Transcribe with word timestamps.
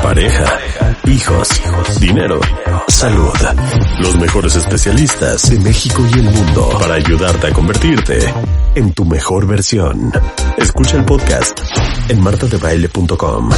pareja, 0.00 0.60
hijos, 1.06 1.48
dinero, 1.98 2.38
salud. 2.86 3.34
Los 3.98 4.16
mejores 4.16 4.54
especialistas 4.54 5.50
de 5.50 5.58
México 5.58 6.04
y 6.08 6.20
el 6.20 6.30
mundo 6.30 6.68
para 6.78 6.94
ayudarte 6.94 7.48
a 7.48 7.52
convertirte 7.52 8.32
en 8.76 8.92
tu 8.92 9.04
mejor 9.04 9.48
versión. 9.48 10.12
Escucha 10.56 10.98
el 10.98 11.04
podcast 11.04 11.58
en 12.08 12.20
martadebaile.com. 12.22 13.50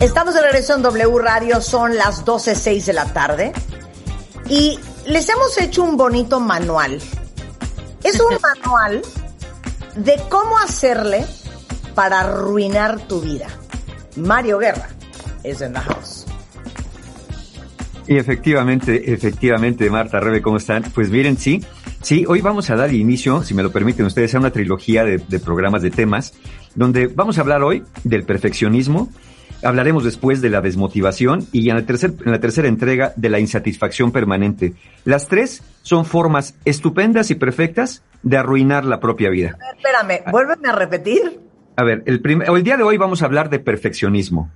Estamos 0.00 0.34
de 0.34 0.42
regreso 0.42 0.74
en 0.74 0.82
W 0.82 1.18
Radio, 1.20 1.60
son 1.60 1.96
las 1.96 2.24
12.06 2.24 2.86
de 2.86 2.92
la 2.92 3.04
tarde 3.12 3.52
y 4.48 4.80
les 5.06 5.28
hemos 5.28 5.56
hecho 5.58 5.84
un 5.84 5.96
bonito 5.96 6.40
manual. 6.40 7.00
Es 8.02 8.18
un 8.18 8.36
manual 8.64 9.00
de 9.94 10.20
cómo 10.28 10.58
hacerle 10.58 11.24
para 11.94 12.22
arruinar 12.22 12.98
tu 13.06 13.20
vida. 13.20 13.46
Mario 14.16 14.58
Guerra 14.58 14.88
es 15.42 15.60
en 15.60 15.74
la 15.74 15.80
house. 15.80 16.26
Y 18.08 18.16
efectivamente, 18.16 19.12
efectivamente, 19.12 19.90
Marta, 19.90 20.20
Rebe, 20.20 20.40
¿cómo 20.40 20.58
están? 20.58 20.84
Pues 20.94 21.10
miren, 21.10 21.36
sí, 21.36 21.64
sí, 22.02 22.24
hoy 22.28 22.40
vamos 22.40 22.70
a 22.70 22.76
dar 22.76 22.92
inicio, 22.94 23.42
si 23.42 23.52
me 23.52 23.64
lo 23.64 23.72
permiten 23.72 24.06
ustedes, 24.06 24.34
a 24.34 24.38
una 24.38 24.50
trilogía 24.50 25.04
de, 25.04 25.18
de 25.18 25.40
programas 25.40 25.82
de 25.82 25.90
temas, 25.90 26.32
donde 26.76 27.08
vamos 27.08 27.38
a 27.38 27.40
hablar 27.40 27.64
hoy 27.64 27.82
del 28.04 28.22
perfeccionismo, 28.22 29.10
hablaremos 29.62 30.04
después 30.04 30.40
de 30.40 30.50
la 30.50 30.60
desmotivación 30.60 31.46
y 31.52 31.68
en 31.70 31.76
la, 31.76 31.86
tercer, 31.86 32.14
en 32.24 32.30
la 32.30 32.40
tercera 32.40 32.68
entrega 32.68 33.12
de 33.16 33.28
la 33.28 33.40
insatisfacción 33.40 34.12
permanente. 34.12 34.74
Las 35.04 35.26
tres 35.26 35.62
son 35.82 36.04
formas 36.04 36.54
estupendas 36.64 37.30
y 37.30 37.34
perfectas 37.34 38.02
de 38.22 38.36
arruinar 38.36 38.84
la 38.84 39.00
propia 39.00 39.30
vida. 39.30 39.58
Espérame, 39.76 40.30
vuélveme 40.30 40.68
a 40.68 40.72
repetir. 40.72 41.45
A 41.76 41.84
ver, 41.84 42.02
el, 42.06 42.20
primer, 42.20 42.48
el 42.48 42.62
día 42.62 42.76
de 42.76 42.82
hoy 42.82 42.96
vamos 42.96 43.22
a 43.22 43.26
hablar 43.26 43.50
de 43.50 43.58
perfeccionismo. 43.58 44.50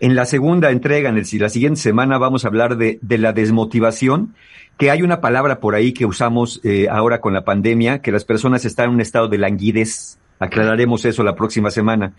En 0.00 0.14
la 0.14 0.26
segunda 0.26 0.70
entrega, 0.70 1.08
en 1.08 1.16
el, 1.16 1.26
la 1.40 1.48
siguiente 1.48 1.80
semana, 1.80 2.18
vamos 2.18 2.44
a 2.44 2.48
hablar 2.48 2.76
de, 2.76 2.98
de 3.00 3.18
la 3.18 3.32
desmotivación, 3.32 4.34
que 4.76 4.90
hay 4.90 5.02
una 5.02 5.20
palabra 5.20 5.60
por 5.60 5.74
ahí 5.74 5.92
que 5.92 6.06
usamos 6.06 6.60
eh, 6.64 6.88
ahora 6.90 7.20
con 7.20 7.32
la 7.32 7.44
pandemia, 7.44 8.00
que 8.00 8.12
las 8.12 8.24
personas 8.24 8.64
están 8.64 8.86
en 8.86 8.94
un 8.94 9.00
estado 9.00 9.28
de 9.28 9.38
languidez. 9.38 10.18
Aclararemos 10.40 11.04
eso 11.04 11.24
la 11.24 11.34
próxima 11.34 11.70
semana. 11.70 12.12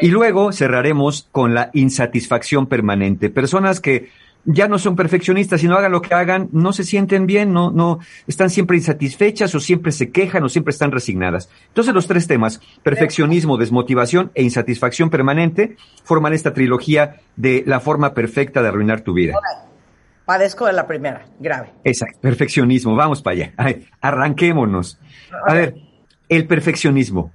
Y 0.00 0.08
luego 0.08 0.52
cerraremos 0.52 1.28
con 1.30 1.54
la 1.54 1.70
insatisfacción 1.74 2.66
permanente. 2.66 3.30
Personas 3.30 3.80
que 3.80 4.10
ya 4.44 4.68
no 4.68 4.78
son 4.78 4.96
perfeccionistas, 4.96 5.60
sino 5.60 5.76
hagan 5.76 5.92
lo 5.92 6.02
que 6.02 6.14
hagan, 6.14 6.48
no 6.52 6.72
se 6.72 6.84
sienten 6.84 7.26
bien, 7.26 7.52
no, 7.52 7.70
no, 7.70 8.00
están 8.26 8.50
siempre 8.50 8.76
insatisfechas 8.76 9.54
o 9.54 9.60
siempre 9.60 9.92
se 9.92 10.10
quejan 10.10 10.42
o 10.44 10.48
siempre 10.48 10.72
están 10.72 10.90
resignadas. 10.90 11.48
Entonces 11.68 11.94
los 11.94 12.06
tres 12.06 12.26
temas, 12.26 12.60
perfeccionismo, 12.82 13.56
desmotivación 13.56 14.32
e 14.34 14.42
insatisfacción 14.42 15.10
permanente, 15.10 15.76
forman 16.04 16.32
esta 16.32 16.52
trilogía 16.52 17.20
de 17.36 17.62
la 17.66 17.80
forma 17.80 18.14
perfecta 18.14 18.62
de 18.62 18.68
arruinar 18.68 19.02
tu 19.02 19.14
vida. 19.14 19.34
Padezco 20.24 20.66
de 20.66 20.72
la 20.72 20.86
primera, 20.86 21.26
grave. 21.40 21.72
Exacto, 21.84 22.20
perfeccionismo, 22.20 22.94
vamos 22.94 23.22
para 23.22 23.34
allá. 23.34 23.52
Ay, 23.56 23.88
arranquémonos. 24.00 24.98
A 25.46 25.54
ver, 25.54 25.74
el 26.28 26.46
perfeccionismo. 26.46 27.32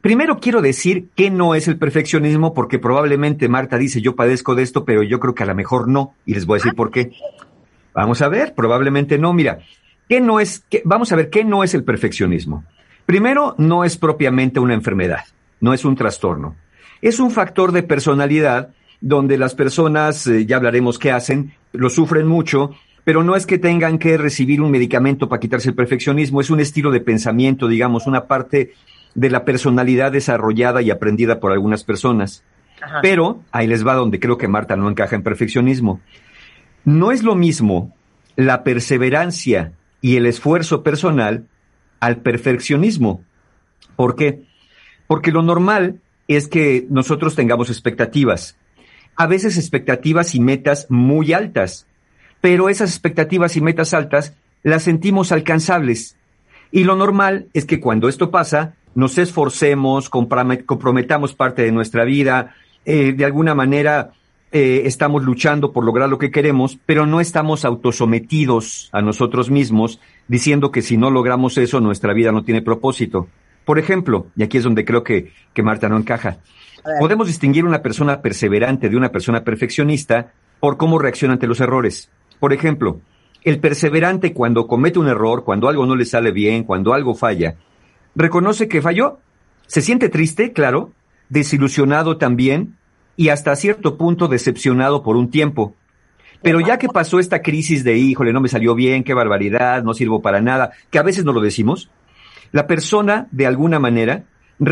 Primero 0.00 0.38
quiero 0.40 0.62
decir 0.62 1.08
que 1.14 1.30
no 1.30 1.54
es 1.54 1.66
el 1.66 1.78
perfeccionismo 1.78 2.54
porque 2.54 2.78
probablemente 2.78 3.48
Marta 3.48 3.78
dice 3.78 4.00
yo 4.00 4.14
padezco 4.14 4.54
de 4.54 4.62
esto, 4.62 4.84
pero 4.84 5.02
yo 5.02 5.20
creo 5.20 5.34
que 5.34 5.42
a 5.42 5.46
lo 5.46 5.54
mejor 5.54 5.88
no 5.88 6.14
y 6.26 6.34
les 6.34 6.46
voy 6.46 6.56
a 6.56 6.60
decir 6.60 6.74
por 6.74 6.90
qué. 6.90 7.12
Vamos 7.94 8.22
a 8.22 8.28
ver, 8.28 8.54
probablemente 8.54 9.18
no. 9.18 9.32
Mira, 9.32 9.60
¿qué 10.08 10.20
no 10.20 10.38
es? 10.38 10.64
Qué, 10.68 10.82
vamos 10.84 11.12
a 11.12 11.16
ver 11.16 11.30
qué 11.30 11.44
no 11.44 11.64
es 11.64 11.74
el 11.74 11.84
perfeccionismo. 11.84 12.64
Primero, 13.06 13.54
no 13.58 13.84
es 13.84 13.96
propiamente 13.96 14.60
una 14.60 14.74
enfermedad, 14.74 15.24
no 15.60 15.74
es 15.74 15.84
un 15.84 15.96
trastorno. 15.96 16.56
Es 17.02 17.18
un 17.18 17.30
factor 17.30 17.72
de 17.72 17.82
personalidad 17.82 18.70
donde 19.00 19.38
las 19.38 19.54
personas, 19.54 20.26
eh, 20.26 20.46
ya 20.46 20.56
hablaremos 20.56 20.98
qué 20.98 21.10
hacen, 21.10 21.54
lo 21.72 21.88
sufren 21.90 22.26
mucho, 22.26 22.72
pero 23.04 23.24
no 23.24 23.34
es 23.34 23.46
que 23.46 23.58
tengan 23.58 23.98
que 23.98 24.18
recibir 24.18 24.60
un 24.60 24.70
medicamento 24.70 25.28
para 25.28 25.40
quitarse 25.40 25.70
el 25.70 25.74
perfeccionismo, 25.74 26.40
es 26.40 26.50
un 26.50 26.60
estilo 26.60 26.90
de 26.90 27.00
pensamiento, 27.00 27.66
digamos, 27.66 28.06
una 28.06 28.26
parte 28.26 28.74
de 29.14 29.30
la 29.30 29.44
personalidad 29.44 30.12
desarrollada 30.12 30.82
y 30.82 30.90
aprendida 30.90 31.40
por 31.40 31.52
algunas 31.52 31.84
personas. 31.84 32.44
Ajá. 32.80 33.00
Pero 33.02 33.42
ahí 33.52 33.66
les 33.66 33.86
va 33.86 33.94
donde 33.94 34.20
creo 34.20 34.38
que 34.38 34.48
Marta 34.48 34.76
no 34.76 34.88
encaja 34.88 35.16
en 35.16 35.22
perfeccionismo. 35.22 36.00
No 36.84 37.12
es 37.12 37.22
lo 37.22 37.34
mismo 37.34 37.94
la 38.36 38.64
perseverancia 38.64 39.72
y 40.00 40.16
el 40.16 40.26
esfuerzo 40.26 40.82
personal 40.82 41.46
al 42.00 42.18
perfeccionismo. 42.18 43.22
¿Por 43.96 44.16
qué? 44.16 44.44
Porque 45.06 45.32
lo 45.32 45.42
normal 45.42 46.00
es 46.26 46.48
que 46.48 46.86
nosotros 46.88 47.34
tengamos 47.34 47.68
expectativas. 47.68 48.56
A 49.16 49.26
veces 49.26 49.58
expectativas 49.58 50.34
y 50.34 50.40
metas 50.40 50.86
muy 50.88 51.32
altas, 51.32 51.86
pero 52.40 52.68
esas 52.68 52.90
expectativas 52.90 53.56
y 53.56 53.60
metas 53.60 53.92
altas 53.92 54.34
las 54.62 54.84
sentimos 54.84 55.32
alcanzables. 55.32 56.16
Y 56.72 56.84
lo 56.84 56.94
normal 56.94 57.48
es 57.52 57.64
que 57.64 57.80
cuando 57.80 58.08
esto 58.08 58.30
pasa, 58.30 58.76
nos 58.94 59.18
esforcemos, 59.18 60.08
comprometamos 60.10 61.34
parte 61.34 61.62
de 61.62 61.72
nuestra 61.72 62.04
vida, 62.04 62.54
eh, 62.84 63.12
de 63.12 63.24
alguna 63.24 63.54
manera 63.54 64.12
eh, 64.52 64.82
estamos 64.86 65.22
luchando 65.22 65.72
por 65.72 65.84
lograr 65.84 66.08
lo 66.08 66.18
que 66.18 66.30
queremos, 66.30 66.78
pero 66.84 67.06
no 67.06 67.20
estamos 67.20 67.64
autosometidos 67.64 68.88
a 68.92 69.00
nosotros 69.00 69.50
mismos 69.50 70.00
diciendo 70.26 70.72
que 70.72 70.82
si 70.82 70.96
no 70.96 71.10
logramos 71.10 71.56
eso, 71.58 71.80
nuestra 71.80 72.12
vida 72.12 72.32
no 72.32 72.42
tiene 72.42 72.62
propósito. 72.62 73.28
Por 73.64 73.78
ejemplo, 73.78 74.26
y 74.36 74.42
aquí 74.42 74.58
es 74.58 74.64
donde 74.64 74.84
creo 74.84 75.04
que, 75.04 75.32
que 75.54 75.62
Marta 75.62 75.88
no 75.88 75.96
encaja, 75.96 76.38
podemos 76.98 77.28
distinguir 77.28 77.64
una 77.64 77.82
persona 77.82 78.22
perseverante 78.22 78.88
de 78.88 78.96
una 78.96 79.10
persona 79.10 79.44
perfeccionista 79.44 80.32
por 80.58 80.76
cómo 80.76 80.98
reacciona 80.98 81.34
ante 81.34 81.46
los 81.46 81.60
errores. 81.60 82.10
Por 82.40 82.52
ejemplo, 82.52 83.00
el 83.44 83.60
perseverante 83.60 84.32
cuando 84.32 84.66
comete 84.66 84.98
un 84.98 85.08
error, 85.08 85.44
cuando 85.44 85.68
algo 85.68 85.86
no 85.86 85.94
le 85.94 86.04
sale 86.04 86.32
bien, 86.32 86.64
cuando 86.64 86.92
algo 86.92 87.14
falla, 87.14 87.54
reconoce 88.14 88.68
que 88.68 88.82
falló, 88.82 89.18
se 89.66 89.82
siente 89.82 90.08
triste, 90.08 90.52
claro, 90.52 90.92
desilusionado 91.28 92.16
también 92.16 92.76
y 93.16 93.28
hasta 93.28 93.56
cierto 93.56 93.96
punto 93.96 94.28
decepcionado 94.28 95.02
por 95.02 95.16
un 95.16 95.30
tiempo. 95.30 95.74
Pero 96.42 96.60
ya 96.60 96.78
que 96.78 96.88
pasó 96.88 97.18
esta 97.18 97.42
crisis 97.42 97.84
de, 97.84 97.96
híjole, 97.96 98.32
no 98.32 98.40
me 98.40 98.48
salió 98.48 98.74
bien, 98.74 99.04
qué 99.04 99.14
barbaridad, 99.14 99.82
no 99.82 99.94
sirvo 99.94 100.22
para 100.22 100.40
nada, 100.40 100.72
que 100.90 100.98
a 100.98 101.02
veces 101.02 101.24
no 101.24 101.32
lo 101.32 101.40
decimos, 101.40 101.90
la 102.52 102.66
persona, 102.66 103.28
de 103.30 103.46
alguna 103.46 103.78
manera, 103.78 104.24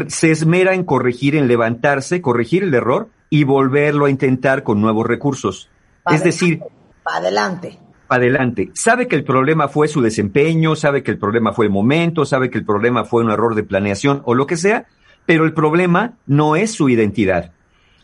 se 0.09 0.31
esmera 0.31 0.75
en 0.75 0.85
corregir, 0.85 1.37
en 1.37 1.47
levantarse, 1.47 2.21
corregir 2.23 2.63
el 2.63 2.75
error 2.75 3.09
y 3.31 3.45
volverlo 3.45 4.07
a 4.07 4.11
intentar 4.11 4.63
con 4.63 4.81
nuevos 4.81 5.07
recursos. 5.07 5.69
Pa 6.03 6.15
es 6.15 6.25
decir, 6.25 6.61
adelante 7.05 7.79
adelante. 8.09 8.71
Sabe 8.75 9.07
que 9.09 9.17
el 9.17 9.25
problema 9.25 9.69
fue 9.69 9.89
su 9.89 10.01
desempeño, 10.01 10.77
sabe 10.77 11.03
que 11.03 11.11
el 11.11 11.19
problema 11.19 11.53
fue 11.53 11.67
el 11.67 11.73
momento, 11.73 12.25
sabe 12.25 12.51
que 12.51 12.59
el 12.59 12.65
problema 12.65 13.05
fue 13.05 13.23
un 13.23 13.31
error 13.31 13.55
de 13.55 13.63
planeación 13.63 14.23
o 14.25 14.35
lo 14.35 14.47
que 14.47 14.57
sea, 14.57 14.87
pero 15.27 15.45
el 15.45 15.53
problema 15.53 16.15
no 16.27 16.57
es 16.57 16.73
su 16.73 16.89
identidad. 16.89 17.53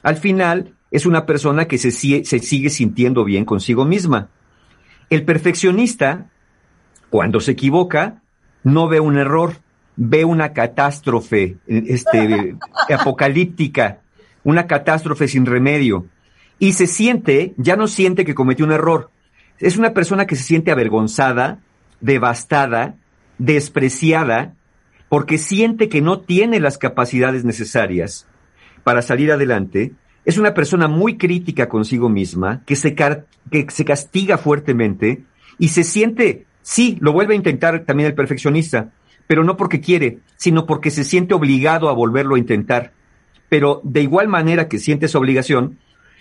Al 0.03 0.17
final, 0.17 0.75
es 0.95 1.07
una 1.07 1.27
persona 1.27 1.67
que 1.67 1.77
se, 1.77 1.91
se 1.91 2.39
sigue 2.39 2.71
sintiendo 2.71 3.25
bien 3.25 3.45
consigo 3.45 3.85
misma. 3.85 4.29
El 5.11 5.25
perfeccionista, 5.25 6.31
cuando 7.11 7.41
se 7.41 7.51
equivoca, 7.51 8.23
no 8.63 8.87
ve 8.87 9.01
un 9.01 9.19
error, 9.19 9.55
ve 9.97 10.25
una 10.25 10.53
catástrofe 10.53 11.57
este, 11.67 12.57
apocalíptica, 12.95 14.03
una 14.45 14.69
catástrofe 14.69 15.27
sin 15.27 15.47
remedio. 15.47 16.07
Y 16.61 16.75
se 16.75 16.87
siente, 16.87 17.55
ya 17.57 17.75
no 17.75 17.89
siente 17.89 18.25
que 18.25 18.37
cometió 18.37 18.65
un 18.65 18.71
error, 18.71 19.11
es 19.65 19.79
una 19.79 19.95
persona 19.95 20.27
que 20.27 20.37
se 20.37 20.43
siente 20.43 20.71
avergonzada, 20.71 21.59
devastada, 22.03 22.97
despreciada, 23.39 24.55
porque 25.09 25.39
siente 25.39 25.89
que 25.89 26.03
no 26.03 26.21
tiene 26.21 26.61
las 26.61 26.77
capacidades 26.77 27.47
necesarias 27.47 28.27
para 28.83 29.01
salir 29.01 29.33
adelante. 29.33 29.93
Es 30.27 30.37
una 30.37 30.53
persona 30.53 30.87
muy 30.87 31.17
crítica 31.17 31.71
consigo 31.71 32.11
misma, 32.11 32.63
que 32.67 32.77
se, 32.77 32.95
que 32.95 33.67
se 33.71 33.85
castiga 33.87 34.37
fuertemente 34.37 35.23
y 35.59 35.69
se 35.69 35.83
siente, 35.83 36.45
sí, 36.61 36.99
lo 37.01 37.15
vuelve 37.15 37.33
a 37.33 37.39
intentar 37.39 37.87
también 37.87 38.09
el 38.09 38.15
perfeccionista, 38.15 38.93
pero 39.27 39.45
no 39.45 39.57
porque 39.57 39.81
quiere, 39.81 40.19
sino 40.37 40.67
porque 40.67 40.91
se 40.91 41.05
siente 41.05 41.33
obligado 41.33 41.89
a 41.89 41.95
volverlo 41.95 42.35
a 42.35 42.39
intentar. 42.39 42.93
Pero 43.49 43.81
de 43.83 44.03
igual 44.03 44.29
manera 44.29 44.69
que 44.69 44.79
siente 44.79 45.07
esa 45.07 45.19
obligación, 45.19 45.79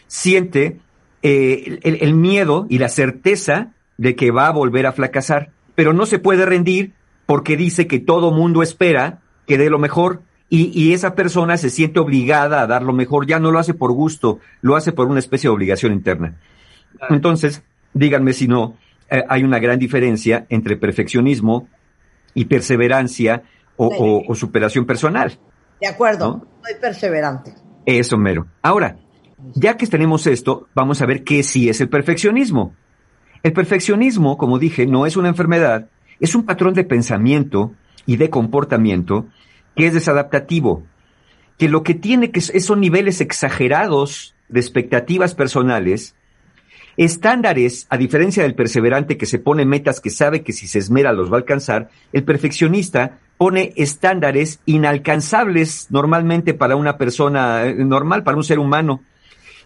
siente 0.08 0.80
eh, 1.24 1.80
el, 1.84 2.00
el, 2.02 2.14
miedo 2.16 2.68
y 2.70 2.80
la 2.80 2.90
certeza 2.90 3.72
de 3.98 4.16
que 4.16 4.32
va 4.32 4.48
a 4.48 4.52
volver 4.52 4.86
a 4.86 4.92
fracasar, 4.92 5.52
pero 5.74 5.94
no 5.94 6.06
se 6.06 6.20
puede 6.20 6.46
rendir 6.46 6.92
porque 7.26 7.56
dice 7.56 7.88
que 7.88 8.00
todo 8.00 8.32
mundo 8.32 8.62
espera 8.62 9.22
que 9.48 9.58
dé 9.58 9.70
lo 9.70 9.80
mejor 9.80 10.22
y, 10.50 10.70
y, 10.78 10.94
esa 10.94 11.16
persona 11.16 11.56
se 11.58 11.70
siente 11.70 12.00
obligada 12.00 12.62
a 12.62 12.68
dar 12.68 12.84
lo 12.84 12.94
mejor, 12.94 13.26
ya 13.26 13.40
no 13.40 13.52
lo 13.52 13.58
hace 13.58 13.74
por 13.74 13.92
gusto, 13.94 14.40
lo 14.62 14.76
hace 14.76 14.92
por 14.92 15.08
una 15.08 15.20
especie 15.20 15.48
de 15.48 15.54
obligación 15.56 15.94
interna. 15.94 16.36
Entonces, 17.10 17.64
díganme 17.94 18.34
si 18.34 18.48
no, 18.48 18.78
eh, 19.10 19.24
hay 19.30 19.44
una 19.44 19.60
gran 19.60 19.80
diferencia 19.80 20.46
entre 20.50 20.78
perfeccionismo 20.78 21.70
y 22.34 22.46
perseverancia 22.46 23.44
o, 23.78 23.90
sí. 23.90 23.96
o, 23.98 24.24
o 24.28 24.36
superación 24.36 24.86
personal. 24.86 25.40
De 25.80 25.88
acuerdo, 25.88 26.28
¿no? 26.28 26.48
soy 26.64 26.80
perseverante. 26.80 27.54
Eso 27.86 28.18
mero. 28.18 28.46
Ahora, 28.62 28.98
Ya 29.56 29.78
que 29.78 29.88
tenemos 29.88 30.28
esto, 30.28 30.68
vamos 30.74 31.02
a 31.02 31.06
ver 31.06 31.24
qué 31.24 31.44
sí 31.44 31.70
es 31.70 31.82
el 31.82 31.90
perfeccionismo. 31.90 32.74
El 33.44 33.54
perfeccionismo, 33.54 34.38
como 34.38 34.60
dije, 34.60 34.86
no 34.86 35.06
es 35.06 35.18
una 35.18 35.28
enfermedad, 35.28 35.90
es 36.20 36.36
un 36.36 36.44
patrón 36.44 36.74
de 36.74 36.86
pensamiento 36.86 37.74
y 38.06 38.18
de 38.18 38.30
comportamiento 38.30 39.26
que 39.76 39.88
es 39.88 39.94
desadaptativo, 39.94 40.84
que 41.58 41.68
lo 41.68 41.84
que 41.84 41.94
tiene 41.94 42.32
que 42.32 42.42
son 42.42 42.80
niveles 42.80 43.22
exagerados 43.22 44.34
de 44.50 44.60
expectativas 44.60 45.36
personales, 45.36 46.16
estándares, 46.96 47.88
a 47.90 47.98
diferencia 47.98 48.44
del 48.44 48.56
perseverante 48.56 49.18
que 49.18 49.26
se 49.26 49.40
pone 49.40 49.66
metas 49.66 50.00
que 50.00 50.10
sabe 50.10 50.44
que 50.44 50.54
si 50.54 50.68
se 50.68 50.80
esmera 50.80 51.12
los 51.12 51.32
va 51.32 51.38
a 51.38 51.40
alcanzar, 51.40 51.90
el 52.12 52.24
perfeccionista 52.24 53.20
pone 53.38 53.74
estándares 53.76 54.60
inalcanzables 54.66 55.88
normalmente 55.90 56.54
para 56.54 56.76
una 56.76 56.98
persona 56.98 57.66
eh, 57.66 57.74
normal, 57.74 58.24
para 58.24 58.38
un 58.38 58.44
ser 58.44 58.60
humano. 58.60 59.02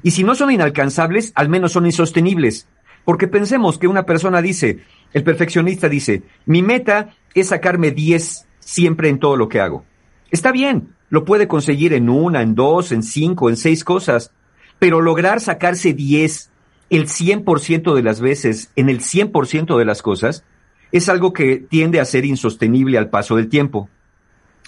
Y 0.03 0.11
si 0.11 0.23
no 0.23 0.35
son 0.35 0.51
inalcanzables, 0.51 1.31
al 1.35 1.49
menos 1.49 1.71
son 1.71 1.85
insostenibles. 1.85 2.67
Porque 3.05 3.27
pensemos 3.27 3.77
que 3.77 3.88
una 3.88 4.05
persona 4.05 4.41
dice, 4.41 4.79
el 5.13 5.23
perfeccionista 5.23 5.89
dice, 5.89 6.23
mi 6.45 6.61
meta 6.61 7.15
es 7.33 7.47
sacarme 7.47 7.91
10 7.91 8.45
siempre 8.59 9.09
en 9.09 9.19
todo 9.19 9.38
lo 9.38 9.47
que 9.47 9.61
hago. 9.61 9.85
Está 10.29 10.51
bien, 10.51 10.89
lo 11.09 11.23
puede 11.23 11.47
conseguir 11.47 11.94
en 11.94 12.09
una, 12.09 12.41
en 12.41 12.53
dos, 12.53 12.91
en 12.91 13.03
cinco, 13.03 13.49
en 13.49 13.57
seis 13.57 13.83
cosas, 13.83 14.31
pero 14.79 15.01
lograr 15.01 15.39
sacarse 15.39 15.94
10 15.94 16.51
el 16.89 17.07
100% 17.07 17.94
de 17.95 18.03
las 18.03 18.21
veces 18.21 18.71
en 18.75 18.89
el 18.89 18.99
100% 18.99 19.77
de 19.77 19.85
las 19.85 20.01
cosas 20.01 20.44
es 20.91 21.09
algo 21.09 21.33
que 21.33 21.57
tiende 21.57 21.99
a 21.99 22.05
ser 22.05 22.25
insostenible 22.25 22.97
al 22.97 23.09
paso 23.09 23.35
del 23.35 23.49
tiempo. 23.49 23.89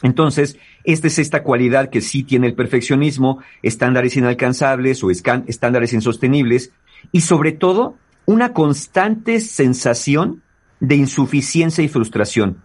Entonces, 0.02 0.58
esta 0.84 1.08
es 1.08 1.20
esta 1.20 1.44
cualidad 1.44 1.90
que 1.90 2.02
sí 2.02 2.24
tiene 2.24 2.48
el 2.48 2.54
perfeccionismo, 2.54 3.40
estándares 3.62 4.16
inalcanzables 4.16 5.04
o 5.04 5.12
estándares 5.12 5.94
insostenibles, 5.94 6.72
y 7.12 7.22
sobre 7.22 7.52
todo 7.52 7.98
una 8.26 8.54
constante 8.54 9.40
sensación 9.40 10.42
de 10.80 10.96
insuficiencia 10.96 11.84
y 11.84 11.88
frustración, 11.88 12.62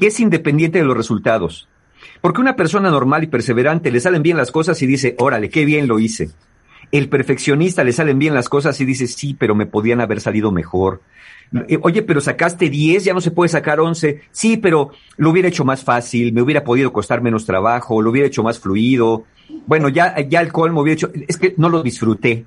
que 0.00 0.08
es 0.08 0.18
independiente 0.18 0.78
de 0.78 0.84
los 0.84 0.96
resultados. 0.96 1.68
Porque 2.20 2.40
una 2.40 2.56
persona 2.56 2.90
normal 2.90 3.24
y 3.24 3.28
perseverante 3.28 3.90
le 3.90 4.00
salen 4.00 4.22
bien 4.22 4.36
las 4.36 4.50
cosas 4.50 4.80
y 4.82 4.86
dice, 4.86 5.14
órale, 5.18 5.50
qué 5.50 5.64
bien 5.64 5.86
lo 5.88 5.98
hice. 5.98 6.30
El 6.90 7.08
perfeccionista 7.08 7.84
le 7.84 7.92
salen 7.92 8.18
bien 8.18 8.34
las 8.34 8.48
cosas 8.48 8.80
y 8.80 8.84
dice, 8.84 9.06
sí, 9.06 9.34
pero 9.38 9.54
me 9.54 9.66
podían 9.66 10.00
haber 10.00 10.20
salido 10.20 10.52
mejor. 10.52 11.02
Oye, 11.82 12.02
pero 12.02 12.20
sacaste 12.20 12.68
10, 12.68 13.04
ya 13.04 13.14
no 13.14 13.20
se 13.20 13.30
puede 13.30 13.48
sacar 13.48 13.80
11. 13.80 14.22
Sí, 14.30 14.56
pero 14.56 14.90
lo 15.16 15.30
hubiera 15.30 15.48
hecho 15.48 15.64
más 15.64 15.82
fácil, 15.82 16.32
me 16.32 16.42
hubiera 16.42 16.64
podido 16.64 16.92
costar 16.92 17.22
menos 17.22 17.46
trabajo, 17.46 18.02
lo 18.02 18.10
hubiera 18.10 18.28
hecho 18.28 18.42
más 18.42 18.58
fluido. 18.58 19.24
Bueno, 19.66 19.88
ya, 19.88 20.20
ya 20.20 20.40
el 20.40 20.52
colmo 20.52 20.82
hubiera 20.82 20.94
hecho, 20.94 21.10
es 21.26 21.38
que 21.38 21.54
no 21.56 21.68
lo 21.68 21.82
disfruté. 21.82 22.44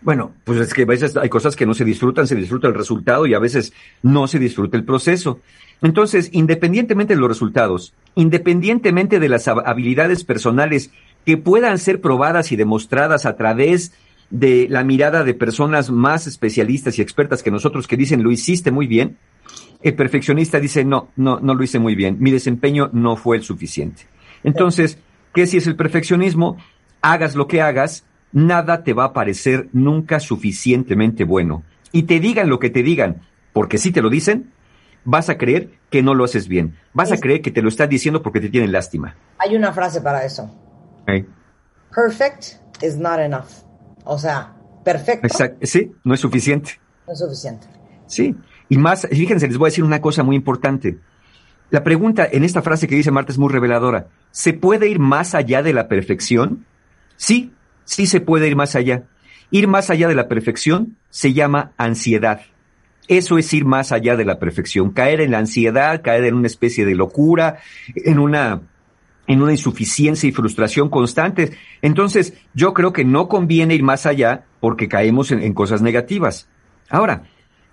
Bueno, 0.00 0.32
pues 0.44 0.60
es 0.60 0.72
que 0.72 0.82
a 0.82 0.86
veces 0.86 1.16
hay 1.16 1.28
cosas 1.28 1.56
que 1.56 1.66
no 1.66 1.74
se 1.74 1.84
disfrutan, 1.84 2.26
se 2.26 2.36
disfruta 2.36 2.68
el 2.68 2.74
resultado 2.74 3.26
y 3.26 3.34
a 3.34 3.38
veces 3.38 3.72
no 4.02 4.28
se 4.28 4.38
disfruta 4.38 4.76
el 4.76 4.84
proceso. 4.84 5.40
Entonces, 5.82 6.30
independientemente 6.32 7.14
de 7.14 7.20
los 7.20 7.28
resultados, 7.28 7.92
independientemente 8.14 9.18
de 9.18 9.28
las 9.28 9.48
habilidades 9.48 10.24
personales 10.24 10.90
que 11.24 11.36
puedan 11.36 11.78
ser 11.78 12.00
probadas 12.00 12.52
y 12.52 12.56
demostradas 12.56 13.26
a 13.26 13.36
través 13.36 13.90
de 13.90 13.96
la 14.30 14.84
mirada 14.84 15.24
de 15.24 15.34
personas 15.34 15.90
más 15.90 16.26
especialistas 16.26 16.98
y 16.98 17.02
expertas 17.02 17.42
que 17.42 17.50
nosotros 17.50 17.86
que 17.86 17.96
dicen 17.96 18.22
lo 18.22 18.30
hiciste 18.32 18.70
muy 18.70 18.86
bien, 18.86 19.18
el 19.82 19.94
perfeccionista 19.94 20.58
dice 20.58 20.84
no, 20.84 21.08
no, 21.16 21.38
no 21.40 21.54
lo 21.54 21.62
hice 21.62 21.78
muy 21.78 21.94
bien, 21.94 22.16
mi 22.20 22.30
desempeño 22.30 22.90
no 22.92 23.16
fue 23.16 23.36
el 23.36 23.42
suficiente. 23.42 24.02
Entonces, 24.42 24.98
¿qué 25.34 25.46
si 25.46 25.58
es 25.58 25.66
el 25.66 25.76
perfeccionismo? 25.76 26.56
Hagas 27.02 27.34
lo 27.34 27.46
que 27.46 27.62
hagas, 27.62 28.04
nada 28.32 28.82
te 28.84 28.92
va 28.92 29.04
a 29.04 29.12
parecer 29.12 29.68
nunca 29.72 30.20
suficientemente 30.20 31.24
bueno. 31.24 31.62
Y 31.92 32.04
te 32.04 32.20
digan 32.20 32.48
lo 32.48 32.58
que 32.58 32.70
te 32.70 32.82
digan, 32.82 33.22
porque 33.52 33.78
si 33.78 33.92
te 33.92 34.02
lo 34.02 34.10
dicen, 34.10 34.52
vas 35.04 35.30
a 35.30 35.38
creer 35.38 35.70
que 35.88 36.02
no 36.02 36.14
lo 36.14 36.24
haces 36.24 36.48
bien. 36.48 36.76
Vas 36.92 37.12
a 37.12 37.18
creer 37.18 37.40
que 37.40 37.50
te 37.50 37.62
lo 37.62 37.68
están 37.68 37.88
diciendo 37.88 38.22
porque 38.22 38.40
te 38.40 38.48
tienen 38.50 38.72
lástima. 38.72 39.16
Hay 39.38 39.56
una 39.56 39.72
frase 39.72 40.00
para 40.00 40.24
eso. 40.24 40.50
Perfect 41.94 42.56
is 42.82 42.96
not 42.96 43.20
enough. 43.20 43.65
O 44.06 44.18
sea, 44.18 44.54
perfecto. 44.84 45.28
Sí, 45.62 45.92
no 46.04 46.14
es 46.14 46.20
suficiente. 46.20 46.80
No 47.06 47.12
es 47.12 47.18
suficiente. 47.18 47.66
Sí. 48.06 48.34
Y 48.68 48.78
más, 48.78 49.06
fíjense, 49.10 49.48
les 49.48 49.58
voy 49.58 49.66
a 49.66 49.70
decir 49.70 49.84
una 49.84 50.00
cosa 50.00 50.22
muy 50.22 50.36
importante. 50.36 50.98
La 51.70 51.82
pregunta 51.82 52.26
en 52.30 52.44
esta 52.44 52.62
frase 52.62 52.86
que 52.86 52.94
dice 52.94 53.10
Marta 53.10 53.32
es 53.32 53.38
muy 53.38 53.52
reveladora. 53.52 54.06
¿Se 54.30 54.52
puede 54.52 54.88
ir 54.88 55.00
más 55.00 55.34
allá 55.34 55.62
de 55.62 55.72
la 55.72 55.88
perfección? 55.88 56.64
Sí, 57.16 57.52
sí 57.84 58.06
se 58.06 58.20
puede 58.20 58.46
ir 58.46 58.54
más 58.54 58.76
allá. 58.76 59.04
Ir 59.50 59.66
más 59.66 59.90
allá 59.90 60.06
de 60.06 60.14
la 60.14 60.28
perfección 60.28 60.96
se 61.10 61.32
llama 61.32 61.72
ansiedad. 61.76 62.40
Eso 63.08 63.38
es 63.38 63.52
ir 63.52 63.64
más 63.64 63.90
allá 63.90 64.16
de 64.16 64.24
la 64.24 64.38
perfección, 64.38 64.90
caer 64.90 65.20
en 65.20 65.32
la 65.32 65.38
ansiedad, 65.38 66.02
caer 66.02 66.24
en 66.24 66.34
una 66.34 66.48
especie 66.48 66.84
de 66.84 66.94
locura, 66.94 67.58
en 67.94 68.18
una 68.18 68.62
en 69.26 69.42
una 69.42 69.52
insuficiencia 69.52 70.28
y 70.28 70.32
frustración 70.32 70.88
constantes. 70.88 71.52
Entonces, 71.82 72.34
yo 72.54 72.74
creo 72.74 72.92
que 72.92 73.04
no 73.04 73.28
conviene 73.28 73.74
ir 73.74 73.82
más 73.82 74.06
allá 74.06 74.44
porque 74.60 74.88
caemos 74.88 75.32
en, 75.32 75.52
cosas 75.52 75.82
negativas. 75.82 76.48
Ahora, 76.88 77.24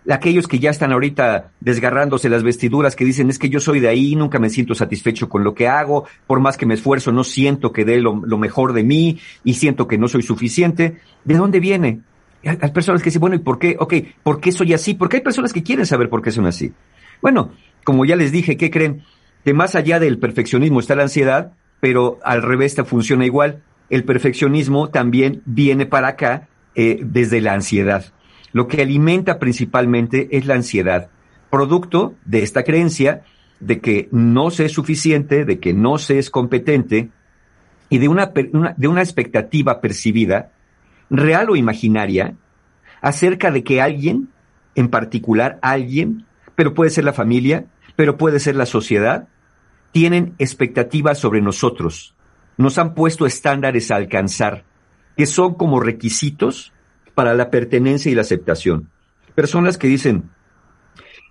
aquellos 0.09 0.47
que 0.47 0.59
ya 0.59 0.69
están 0.69 0.91
ahorita 0.91 1.51
desgarrándose 1.59 2.29
las 2.29 2.43
vestiduras, 2.43 2.95
que 2.95 3.05
dicen, 3.05 3.29
es 3.29 3.39
que 3.39 3.49
yo 3.49 3.59
soy 3.59 3.79
de 3.79 3.87
ahí, 3.87 4.15
nunca 4.15 4.39
me 4.39 4.49
siento 4.49 4.75
satisfecho 4.75 5.29
con 5.29 5.43
lo 5.43 5.53
que 5.53 5.67
hago, 5.67 6.05
por 6.27 6.39
más 6.39 6.57
que 6.57 6.65
me 6.65 6.73
esfuerzo, 6.73 7.11
no 7.11 7.23
siento 7.23 7.71
que 7.71 7.85
dé 7.85 8.01
lo, 8.01 8.15
mejor 8.15 8.73
de 8.73 8.83
mí 8.83 9.19
y 9.43 9.53
siento 9.55 9.87
que 9.87 9.97
no 9.97 10.07
soy 10.07 10.23
suficiente. 10.23 10.97
¿De 11.23 11.35
dónde 11.35 11.59
viene? 11.59 12.01
Hay 12.45 12.71
personas 12.71 13.01
que 13.01 13.09
dicen, 13.09 13.21
bueno, 13.21 13.37
¿y 13.37 13.39
por 13.39 13.57
qué? 13.57 13.77
Ok, 13.79 13.93
¿por 14.21 14.41
qué 14.41 14.51
soy 14.51 14.73
así? 14.73 14.95
Porque 14.95 15.17
hay 15.17 15.23
personas 15.23 15.53
que 15.53 15.63
quieren 15.63 15.85
saber 15.85 16.09
por 16.09 16.21
qué 16.21 16.31
son 16.31 16.45
así. 16.45 16.73
Bueno, 17.21 17.51
como 17.85 18.03
ya 18.03 18.17
les 18.17 18.33
dije, 18.33 18.57
¿qué 18.57 18.69
creen? 18.69 19.03
Que 19.43 19.53
más 19.53 19.75
allá 19.75 19.99
del 19.99 20.19
perfeccionismo 20.19 20.79
está 20.79 20.95
la 20.95 21.03
ansiedad, 21.03 21.53
pero 21.79 22.19
al 22.23 22.41
revés 22.41 22.75
te 22.75 22.83
funciona 22.83 23.25
igual. 23.25 23.61
El 23.89 24.05
perfeccionismo 24.05 24.89
también 24.89 25.41
viene 25.45 25.85
para 25.85 26.09
acá 26.09 26.47
eh, 26.75 26.99
desde 27.03 27.41
la 27.41 27.53
ansiedad. 27.53 28.05
Lo 28.53 28.67
que 28.67 28.81
alimenta 28.81 29.39
principalmente 29.39 30.29
es 30.31 30.45
la 30.45 30.55
ansiedad, 30.55 31.09
producto 31.49 32.13
de 32.25 32.43
esta 32.43 32.63
creencia 32.63 33.23
de 33.59 33.79
que 33.79 34.09
no 34.11 34.51
se 34.51 34.65
es 34.65 34.71
suficiente, 34.71 35.45
de 35.45 35.59
que 35.59 35.73
no 35.73 35.97
se 35.97 36.19
es 36.19 36.29
competente 36.29 37.09
y 37.89 37.97
de 37.97 38.07
una, 38.07 38.27
de 38.77 38.87
una 38.87 39.01
expectativa 39.01 39.81
percibida, 39.81 40.51
real 41.09 41.49
o 41.49 41.55
imaginaria, 41.55 42.35
acerca 43.01 43.51
de 43.51 43.63
que 43.63 43.81
alguien, 43.81 44.29
en 44.75 44.87
particular 44.87 45.59
alguien, 45.61 46.25
pero 46.55 46.73
puede 46.73 46.91
ser 46.91 47.03
la 47.03 47.13
familia, 47.13 47.65
pero 47.95 48.17
puede 48.17 48.39
ser 48.39 48.55
la 48.55 48.65
sociedad, 48.65 49.27
tienen 49.93 50.33
expectativas 50.39 51.19
sobre 51.19 51.41
nosotros. 51.41 52.13
Nos 52.57 52.77
han 52.77 52.93
puesto 52.95 53.25
estándares 53.25 53.91
a 53.91 53.95
alcanzar, 53.95 54.65
que 55.15 55.25
son 55.25 55.53
como 55.53 55.79
requisitos 55.79 56.73
para 57.15 57.35
la 57.35 57.49
pertenencia 57.49 58.11
y 58.11 58.15
la 58.15 58.21
aceptación. 58.21 58.89
Personas 59.35 59.77
que 59.77 59.87
dicen, 59.87 60.31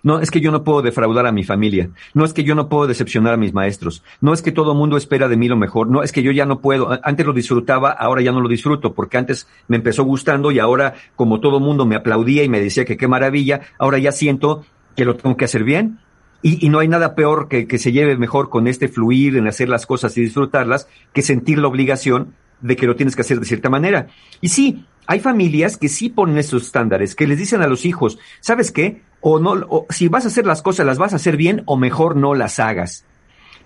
no, 0.04 0.20
es 0.20 0.30
que 0.30 0.40
yo 0.40 0.52
no 0.52 0.62
puedo 0.62 0.80
defraudar 0.80 1.26
a 1.26 1.32
mi 1.32 1.42
familia. 1.42 1.90
No 2.14 2.24
es 2.24 2.32
que 2.32 2.44
yo 2.44 2.54
no 2.54 2.68
puedo 2.68 2.86
decepcionar 2.86 3.34
a 3.34 3.36
mis 3.36 3.52
maestros. 3.52 4.04
No 4.20 4.32
es 4.32 4.42
que 4.42 4.52
todo 4.52 4.72
el 4.72 4.78
mundo 4.78 4.96
espera 4.96 5.28
de 5.28 5.36
mí 5.36 5.48
lo 5.48 5.56
mejor. 5.56 5.88
No 5.88 6.02
es 6.02 6.12
que 6.12 6.22
yo 6.22 6.30
ya 6.30 6.46
no 6.46 6.60
puedo. 6.60 6.98
Antes 7.02 7.26
lo 7.26 7.32
disfrutaba, 7.32 7.90
ahora 7.90 8.22
ya 8.22 8.32
no 8.32 8.40
lo 8.40 8.48
disfruto, 8.48 8.94
porque 8.94 9.18
antes 9.18 9.48
me 9.66 9.76
empezó 9.76 10.04
gustando 10.04 10.52
y 10.52 10.60
ahora, 10.60 10.94
como 11.16 11.40
todo 11.40 11.58
el 11.58 11.64
mundo 11.64 11.84
me 11.84 11.96
aplaudía 11.96 12.44
y 12.44 12.48
me 12.48 12.60
decía 12.60 12.84
que 12.84 12.96
qué 12.96 13.08
maravilla, 13.08 13.60
ahora 13.78 13.98
ya 13.98 14.12
siento 14.12 14.64
que 14.96 15.04
lo 15.04 15.16
tengo 15.16 15.36
que 15.36 15.46
hacer 15.46 15.64
bien 15.64 15.98
y, 16.42 16.68
no 16.68 16.80
hay 16.80 16.88
nada 16.88 17.14
peor 17.14 17.48
que, 17.48 17.66
que 17.66 17.78
se 17.78 17.92
lleve 17.92 18.16
mejor 18.16 18.50
con 18.50 18.66
este 18.66 18.88
fluir 18.88 19.36
en 19.36 19.46
hacer 19.46 19.68
las 19.68 19.86
cosas 19.86 20.16
y 20.18 20.22
disfrutarlas 20.22 20.88
que 21.12 21.22
sentir 21.22 21.58
la 21.58 21.68
obligación 21.68 22.34
de 22.60 22.76
que 22.76 22.86
lo 22.86 22.96
tienes 22.96 23.14
que 23.14 23.22
hacer 23.22 23.38
de 23.38 23.46
cierta 23.46 23.70
manera. 23.70 24.08
Y 24.40 24.48
sí, 24.48 24.84
hay 25.06 25.20
familias 25.20 25.76
que 25.76 25.88
sí 25.88 26.08
ponen 26.08 26.38
esos 26.38 26.64
estándares, 26.64 27.14
que 27.14 27.26
les 27.26 27.38
dicen 27.38 27.62
a 27.62 27.66
los 27.66 27.84
hijos, 27.84 28.18
¿sabes 28.40 28.72
qué? 28.72 29.02
O 29.20 29.38
no, 29.38 29.52
o 29.68 29.86
si 29.90 30.08
vas 30.08 30.24
a 30.24 30.28
hacer 30.28 30.46
las 30.46 30.62
cosas, 30.62 30.86
las 30.86 30.98
vas 30.98 31.12
a 31.12 31.16
hacer 31.16 31.36
bien 31.36 31.62
o 31.66 31.76
mejor 31.76 32.16
no 32.16 32.34
las 32.34 32.58
hagas. 32.58 33.04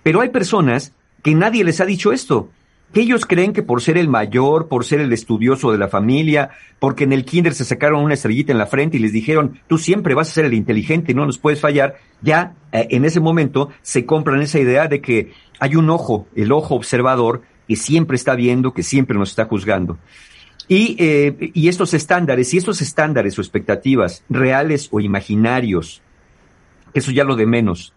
Pero 0.03 0.21
hay 0.21 0.29
personas 0.29 0.93
que 1.23 1.35
nadie 1.35 1.63
les 1.63 1.81
ha 1.81 1.85
dicho 1.85 2.11
esto 2.11 2.49
que 2.93 3.01
ellos 3.01 3.25
creen 3.25 3.53
que 3.53 3.63
por 3.63 3.81
ser 3.81 3.97
el 3.97 4.07
mayor, 4.07 4.67
por 4.67 4.85
ser 4.85 5.01
el 5.01 5.11
estudioso 5.11 5.71
de 5.71 5.77
la 5.77 5.87
familia, 5.87 6.51
porque 6.79 7.03
en 7.03 7.13
el 7.13 7.25
kinder 7.25 7.53
se 7.53 7.65
sacaron 7.65 8.03
una 8.03 8.13
estrellita 8.13 8.51
en 8.51 8.57
la 8.57 8.65
frente 8.65 8.97
y 8.97 8.99
les 8.99 9.11
dijeron, 9.11 9.59
tú 9.67 9.77
siempre 9.77 10.15
vas 10.15 10.29
a 10.29 10.33
ser 10.33 10.45
el 10.45 10.53
inteligente 10.53 11.13
no 11.13 11.25
nos 11.25 11.37
puedes 11.37 11.59
fallar, 11.59 11.97
ya 12.21 12.53
eh, 12.71 12.87
en 12.91 13.05
ese 13.05 13.19
momento 13.19 13.69
se 13.81 14.05
compran 14.05 14.41
esa 14.41 14.59
idea 14.59 14.87
de 14.87 15.01
que 15.01 15.33
hay 15.59 15.75
un 15.75 15.89
ojo, 15.89 16.27
el 16.35 16.51
ojo 16.51 16.75
observador, 16.75 17.41
que 17.67 17.75
siempre 17.75 18.15
está 18.15 18.35
viendo, 18.35 18.73
que 18.73 18.83
siempre 18.83 19.17
nos 19.17 19.31
está 19.31 19.45
juzgando. 19.45 19.97
Y, 20.69 20.95
eh, 20.99 21.51
y 21.53 21.67
estos 21.67 21.93
estándares, 21.93 22.53
y 22.53 22.57
estos 22.57 22.81
estándares 22.81 23.37
o 23.37 23.41
expectativas, 23.41 24.23
reales 24.29 24.89
o 24.91 24.99
imaginarios, 24.99 26.01
eso 26.93 27.11
ya 27.11 27.23
lo 27.23 27.35
de 27.35 27.45
menos, 27.45 27.93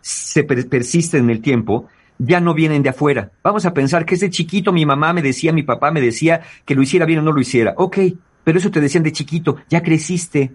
se 0.00 0.42
persisten 0.44 1.24
en 1.24 1.30
el 1.30 1.40
tiempo, 1.40 1.88
ya 2.24 2.40
no 2.40 2.54
vienen 2.54 2.82
de 2.82 2.90
afuera. 2.90 3.32
Vamos 3.42 3.66
a 3.66 3.74
pensar 3.74 4.04
que 4.04 4.14
desde 4.14 4.30
chiquito 4.30 4.72
mi 4.72 4.86
mamá 4.86 5.12
me 5.12 5.22
decía, 5.22 5.52
mi 5.52 5.64
papá 5.64 5.90
me 5.90 6.00
decía 6.00 6.42
que 6.64 6.74
lo 6.74 6.82
hiciera 6.82 7.04
bien 7.04 7.18
o 7.18 7.22
no 7.22 7.32
lo 7.32 7.40
hiciera. 7.40 7.74
Ok, 7.76 7.98
pero 8.44 8.58
eso 8.58 8.70
te 8.70 8.80
decían 8.80 9.02
de 9.02 9.12
chiquito, 9.12 9.56
ya 9.68 9.82
creciste, 9.82 10.52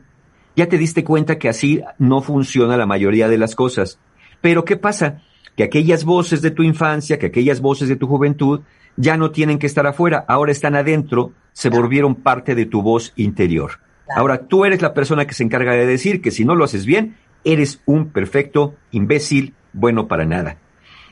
ya 0.55 0.67
te 0.67 0.77
diste 0.77 1.03
cuenta 1.03 1.37
que 1.37 1.49
así 1.49 1.81
no 1.99 2.21
funciona 2.21 2.77
la 2.77 2.85
mayoría 2.85 3.27
de 3.27 3.37
las 3.37 3.53
cosas. 3.53 3.99
Pero 4.39 4.63
¿qué 4.63 4.77
pasa? 4.77 5.21
Que 5.57 5.63
aquellas 5.63 6.05
voces 6.05 6.41
de 6.41 6.51
tu 6.51 6.63
infancia, 6.63 7.19
que 7.19 7.27
aquellas 7.27 7.59
voces 7.59 7.89
de 7.89 7.97
tu 7.97 8.07
juventud, 8.07 8.61
ya 8.95 9.17
no 9.17 9.31
tienen 9.31 9.59
que 9.59 9.67
estar 9.67 9.85
afuera, 9.87 10.23
ahora 10.27 10.53
están 10.53 10.75
adentro, 10.75 11.33
se 11.51 11.69
volvieron 11.69 12.15
parte 12.15 12.55
de 12.55 12.65
tu 12.65 12.81
voz 12.81 13.11
interior. 13.17 13.79
Ahora 14.15 14.47
tú 14.47 14.63
eres 14.63 14.81
la 14.81 14.93
persona 14.93 15.27
que 15.27 15.33
se 15.33 15.43
encarga 15.43 15.73
de 15.73 15.85
decir 15.85 16.21
que 16.21 16.31
si 16.31 16.45
no 16.45 16.55
lo 16.55 16.63
haces 16.63 16.85
bien, 16.85 17.17
eres 17.43 17.81
un 17.85 18.09
perfecto 18.09 18.75
imbécil, 18.91 19.53
bueno 19.73 20.07
para 20.07 20.25
nada. 20.25 20.57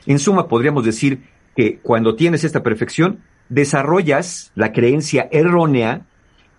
En 0.06 0.18
suma, 0.18 0.48
podríamos 0.48 0.84
decir 0.84 1.24
que 1.56 1.78
cuando 1.78 2.14
tienes 2.14 2.44
esta 2.44 2.62
perfección, 2.62 3.20
desarrollas 3.48 4.52
la 4.54 4.72
creencia 4.72 5.28
errónea 5.32 6.02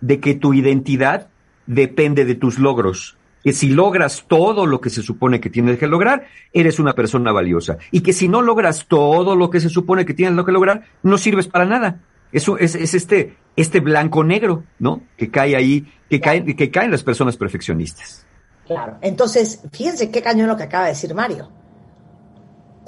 de 0.00 0.20
que 0.20 0.34
tu 0.34 0.54
identidad 0.54 1.28
depende 1.66 2.24
de 2.24 2.34
tus 2.34 2.58
logros. 2.58 3.16
Que 3.44 3.52
si 3.52 3.70
logras 3.70 4.24
todo 4.26 4.66
lo 4.66 4.80
que 4.80 4.90
se 4.90 5.02
supone 5.02 5.40
que 5.40 5.48
tienes 5.48 5.78
que 5.78 5.86
lograr, 5.86 6.26
eres 6.52 6.78
una 6.78 6.94
persona 6.94 7.32
valiosa. 7.32 7.78
Y 7.90 8.00
que 8.00 8.12
si 8.12 8.28
no 8.28 8.42
logras 8.42 8.86
todo 8.86 9.36
lo 9.36 9.48
que 9.48 9.60
se 9.60 9.68
supone 9.68 10.04
que 10.04 10.14
tienes 10.14 10.44
que 10.44 10.52
lograr, 10.52 10.82
no 11.02 11.16
sirves 11.16 11.46
para 11.46 11.64
nada. 11.64 12.00
Eso 12.32 12.58
es, 12.58 12.74
es 12.74 12.92
este, 12.94 13.36
este 13.56 13.80
blanco 13.80 14.24
negro, 14.24 14.64
¿no? 14.78 15.02
Que 15.16 15.30
cae 15.30 15.56
ahí, 15.56 15.86
que 16.10 16.20
caen, 16.20 16.44
que 16.56 16.70
caen 16.70 16.90
las 16.90 17.02
personas 17.02 17.36
perfeccionistas. 17.36 18.26
Claro. 18.66 18.98
Entonces, 19.00 19.62
fíjense 19.72 20.10
qué 20.10 20.20
cañón 20.20 20.48
lo 20.48 20.56
que 20.56 20.64
acaba 20.64 20.84
de 20.84 20.90
decir 20.90 21.14
Mario 21.14 21.48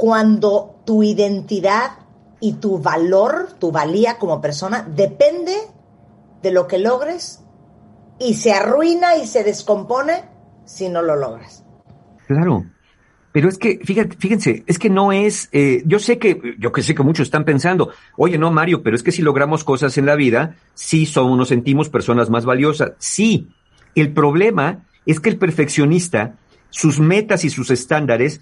cuando 0.01 0.81
tu 0.87 1.03
identidad 1.03 1.91
y 2.41 2.55
tu 2.55 2.79
valor, 2.79 3.49
tu 3.59 3.71
valía 3.71 4.17
como 4.17 4.41
persona, 4.41 4.83
depende 4.83 5.53
de 6.43 6.53
lo 6.53 6.67
que 6.67 6.79
logres 6.79 7.45
y 8.19 8.33
se 8.33 8.55
arruina 8.55 9.17
y 9.17 9.27
se 9.27 9.45
descompone 9.45 10.25
si 10.65 10.89
no 10.89 11.03
lo 11.03 11.17
logras. 11.17 11.67
Claro. 12.27 12.65
Pero 13.31 13.51
es 13.51 13.59
que, 13.59 13.79
fíjate, 13.85 14.17
fíjense, 14.17 14.65
es 14.67 14.79
que 14.79 14.89
no 14.89 15.13
es, 15.13 15.51
eh, 15.53 15.83
yo 15.85 15.99
sé 15.99 16.19
que, 16.19 16.57
yo 16.59 16.73
que 16.73 16.81
sé 16.81 16.95
que 16.95 17.03
muchos 17.03 17.27
están 17.27 17.45
pensando, 17.45 17.91
oye, 18.17 18.39
no, 18.39 18.51
Mario, 18.51 18.83
pero 18.83 18.97
es 18.97 19.03
que 19.03 19.13
si 19.13 19.21
logramos 19.21 19.65
cosas 19.65 19.99
en 19.99 20.07
la 20.07 20.15
vida, 20.15 20.57
sí 20.73 21.05
somos, 21.05 21.37
nos 21.37 21.49
sentimos 21.49 21.91
personas 21.91 22.31
más 22.31 22.47
valiosas. 22.47 22.93
Sí. 22.97 23.51
El 23.95 24.15
problema 24.15 24.87
es 25.05 25.21
que 25.21 25.29
el 25.29 25.37
perfeccionista, 25.37 26.39
sus 26.71 27.01
metas 27.01 27.45
y 27.45 27.51
sus 27.51 27.71
estándares 27.71 28.41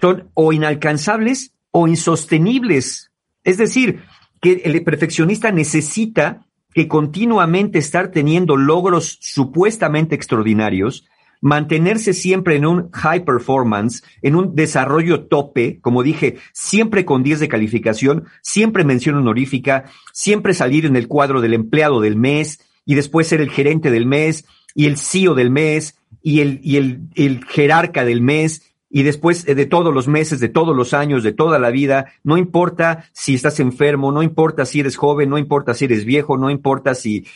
son 0.00 0.30
o 0.34 0.52
inalcanzables 0.52 1.52
o 1.70 1.88
insostenibles. 1.88 3.10
Es 3.44 3.58
decir, 3.58 4.02
que 4.40 4.62
el 4.64 4.82
perfeccionista 4.84 5.52
necesita 5.52 6.46
que 6.74 6.88
continuamente 6.88 7.78
estar 7.78 8.10
teniendo 8.10 8.56
logros 8.56 9.18
supuestamente 9.20 10.14
extraordinarios, 10.14 11.06
mantenerse 11.40 12.12
siempre 12.12 12.56
en 12.56 12.66
un 12.66 12.90
high 12.92 13.24
performance, 13.24 14.02
en 14.22 14.34
un 14.34 14.54
desarrollo 14.54 15.26
tope, 15.26 15.80
como 15.80 16.02
dije, 16.02 16.36
siempre 16.52 17.04
con 17.04 17.22
10 17.22 17.40
de 17.40 17.48
calificación, 17.48 18.24
siempre 18.42 18.84
mención 18.84 19.16
honorífica, 19.16 19.84
siempre 20.12 20.54
salir 20.54 20.84
en 20.84 20.96
el 20.96 21.08
cuadro 21.08 21.40
del 21.40 21.54
empleado 21.54 22.00
del 22.00 22.16
mes 22.16 22.60
y 22.84 22.94
después 22.94 23.28
ser 23.28 23.40
el 23.40 23.50
gerente 23.50 23.90
del 23.90 24.06
mes 24.06 24.46
y 24.74 24.86
el 24.86 24.96
CEO 24.96 25.34
del 25.34 25.50
mes 25.50 25.96
y 26.22 26.40
el, 26.40 26.60
y 26.62 26.76
el, 26.76 27.00
el 27.14 27.44
jerarca 27.44 28.04
del 28.04 28.20
mes 28.20 28.62
y 28.90 29.02
después 29.02 29.46
eh, 29.46 29.54
de 29.54 29.66
todos 29.66 29.92
los 29.92 30.08
meses, 30.08 30.40
de 30.40 30.48
todos 30.48 30.74
los 30.74 30.94
años, 30.94 31.22
de 31.22 31.32
toda 31.32 31.58
la 31.58 31.70
vida, 31.70 32.12
no 32.24 32.38
importa 32.38 33.04
si 33.12 33.34
estás 33.34 33.60
enfermo, 33.60 34.12
no 34.12 34.22
importa 34.22 34.64
si 34.64 34.80
eres 34.80 34.96
joven, 34.96 35.28
no 35.28 35.38
importa 35.38 35.74
si 35.74 35.84
eres 35.84 36.04
viejo, 36.04 36.38
no 36.38 36.50
importa 36.50 36.94
si, 36.94 37.26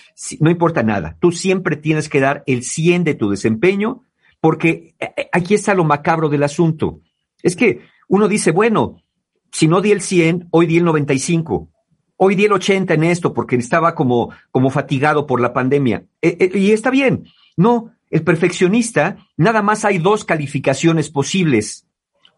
no 0.40 0.50
importa 0.50 0.82
nada. 0.82 1.16
Tú 1.20 1.32
siempre 1.32 1.76
tienes 1.76 2.08
que 2.08 2.20
dar 2.20 2.42
el 2.46 2.62
100 2.62 3.04
de 3.04 3.14
tu 3.14 3.30
desempeño 3.30 4.02
porque 4.40 4.94
eh, 4.98 5.12
eh, 5.16 5.28
aquí 5.32 5.54
está 5.54 5.74
lo 5.74 5.84
macabro 5.84 6.28
del 6.28 6.42
asunto. 6.42 7.00
Es 7.42 7.54
que 7.54 7.82
uno 8.08 8.28
dice, 8.28 8.50
bueno, 8.50 9.02
si 9.50 9.68
no 9.68 9.80
di 9.80 9.92
el 9.92 10.00
100, 10.00 10.48
hoy 10.50 10.66
di 10.66 10.78
el 10.78 10.84
95. 10.84 11.68
Hoy 12.16 12.34
di 12.34 12.44
el 12.44 12.52
80 12.52 12.94
en 12.94 13.04
esto 13.04 13.34
porque 13.34 13.56
estaba 13.56 13.94
como, 13.94 14.30
como 14.50 14.70
fatigado 14.70 15.26
por 15.26 15.40
la 15.40 15.52
pandemia. 15.52 16.04
y 16.22 16.70
está 16.70 16.90
bien. 16.90 17.24
No, 17.56 17.92
el 18.12 18.22
perfeccionista, 18.22 19.16
nada 19.38 19.62
más 19.62 19.86
hay 19.86 19.98
dos 19.98 20.24
calificaciones 20.24 21.10
posibles, 21.10 21.88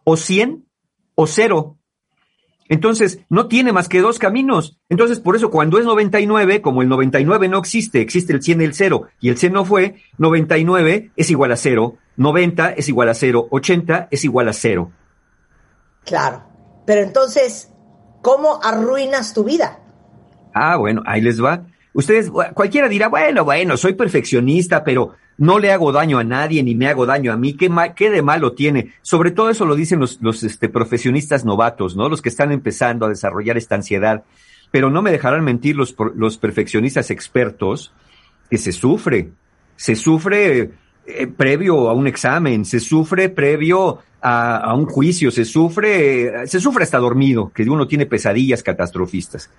o 0.04 0.16
100 0.16 0.64
o 1.16 1.26
0. 1.26 1.76
Entonces, 2.68 3.18
no 3.28 3.48
tiene 3.48 3.72
más 3.72 3.88
que 3.88 4.00
dos 4.00 4.20
caminos. 4.20 4.78
Entonces, 4.88 5.18
por 5.18 5.34
eso 5.34 5.50
cuando 5.50 5.78
es 5.78 5.84
99, 5.84 6.62
como 6.62 6.80
el 6.80 6.88
99 6.88 7.48
no 7.48 7.58
existe, 7.58 8.00
existe 8.00 8.32
el 8.32 8.40
100 8.40 8.60
y 8.60 8.64
el 8.64 8.74
0, 8.74 9.08
y 9.20 9.28
el 9.28 9.36
100 9.36 9.52
no 9.52 9.64
fue, 9.64 9.96
99 10.16 11.10
es 11.16 11.30
igual 11.30 11.50
a 11.50 11.56
0, 11.56 11.98
90 12.16 12.70
es 12.70 12.88
igual 12.88 13.08
a 13.08 13.14
0, 13.14 13.48
80 13.50 14.08
es 14.12 14.24
igual 14.24 14.48
a 14.48 14.52
0. 14.52 14.92
Claro. 16.04 16.44
Pero 16.86 17.00
entonces, 17.00 17.72
¿cómo 18.22 18.60
arruinas 18.62 19.34
tu 19.34 19.42
vida? 19.42 19.80
Ah, 20.54 20.76
bueno, 20.76 21.02
ahí 21.04 21.20
les 21.20 21.42
va. 21.42 21.66
Ustedes, 21.94 22.30
cualquiera 22.30 22.88
dirá, 22.88 23.08
bueno, 23.08 23.44
bueno, 23.44 23.76
soy 23.76 23.94
perfeccionista, 23.94 24.84
pero 24.84 25.14
no 25.36 25.58
le 25.58 25.72
hago 25.72 25.92
daño 25.92 26.18
a 26.18 26.24
nadie 26.24 26.62
ni 26.62 26.74
me 26.74 26.86
hago 26.86 27.06
daño 27.06 27.32
a 27.32 27.36
mí. 27.36 27.54
¿Qué, 27.54 27.70
qué 27.96 28.10
de 28.10 28.22
malo 28.22 28.52
tiene? 28.52 28.94
Sobre 29.02 29.30
todo 29.30 29.50
eso 29.50 29.64
lo 29.64 29.74
dicen 29.74 30.00
los, 30.00 30.42
este, 30.42 30.68
profesionistas 30.68 31.44
novatos, 31.44 31.96
¿no? 31.96 32.08
Los 32.08 32.22
que 32.22 32.28
están 32.28 32.52
empezando 32.52 33.06
a 33.06 33.08
desarrollar 33.08 33.56
esta 33.56 33.74
ansiedad. 33.74 34.24
Pero 34.70 34.90
no 34.90 35.02
me 35.02 35.10
dejarán 35.10 35.44
mentir 35.44 35.76
los, 35.76 35.92
perfeccionistas 36.38 37.10
expertos 37.10 37.92
que 38.50 38.58
se 38.58 38.72
sufre. 38.72 39.30
Se 39.76 39.96
sufre 39.96 40.70
eh, 41.06 41.26
previo 41.26 41.88
a 41.88 41.94
un 41.94 42.06
examen, 42.06 42.64
se 42.64 42.80
sufre 42.80 43.28
previo 43.28 43.98
a, 44.20 44.56
a 44.56 44.74
un 44.74 44.86
juicio, 44.86 45.30
se 45.30 45.44
sufre, 45.44 46.46
se 46.46 46.60
sufre 46.60 46.84
hasta 46.84 46.98
dormido, 46.98 47.50
que 47.52 47.62
uno 47.64 47.86
tiene 47.86 48.06
pesadillas 48.06 48.62
catastrofistas. 48.62 49.50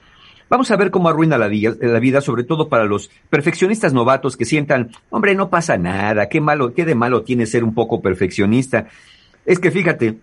Vamos 0.49 0.69
a 0.71 0.75
ver 0.75 0.91
cómo 0.91 1.09
arruina 1.09 1.37
la, 1.37 1.47
la, 1.47 1.99
vida, 1.99 2.21
sobre 2.21 2.43
todo 2.43 2.69
para 2.69 2.85
los 2.85 3.09
perfeccionistas 3.29 3.93
novatos 3.93 4.37
que 4.37 4.45
sientan, 4.45 4.91
hombre, 5.09 5.33
no 5.33 5.49
pasa 5.49 5.77
nada, 5.77 6.29
qué 6.29 6.39
malo, 6.39 6.73
qué 6.73 6.85
de 6.85 6.95
malo 6.95 7.23
tiene 7.23 7.45
ser 7.45 7.63
un 7.63 7.73
poco 7.73 8.01
perfeccionista. 8.01 8.87
Es 9.45 9.59
que 9.59 9.71
fíjate, 9.71 10.19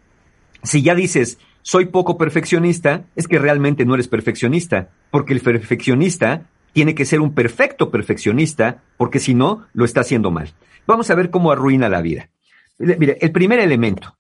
si 0.62 0.82
ya 0.82 0.94
dices, 0.94 1.38
soy 1.62 1.86
poco 1.86 2.16
perfeccionista, 2.16 3.04
es 3.16 3.26
que 3.26 3.38
realmente 3.38 3.84
no 3.84 3.94
eres 3.94 4.08
perfeccionista, 4.08 4.90
porque 5.10 5.32
el 5.32 5.40
perfeccionista 5.40 6.46
tiene 6.72 6.94
que 6.94 7.04
ser 7.04 7.20
un 7.20 7.34
perfecto 7.34 7.90
perfeccionista, 7.90 8.82
porque 8.96 9.18
si 9.18 9.34
no, 9.34 9.66
lo 9.72 9.84
está 9.84 10.00
haciendo 10.00 10.30
mal. 10.30 10.54
Vamos 10.86 11.10
a 11.10 11.14
ver 11.14 11.30
cómo 11.30 11.52
arruina 11.52 11.88
la 11.88 12.00
vida. 12.00 12.30
Mire, 12.78 13.18
el 13.20 13.32
primer 13.32 13.60
elemento, 13.60 14.16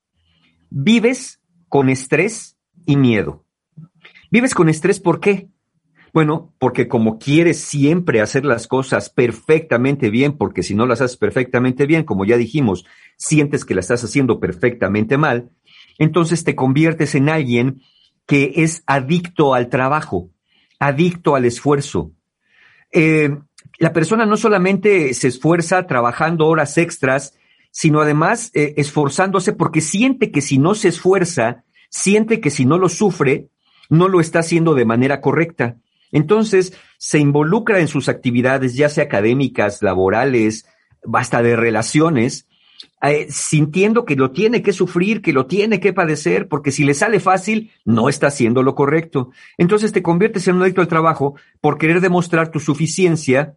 vives 0.70 1.40
con 1.68 1.88
estrés 1.88 2.56
y 2.86 2.96
miedo. 2.96 3.44
Vives 4.30 4.54
con 4.54 4.68
estrés, 4.68 5.00
¿por 5.00 5.20
qué? 5.20 5.48
Bueno, 6.12 6.52
porque 6.58 6.88
como 6.88 7.18
quieres 7.18 7.60
siempre 7.60 8.20
hacer 8.20 8.44
las 8.44 8.66
cosas 8.66 9.08
perfectamente 9.08 10.10
bien, 10.10 10.36
porque 10.36 10.62
si 10.62 10.74
no 10.74 10.86
las 10.86 11.00
haces 11.00 11.16
perfectamente 11.16 11.86
bien, 11.86 12.04
como 12.04 12.26
ya 12.26 12.36
dijimos, 12.36 12.84
sientes 13.16 13.64
que 13.64 13.74
las 13.74 13.86
estás 13.86 14.04
haciendo 14.04 14.38
perfectamente 14.38 15.16
mal, 15.16 15.50
entonces 15.98 16.44
te 16.44 16.54
conviertes 16.54 17.14
en 17.14 17.30
alguien 17.30 17.80
que 18.26 18.52
es 18.56 18.82
adicto 18.86 19.54
al 19.54 19.70
trabajo, 19.70 20.28
adicto 20.78 21.34
al 21.34 21.46
esfuerzo. 21.46 22.12
Eh, 22.92 23.34
la 23.78 23.92
persona 23.94 24.26
no 24.26 24.36
solamente 24.36 25.14
se 25.14 25.28
esfuerza 25.28 25.86
trabajando 25.86 26.46
horas 26.46 26.76
extras, 26.76 27.38
sino 27.70 28.02
además 28.02 28.50
eh, 28.54 28.74
esforzándose 28.76 29.54
porque 29.54 29.80
siente 29.80 30.30
que 30.30 30.42
si 30.42 30.58
no 30.58 30.74
se 30.74 30.88
esfuerza, 30.88 31.64
siente 31.88 32.40
que 32.40 32.50
si 32.50 32.66
no 32.66 32.78
lo 32.78 32.90
sufre, 32.90 33.48
no 33.88 34.08
lo 34.08 34.20
está 34.20 34.40
haciendo 34.40 34.74
de 34.74 34.84
manera 34.84 35.22
correcta. 35.22 35.78
Entonces, 36.12 36.74
se 36.98 37.18
involucra 37.18 37.80
en 37.80 37.88
sus 37.88 38.08
actividades, 38.08 38.74
ya 38.74 38.88
sea 38.88 39.04
académicas, 39.04 39.82
laborales, 39.82 40.66
hasta 41.12 41.42
de 41.42 41.56
relaciones, 41.56 42.46
eh, 43.02 43.26
sintiendo 43.30 44.04
que 44.04 44.14
lo 44.14 44.30
tiene 44.30 44.62
que 44.62 44.72
sufrir, 44.72 45.22
que 45.22 45.32
lo 45.32 45.46
tiene 45.46 45.80
que 45.80 45.92
padecer, 45.92 46.46
porque 46.48 46.70
si 46.70 46.84
le 46.84 46.94
sale 46.94 47.18
fácil, 47.18 47.72
no 47.84 48.08
está 48.08 48.28
haciendo 48.28 48.62
lo 48.62 48.74
correcto. 48.74 49.30
Entonces 49.58 49.92
te 49.92 50.02
conviertes 50.02 50.46
en 50.46 50.56
un 50.56 50.62
adicto 50.62 50.80
al 50.80 50.88
trabajo 50.88 51.34
por 51.60 51.78
querer 51.78 52.00
demostrar 52.00 52.50
tu 52.50 52.60
suficiencia 52.60 53.56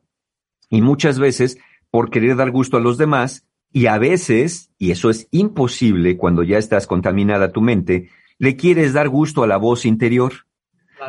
y 0.69 0.81
muchas 0.81 1.19
veces 1.19 1.59
por 1.91 2.09
querer 2.09 2.35
dar 2.35 2.51
gusto 2.51 2.77
a 2.77 2.79
los 2.81 2.97
demás 2.97 3.45
y 3.71 3.88
a 3.88 3.97
veces, 3.97 4.71
y 4.77 4.91
eso 4.91 5.09
es 5.09 5.27
imposible 5.31 6.17
cuando 6.17 6.43
ya 6.43 6.57
estás 6.57 6.88
contaminada 6.88 7.51
tu 7.51 7.62
mente, 7.62 8.09
le 8.39 8.55
quieres 8.55 8.93
dar 8.93 9.09
gusto 9.09 9.43
a 9.43 9.47
la 9.47 9.57
voz 9.57 9.85
interior. 9.85 10.33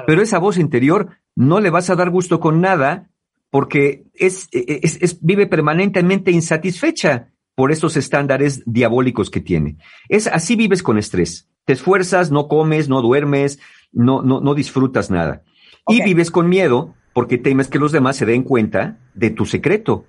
Pero 0.07 0.23
esa 0.23 0.39
voz 0.39 0.59
interior 0.59 1.11
no 1.35 1.61
le 1.61 1.71
vas 1.71 1.91
a 1.91 1.97
dar 1.97 2.11
gusto 2.11 2.41
con 2.41 2.61
nada 2.61 3.11
porque 3.51 4.05
es, 4.15 4.49
es, 4.53 5.19
vive 5.23 5.47
permanentemente 5.47 6.31
insatisfecha 6.31 7.29
por 7.55 7.73
estos 7.73 7.97
estándares 7.97 8.63
diabólicos 8.67 9.31
que 9.31 9.41
tiene. 9.41 9.79
Es 10.09 10.27
así 10.27 10.57
vives 10.57 10.83
con 10.83 10.99
estrés. 10.99 11.49
Te 11.65 11.73
esfuerzas, 11.73 12.31
no 12.31 12.49
comes, 12.49 12.89
no 12.89 13.03
duermes, 13.03 13.59
no, 13.93 14.23
no, 14.23 14.41
no 14.41 14.55
disfrutas 14.55 15.11
nada. 15.11 15.43
Y 15.89 16.03
vives 16.03 16.31
con 16.31 16.49
miedo 16.49 16.95
porque 17.13 17.39
temes 17.39 17.69
que 17.69 17.79
los 17.79 17.93
demás 17.93 18.17
se 18.17 18.27
den 18.27 18.43
cuenta 18.43 18.99
de 19.15 19.31
tu 19.31 19.47
secreto. 19.47 20.05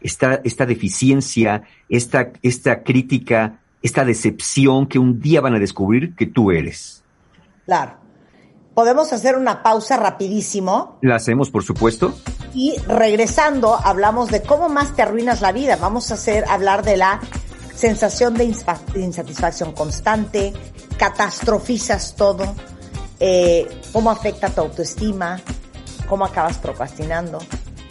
Esta, 0.00 0.40
esta 0.44 0.66
deficiencia, 0.66 1.64
esta, 1.88 2.30
esta 2.42 2.82
crítica, 2.82 3.60
esta 3.82 4.04
decepción 4.04 4.86
que 4.86 4.98
un 4.98 5.18
día 5.18 5.40
van 5.40 5.54
a 5.54 5.58
descubrir 5.58 6.14
que 6.14 6.26
tú 6.26 6.52
eres. 6.52 7.02
Claro. 7.64 8.03
Podemos 8.74 9.12
hacer 9.12 9.36
una 9.36 9.62
pausa 9.62 9.96
rapidísimo. 9.96 10.98
La 11.00 11.16
hacemos, 11.16 11.50
por 11.50 11.62
supuesto. 11.62 12.12
Y 12.52 12.76
regresando, 12.88 13.74
hablamos 13.74 14.30
de 14.30 14.42
cómo 14.42 14.68
más 14.68 14.96
te 14.96 15.02
arruinas 15.02 15.40
la 15.40 15.52
vida. 15.52 15.76
Vamos 15.76 16.10
a 16.10 16.14
hacer, 16.14 16.44
hablar 16.48 16.84
de 16.84 16.96
la 16.96 17.20
sensación 17.74 18.34
de 18.34 18.44
insatisfacción 18.96 19.72
constante, 19.72 20.52
catastrofizas 20.96 22.16
todo, 22.16 22.54
eh, 23.20 23.68
cómo 23.92 24.10
afecta 24.10 24.48
tu 24.50 24.60
autoestima, 24.62 25.40
cómo 26.08 26.24
acabas 26.24 26.58
procrastinando. 26.58 27.38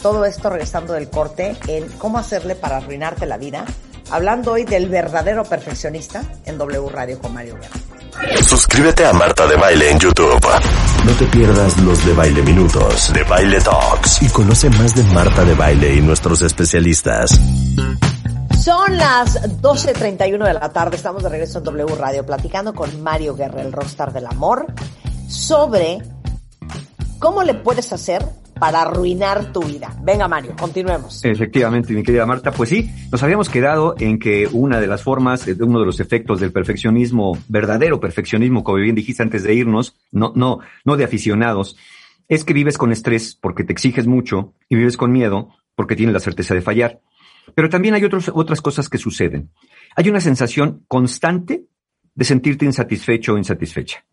Todo 0.01 0.25
esto 0.25 0.49
regresando 0.49 0.93
del 0.93 1.09
corte 1.09 1.55
en 1.67 1.87
cómo 1.93 2.17
hacerle 2.17 2.55
para 2.55 2.77
arruinarte 2.77 3.25
la 3.25 3.37
vida. 3.37 3.63
Hablando 4.11 4.51
hoy 4.51 4.65
del 4.65 4.89
verdadero 4.89 5.45
perfeccionista 5.45 6.23
en 6.45 6.57
W 6.57 6.89
Radio 6.89 7.19
con 7.19 7.33
Mario 7.33 7.55
Guerra. 7.55 7.92
Suscríbete 8.43 9.05
a 9.05 9.13
Marta 9.13 9.47
de 9.47 9.55
Baile 9.55 9.91
en 9.91 9.99
YouTube. 9.99 10.47
No 11.05 11.11
te 11.13 11.25
pierdas 11.25 11.77
los 11.81 12.05
de 12.05 12.13
Baile 12.13 12.41
Minutos, 12.43 13.11
de 13.13 13.23
Baile 13.23 13.59
Talks 13.59 14.21
y 14.21 14.29
conoce 14.29 14.69
más 14.69 14.95
de 14.95 15.03
Marta 15.03 15.43
de 15.43 15.53
Baile 15.53 15.95
y 15.95 16.01
nuestros 16.01 16.41
especialistas. 16.41 17.39
Son 18.63 18.95
las 18.97 19.41
12.31 19.61 20.45
de 20.45 20.53
la 20.53 20.69
tarde, 20.71 20.95
estamos 20.95 21.23
de 21.23 21.29
regreso 21.29 21.57
en 21.57 21.65
W 21.65 21.95
Radio 21.95 22.25
platicando 22.25 22.73
con 22.73 23.01
Mario 23.01 23.35
Guerra, 23.35 23.61
el 23.61 23.73
rockstar 23.73 24.13
del 24.13 24.25
amor, 24.27 24.67
sobre 25.27 26.01
cómo 27.19 27.43
le 27.43 27.55
puedes 27.55 27.91
hacer 27.91 28.25
para 28.59 28.81
arruinar 28.81 29.51
tu 29.51 29.61
vida. 29.61 29.95
Venga, 30.03 30.27
Mario, 30.27 30.55
continuemos. 30.59 31.23
Efectivamente, 31.23 31.93
mi 31.93 32.03
querida 32.03 32.25
Marta, 32.25 32.51
pues 32.51 32.69
sí, 32.69 32.89
nos 33.11 33.21
habíamos 33.23 33.49
quedado 33.49 33.95
en 33.99 34.19
que 34.19 34.47
una 34.51 34.79
de 34.79 34.87
las 34.87 35.03
formas, 35.03 35.47
eh, 35.47 35.55
uno 35.59 35.79
de 35.79 35.85
los 35.85 35.99
efectos 35.99 36.39
del 36.39 36.51
perfeccionismo, 36.51 37.37
verdadero 37.47 37.99
perfeccionismo, 37.99 38.63
como 38.63 38.77
bien 38.77 38.95
dijiste 38.95 39.23
antes 39.23 39.43
de 39.43 39.53
irnos, 39.53 39.95
no, 40.11 40.33
no, 40.35 40.59
no 40.85 40.97
de 40.97 41.03
aficionados, 41.03 41.77
es 42.27 42.43
que 42.43 42.53
vives 42.53 42.77
con 42.77 42.91
estrés 42.91 43.35
porque 43.35 43.63
te 43.63 43.73
exiges 43.73 44.07
mucho 44.07 44.53
y 44.69 44.75
vives 44.75 44.97
con 44.97 45.11
miedo 45.11 45.49
porque 45.75 45.95
tienes 45.95 46.13
la 46.13 46.19
certeza 46.19 46.53
de 46.53 46.61
fallar. 46.61 47.01
Pero 47.55 47.69
también 47.69 47.93
hay 47.93 48.03
otros, 48.03 48.31
otras 48.33 48.61
cosas 48.61 48.89
que 48.89 48.97
suceden. 48.97 49.51
Hay 49.95 50.09
una 50.09 50.21
sensación 50.21 50.85
constante 50.87 51.65
de 52.15 52.25
sentirte 52.25 52.65
insatisfecho 52.65 53.33
o 53.33 53.37
insatisfecha. 53.37 54.05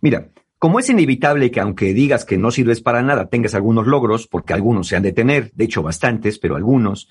Mira, 0.00 0.30
como 0.62 0.78
es 0.78 0.88
inevitable 0.88 1.50
que 1.50 1.58
aunque 1.58 1.92
digas 1.92 2.24
que 2.24 2.38
no 2.38 2.52
sirves 2.52 2.80
para 2.80 3.02
nada, 3.02 3.28
tengas 3.28 3.56
algunos 3.56 3.88
logros, 3.88 4.28
porque 4.28 4.52
algunos 4.52 4.86
se 4.86 4.94
han 4.94 5.02
de 5.02 5.10
tener, 5.10 5.50
de 5.54 5.64
hecho 5.64 5.82
bastantes, 5.82 6.38
pero 6.38 6.54
algunos, 6.54 7.08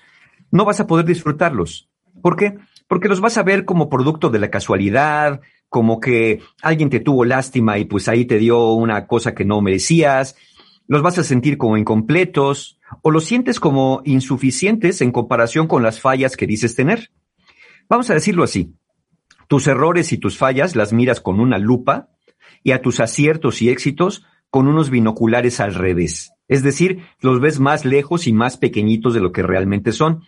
no 0.50 0.64
vas 0.64 0.80
a 0.80 0.86
poder 0.86 1.04
disfrutarlos. 1.04 1.90
¿Por 2.22 2.34
qué? 2.34 2.56
Porque 2.88 3.10
los 3.10 3.20
vas 3.20 3.36
a 3.36 3.42
ver 3.42 3.66
como 3.66 3.90
producto 3.90 4.30
de 4.30 4.38
la 4.38 4.48
casualidad, 4.48 5.42
como 5.68 6.00
que 6.00 6.40
alguien 6.62 6.88
te 6.88 7.00
tuvo 7.00 7.26
lástima 7.26 7.76
y 7.76 7.84
pues 7.84 8.08
ahí 8.08 8.24
te 8.24 8.38
dio 8.38 8.72
una 8.72 9.06
cosa 9.06 9.34
que 9.34 9.44
no 9.44 9.60
merecías, 9.60 10.34
los 10.86 11.02
vas 11.02 11.18
a 11.18 11.22
sentir 11.22 11.58
como 11.58 11.76
incompletos, 11.76 12.80
o 13.02 13.10
los 13.10 13.26
sientes 13.26 13.60
como 13.60 14.00
insuficientes 14.06 15.02
en 15.02 15.12
comparación 15.12 15.66
con 15.66 15.82
las 15.82 16.00
fallas 16.00 16.38
que 16.38 16.46
dices 16.46 16.74
tener. 16.74 17.10
Vamos 17.86 18.08
a 18.08 18.14
decirlo 18.14 18.44
así. 18.44 18.72
Tus 19.46 19.66
errores 19.66 20.10
y 20.14 20.16
tus 20.16 20.38
fallas 20.38 20.74
las 20.74 20.94
miras 20.94 21.20
con 21.20 21.38
una 21.38 21.58
lupa 21.58 22.08
y 22.62 22.72
a 22.72 22.82
tus 22.82 23.00
aciertos 23.00 23.62
y 23.62 23.70
éxitos 23.70 24.24
con 24.50 24.68
unos 24.68 24.90
binoculares 24.90 25.60
al 25.60 25.74
revés. 25.74 26.32
Es 26.48 26.62
decir, 26.62 27.04
los 27.20 27.40
ves 27.40 27.60
más 27.60 27.84
lejos 27.84 28.26
y 28.26 28.32
más 28.32 28.56
pequeñitos 28.56 29.14
de 29.14 29.20
lo 29.20 29.32
que 29.32 29.42
realmente 29.42 29.92
son. 29.92 30.22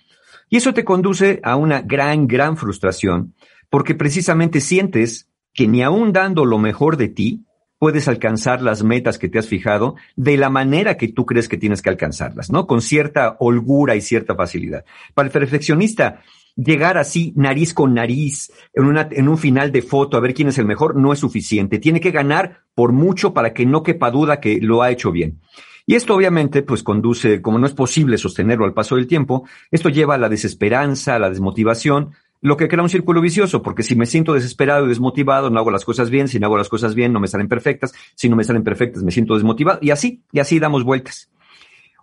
Y 0.48 0.56
eso 0.56 0.72
te 0.72 0.84
conduce 0.84 1.40
a 1.42 1.56
una 1.56 1.82
gran, 1.82 2.26
gran 2.26 2.56
frustración, 2.56 3.34
porque 3.68 3.94
precisamente 3.94 4.60
sientes 4.60 5.28
que 5.52 5.68
ni 5.68 5.82
aun 5.82 6.12
dando 6.12 6.44
lo 6.44 6.58
mejor 6.58 6.96
de 6.96 7.08
ti, 7.08 7.44
puedes 7.78 8.08
alcanzar 8.08 8.62
las 8.62 8.82
metas 8.82 9.18
que 9.18 9.28
te 9.28 9.38
has 9.38 9.46
fijado 9.46 9.96
de 10.16 10.36
la 10.38 10.48
manera 10.48 10.96
que 10.96 11.08
tú 11.08 11.26
crees 11.26 11.48
que 11.48 11.58
tienes 11.58 11.82
que 11.82 11.90
alcanzarlas, 11.90 12.50
¿no? 12.50 12.66
Con 12.66 12.80
cierta 12.80 13.36
holgura 13.40 13.94
y 13.94 14.00
cierta 14.00 14.34
facilidad. 14.34 14.86
Para 15.12 15.26
el 15.26 15.32
perfeccionista, 15.32 16.22
llegar 16.56 16.98
así 16.98 17.32
nariz 17.36 17.74
con 17.74 17.94
nariz 17.94 18.52
en, 18.72 18.84
una, 18.84 19.08
en 19.10 19.28
un 19.28 19.38
final 19.38 19.72
de 19.72 19.82
foto 19.82 20.16
a 20.16 20.20
ver 20.20 20.34
quién 20.34 20.48
es 20.48 20.58
el 20.58 20.66
mejor 20.66 20.96
no 20.96 21.12
es 21.12 21.18
suficiente. 21.18 21.78
Tiene 21.78 22.00
que 22.00 22.10
ganar 22.10 22.60
por 22.74 22.92
mucho 22.92 23.34
para 23.34 23.52
que 23.52 23.66
no 23.66 23.82
quepa 23.82 24.10
duda 24.10 24.40
que 24.40 24.60
lo 24.60 24.82
ha 24.82 24.90
hecho 24.90 25.12
bien. 25.12 25.40
Y 25.86 25.96
esto 25.96 26.14
obviamente 26.14 26.62
pues 26.62 26.82
conduce, 26.82 27.42
como 27.42 27.58
no 27.58 27.66
es 27.66 27.74
posible 27.74 28.16
sostenerlo 28.16 28.64
al 28.64 28.72
paso 28.72 28.96
del 28.96 29.06
tiempo, 29.06 29.46
esto 29.70 29.90
lleva 29.90 30.14
a 30.14 30.18
la 30.18 30.30
desesperanza, 30.30 31.16
a 31.16 31.18
la 31.18 31.28
desmotivación, 31.28 32.12
lo 32.40 32.56
que 32.56 32.68
crea 32.68 32.82
un 32.82 32.88
círculo 32.88 33.20
vicioso, 33.20 33.62
porque 33.62 33.82
si 33.82 33.94
me 33.94 34.06
siento 34.06 34.34
desesperado 34.34 34.86
y 34.86 34.88
desmotivado, 34.88 35.50
no 35.50 35.58
hago 35.58 35.70
las 35.70 35.84
cosas 35.84 36.10
bien, 36.10 36.28
si 36.28 36.38
no 36.38 36.46
hago 36.46 36.58
las 36.58 36.68
cosas 36.68 36.94
bien, 36.94 37.12
no 37.12 37.20
me 37.20 37.28
salen 37.28 37.48
perfectas, 37.48 37.92
si 38.14 38.28
no 38.28 38.36
me 38.36 38.44
salen 38.44 38.64
perfectas, 38.64 39.02
me 39.02 39.12
siento 39.12 39.34
desmotivado, 39.34 39.78
y 39.82 39.90
así, 39.90 40.22
y 40.32 40.40
así 40.40 40.58
damos 40.58 40.84
vueltas. 40.84 41.30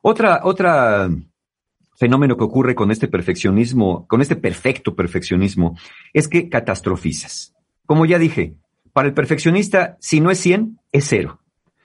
Otra, 0.02 0.42
otra 0.44 1.10
fenómeno 2.02 2.36
que 2.36 2.44
ocurre 2.44 2.74
con 2.74 2.90
este 2.90 3.08
perfeccionismo, 3.08 4.08
con 4.08 4.22
este 4.22 4.36
perfecto 4.36 4.96
perfeccionismo, 4.96 5.78
es 6.14 6.28
que 6.28 6.50
catastrofizas. 6.50 7.54
Como 7.86 8.08
ya 8.08 8.18
dije, 8.18 8.56
para 8.92 9.08
el 9.08 9.14
perfeccionista, 9.14 9.98
si 10.00 10.20
no 10.20 10.32
es 10.32 10.40
100, 10.40 10.80
es 10.92 11.06
cero. 11.08 11.42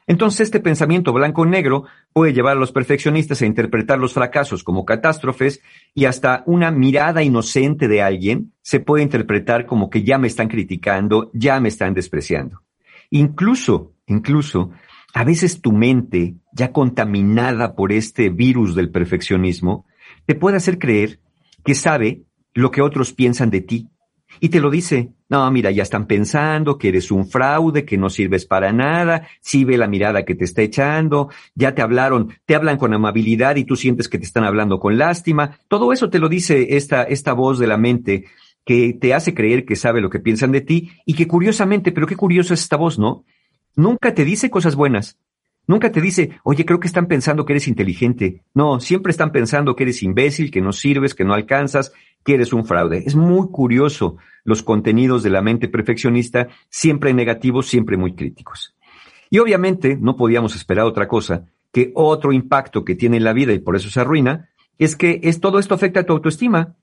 Entonces 0.06 0.40
este 0.40 0.60
pensamiento 0.60 1.12
blanco-negro 1.12 1.84
puede 2.14 2.32
llevar 2.32 2.56
a 2.56 2.60
los 2.60 2.72
perfeccionistas 2.72 3.42
a 3.42 3.46
interpretar 3.46 3.98
los 3.98 4.14
fracasos 4.14 4.64
como 4.64 4.86
catástrofes 4.86 5.60
y 5.92 6.06
hasta 6.06 6.44
una 6.46 6.70
mirada 6.70 7.22
inocente 7.22 7.86
de 7.86 8.00
alguien 8.00 8.54
se 8.62 8.80
puede 8.80 9.02
interpretar 9.02 9.66
como 9.66 9.90
que 9.90 10.02
ya 10.02 10.16
me 10.16 10.28
están 10.28 10.48
criticando, 10.48 11.30
ya 11.34 11.60
me 11.60 11.68
están 11.68 11.92
despreciando. 11.92 12.62
Incluso, 13.10 13.92
incluso, 14.06 14.70
a 15.12 15.24
veces 15.24 15.60
tu 15.60 15.72
mente, 15.72 16.36
ya 16.52 16.72
contaminada 16.72 17.74
por 17.74 17.92
este 17.92 18.30
virus 18.30 18.74
del 18.74 18.90
perfeccionismo, 18.90 19.84
te 20.26 20.34
puede 20.34 20.56
hacer 20.56 20.78
creer 20.78 21.20
que 21.64 21.74
sabe 21.74 22.22
lo 22.54 22.70
que 22.70 22.82
otros 22.82 23.12
piensan 23.12 23.50
de 23.50 23.60
ti 23.60 23.88
y 24.40 24.48
te 24.48 24.60
lo 24.60 24.70
dice. 24.70 25.12
No, 25.28 25.50
mira, 25.50 25.72
ya 25.72 25.82
están 25.82 26.06
pensando 26.06 26.78
que 26.78 26.88
eres 26.88 27.10
un 27.10 27.28
fraude, 27.28 27.84
que 27.84 27.98
no 27.98 28.10
sirves 28.10 28.46
para 28.46 28.72
nada, 28.72 29.26
sí 29.40 29.64
ve 29.64 29.76
la 29.76 29.88
mirada 29.88 30.24
que 30.24 30.36
te 30.36 30.44
está 30.44 30.62
echando, 30.62 31.30
ya 31.54 31.74
te 31.74 31.82
hablaron, 31.82 32.32
te 32.44 32.54
hablan 32.54 32.78
con 32.78 32.94
amabilidad 32.94 33.56
y 33.56 33.64
tú 33.64 33.74
sientes 33.74 34.08
que 34.08 34.18
te 34.18 34.24
están 34.24 34.44
hablando 34.44 34.78
con 34.78 34.98
lástima. 34.98 35.58
Todo 35.68 35.92
eso 35.92 36.10
te 36.10 36.20
lo 36.20 36.28
dice 36.28 36.76
esta, 36.76 37.02
esta 37.02 37.32
voz 37.32 37.58
de 37.58 37.66
la 37.66 37.76
mente 37.76 38.26
que 38.64 38.96
te 39.00 39.14
hace 39.14 39.34
creer 39.34 39.64
que 39.64 39.76
sabe 39.76 40.00
lo 40.00 40.10
que 40.10 40.20
piensan 40.20 40.52
de 40.52 40.60
ti 40.60 40.92
y 41.04 41.14
que 41.14 41.26
curiosamente, 41.26 41.90
pero 41.90 42.06
qué 42.06 42.16
curioso 42.16 42.54
es 42.54 42.60
esta 42.60 42.76
voz, 42.76 42.98
¿no? 42.98 43.24
Nunca 43.74 44.14
te 44.14 44.24
dice 44.24 44.48
cosas 44.48 44.76
buenas. 44.76 45.18
Nunca 45.66 45.90
te 45.90 46.00
dice, 46.00 46.38
oye, 46.44 46.64
creo 46.64 46.78
que 46.78 46.86
están 46.86 47.06
pensando 47.06 47.44
que 47.44 47.52
eres 47.52 47.66
inteligente. 47.66 48.42
No, 48.54 48.78
siempre 48.78 49.10
están 49.10 49.32
pensando 49.32 49.74
que 49.74 49.82
eres 49.82 50.02
imbécil, 50.02 50.50
que 50.50 50.60
no 50.60 50.72
sirves, 50.72 51.14
que 51.14 51.24
no 51.24 51.34
alcanzas, 51.34 51.92
que 52.24 52.34
eres 52.34 52.52
un 52.52 52.64
fraude. 52.64 53.02
Es 53.04 53.16
muy 53.16 53.48
curioso 53.48 54.16
los 54.44 54.62
contenidos 54.62 55.22
de 55.24 55.30
la 55.30 55.42
mente 55.42 55.68
perfeccionista, 55.68 56.48
siempre 56.68 57.12
negativos, 57.12 57.66
siempre 57.66 57.96
muy 57.96 58.14
críticos. 58.14 58.76
Y 59.28 59.38
obviamente 59.38 59.96
no 60.00 60.16
podíamos 60.16 60.54
esperar 60.54 60.86
otra 60.86 61.08
cosa 61.08 61.46
que 61.72 61.90
otro 61.94 62.32
impacto 62.32 62.84
que 62.84 62.94
tiene 62.94 63.16
en 63.16 63.24
la 63.24 63.32
vida 63.32 63.52
y 63.52 63.58
por 63.58 63.74
eso 63.74 63.90
se 63.90 64.00
arruina, 64.00 64.50
es 64.78 64.94
que 64.94 65.20
es, 65.24 65.40
todo 65.40 65.58
esto 65.58 65.74
afecta 65.74 66.00
a 66.00 66.06
tu 66.06 66.12
autoestima. 66.12 66.76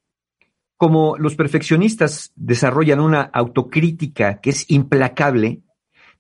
Como 0.76 1.18
los 1.18 1.36
perfeccionistas 1.36 2.34
desarrollan 2.36 3.00
una 3.00 3.22
autocrítica 3.22 4.42
que 4.42 4.50
es 4.50 4.70
implacable, 4.70 5.62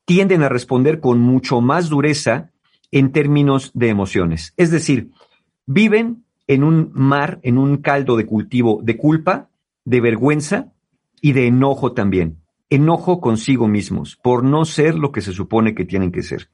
tienden 0.06 0.44
a 0.44 0.50
responder 0.50 1.02
con 1.02 1.20
mucho 1.20 1.60
más 1.60 1.90
dureza 1.90 2.53
en 2.94 3.12
términos 3.12 3.72
de 3.74 3.90
emociones. 3.90 4.54
Es 4.56 4.70
decir, 4.70 5.10
viven 5.66 6.24
en 6.46 6.64
un 6.64 6.92
mar, 6.94 7.40
en 7.42 7.58
un 7.58 7.78
caldo 7.78 8.16
de 8.16 8.28
cultivo 8.28 8.82
de 8.84 8.98
culpa, 8.98 9.50
de 9.84 10.00
vergüenza 10.00 10.74
y 11.20 11.32
de 11.32 11.48
enojo 11.48 11.94
también. 11.94 12.38
Enojo 12.70 13.20
consigo 13.20 13.68
mismos 13.68 14.16
por 14.18 14.44
no 14.44 14.64
ser 14.66 14.94
lo 14.94 15.12
que 15.12 15.22
se 15.22 15.34
supone 15.34 15.74
que 15.74 15.86
tienen 15.86 16.12
que 16.12 16.22
ser. 16.22 16.50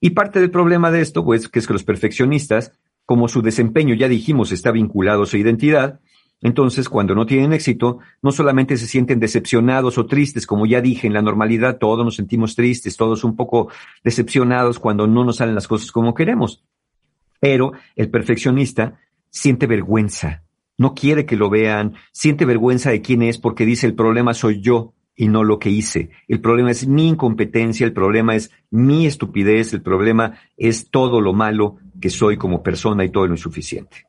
Y 0.00 0.10
parte 0.10 0.40
del 0.40 0.50
problema 0.50 0.90
de 0.90 1.00
esto, 1.00 1.24
pues, 1.24 1.48
que 1.48 1.60
es 1.60 1.68
que 1.68 1.72
los 1.72 1.84
perfeccionistas, 1.84 2.72
como 3.04 3.28
su 3.28 3.40
desempeño, 3.40 3.94
ya 3.94 4.08
dijimos, 4.08 4.50
está 4.50 4.72
vinculado 4.72 5.22
a 5.22 5.26
su 5.26 5.36
identidad, 5.36 6.00
entonces, 6.42 6.88
cuando 6.88 7.14
no 7.14 7.24
tienen 7.24 7.52
éxito, 7.52 7.98
no 8.22 8.30
solamente 8.30 8.76
se 8.76 8.86
sienten 8.86 9.18
decepcionados 9.18 9.96
o 9.98 10.06
tristes, 10.06 10.46
como 10.46 10.66
ya 10.66 10.80
dije, 10.80 11.06
en 11.06 11.14
la 11.14 11.22
normalidad 11.22 11.78
todos 11.78 12.04
nos 12.04 12.16
sentimos 12.16 12.54
tristes, 12.54 12.96
todos 12.96 13.24
un 13.24 13.36
poco 13.36 13.68
decepcionados 14.04 14.78
cuando 14.78 15.06
no 15.06 15.24
nos 15.24 15.36
salen 15.36 15.54
las 15.54 15.66
cosas 15.66 15.90
como 15.90 16.14
queremos. 16.14 16.62
Pero 17.40 17.72
el 17.94 18.10
perfeccionista 18.10 18.98
siente 19.30 19.66
vergüenza, 19.66 20.42
no 20.78 20.94
quiere 20.94 21.24
que 21.24 21.36
lo 21.36 21.48
vean, 21.48 21.94
siente 22.12 22.44
vergüenza 22.44 22.90
de 22.90 23.00
quién 23.00 23.22
es 23.22 23.38
porque 23.38 23.64
dice 23.64 23.86
el 23.86 23.94
problema 23.94 24.34
soy 24.34 24.60
yo, 24.60 24.92
y 25.18 25.28
no 25.28 25.42
lo 25.42 25.58
que 25.58 25.70
hice. 25.70 26.10
El 26.28 26.40
problema 26.40 26.70
es 26.70 26.86
mi 26.86 27.08
incompetencia, 27.08 27.86
el 27.86 27.94
problema 27.94 28.34
es 28.34 28.50
mi 28.70 29.06
estupidez, 29.06 29.72
el 29.72 29.80
problema 29.80 30.38
es 30.58 30.90
todo 30.90 31.22
lo 31.22 31.32
malo 31.32 31.78
que 31.98 32.10
soy 32.10 32.36
como 32.36 32.62
persona 32.62 33.02
y 33.02 33.08
todo 33.08 33.26
lo 33.26 33.32
insuficiente. 33.32 34.06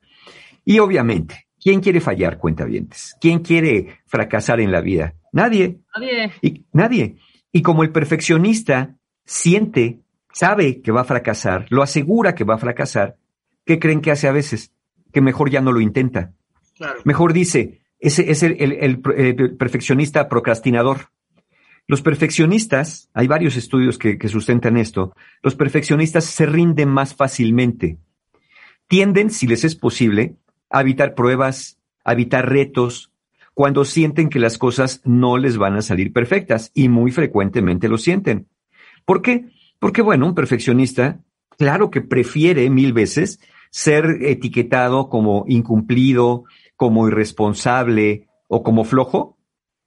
Y 0.66 0.80
obviamente, 0.80 1.47
¿quién 1.62 1.82
quiere 1.82 2.02
fallar, 2.02 2.38
cuentavientes? 2.38 3.16
¿Quién 3.20 3.40
quiere 3.40 4.00
fracasar 4.06 4.60
en 4.60 4.72
la 4.72 4.82
vida? 4.82 5.16
Nadie. 5.32 5.80
Nadie. 5.96 6.32
Y, 6.42 6.66
nadie. 6.74 7.16
Y 7.52 7.62
como 7.62 7.84
el 7.84 7.92
perfeccionista 7.92 8.96
siente, 9.26 10.00
sabe 10.32 10.82
que 10.82 10.92
va 10.92 11.02
a 11.02 11.06
fracasar, 11.06 11.66
lo 11.70 11.82
asegura 11.84 12.36
que 12.36 12.44
va 12.44 12.56
a 12.56 12.60
fracasar, 12.60 13.18
¿qué 13.66 13.80
creen 13.80 14.02
que 14.02 14.12
hace 14.12 14.28
a 14.28 14.32
veces? 14.32 14.72
Que 15.12 15.22
mejor 15.22 15.50
ya 15.50 15.62
no 15.62 15.72
lo 15.72 15.80
intenta. 15.82 16.34
Claro. 16.76 17.00
Mejor 17.06 17.34
dice, 17.34 17.82
ese 18.00 18.30
es 18.32 18.44
el, 18.44 18.56
el- 18.60 18.74
el- 18.74 19.02
el 19.40 19.58
perfeccionista 19.58 20.30
procrastinador. 20.30 21.10
Los 21.88 22.02
perfeccionistas, 22.02 23.10
hay 23.14 23.28
varios 23.28 23.56
estudios 23.56 23.98
que, 23.98 24.18
que 24.18 24.28
sustentan 24.28 24.76
esto, 24.78 25.16
los 25.42 25.56
perfeccionistas 25.56 26.26
se 26.26 26.46
rinden 26.46 26.90
más 26.90 27.16
fácilmente. 27.16 27.98
Tienden, 28.88 29.30
si 29.32 29.48
les 29.48 29.64
es 29.64 29.76
posible, 29.76 30.36
a 30.70 30.82
evitar 30.82 31.16
pruebas, 31.16 31.80
a 32.04 32.14
evitar 32.14 32.50
retos, 32.50 33.12
cuando 33.54 33.86
sienten 33.86 34.30
que 34.30 34.40
las 34.40 34.58
cosas 34.58 35.02
no 35.04 35.38
les 35.38 35.58
van 35.58 35.76
a 35.76 35.82
salir 35.82 36.14
perfectas 36.14 36.72
y 36.76 36.90
muy 36.90 37.12
frecuentemente 37.12 37.90
lo 37.90 37.98
sienten. 37.98 38.48
¿Por 39.04 39.22
qué? 39.22 39.46
Porque, 39.80 40.02
bueno, 40.02 40.28
un 40.28 40.36
perfeccionista, 40.36 41.20
claro 41.58 41.90
que 41.90 42.02
prefiere 42.02 42.70
mil 42.70 42.94
veces 42.94 43.40
ser 43.72 44.20
etiquetado 44.22 45.10
como 45.10 45.46
incumplido, 45.48 46.44
como 46.76 47.08
irresponsable 47.08 48.28
o 48.48 48.64
como 48.64 48.84
flojo, 48.84 49.38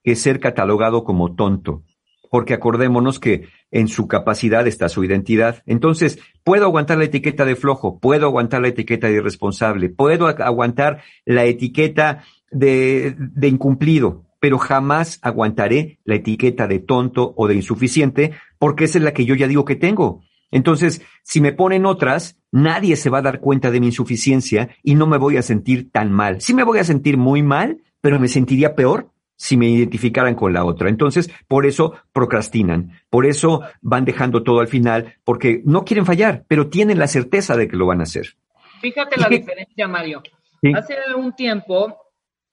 que 0.02 0.16
ser 0.16 0.40
catalogado 0.40 1.04
como 1.04 1.34
tonto. 1.34 1.84
Porque 2.30 2.54
acordémonos 2.54 3.18
que 3.18 3.48
en 3.70 3.88
su 3.88 4.06
capacidad 4.06 4.66
está 4.66 4.88
su 4.88 5.04
identidad. 5.04 5.62
Entonces, 5.66 6.18
puedo 6.44 6.64
aguantar 6.64 6.96
la 6.98 7.04
etiqueta 7.04 7.44
de 7.44 7.56
flojo, 7.56 7.98
puedo 7.98 8.26
aguantar 8.26 8.62
la 8.62 8.68
etiqueta 8.68 9.08
de 9.08 9.14
irresponsable, 9.14 9.88
puedo 9.90 10.28
ag- 10.28 10.40
aguantar 10.42 11.02
la 11.26 11.44
etiqueta 11.44 12.22
de, 12.50 13.14
de 13.18 13.48
incumplido, 13.48 14.24
pero 14.40 14.58
jamás 14.58 15.18
aguantaré 15.22 15.98
la 16.04 16.14
etiqueta 16.14 16.66
de 16.66 16.78
tonto 16.78 17.34
o 17.36 17.46
de 17.48 17.56
insuficiente, 17.56 18.32
porque 18.58 18.84
esa 18.84 18.98
es 18.98 19.04
la 19.04 19.12
que 19.12 19.24
yo 19.24 19.34
ya 19.34 19.48
digo 19.48 19.64
que 19.64 19.76
tengo. 19.76 20.22
Entonces, 20.52 21.02
si 21.22 21.40
me 21.40 21.52
ponen 21.52 21.86
otras, 21.86 22.38
nadie 22.50 22.96
se 22.96 23.10
va 23.10 23.18
a 23.18 23.22
dar 23.22 23.40
cuenta 23.40 23.70
de 23.70 23.80
mi 23.80 23.86
insuficiencia 23.86 24.70
y 24.82 24.94
no 24.94 25.06
me 25.06 25.18
voy 25.18 25.36
a 25.36 25.42
sentir 25.42 25.90
tan 25.92 26.10
mal. 26.10 26.40
Sí 26.40 26.54
me 26.54 26.64
voy 26.64 26.78
a 26.78 26.84
sentir 26.84 27.16
muy 27.16 27.42
mal, 27.42 27.82
pero 28.00 28.18
me 28.18 28.28
sentiría 28.28 28.74
peor 28.74 29.10
si 29.40 29.56
me 29.56 29.70
identificaran 29.70 30.34
con 30.34 30.52
la 30.52 30.66
otra. 30.66 30.90
Entonces, 30.90 31.30
por 31.48 31.64
eso 31.64 31.94
procrastinan, 32.12 33.00
por 33.08 33.24
eso 33.24 33.62
van 33.80 34.04
dejando 34.04 34.42
todo 34.42 34.60
al 34.60 34.68
final, 34.68 35.14
porque 35.24 35.62
no 35.64 35.86
quieren 35.86 36.04
fallar, 36.04 36.44
pero 36.46 36.68
tienen 36.68 36.98
la 36.98 37.08
certeza 37.08 37.56
de 37.56 37.66
que 37.66 37.76
lo 37.76 37.86
van 37.86 38.00
a 38.00 38.02
hacer. 38.02 38.36
Fíjate 38.82 39.14
¿Y 39.16 39.22
la 39.22 39.28
diferencia, 39.30 39.88
Mario. 39.88 40.22
Sí. 40.60 40.74
Hace 40.76 40.98
un 41.16 41.34
tiempo 41.34 41.96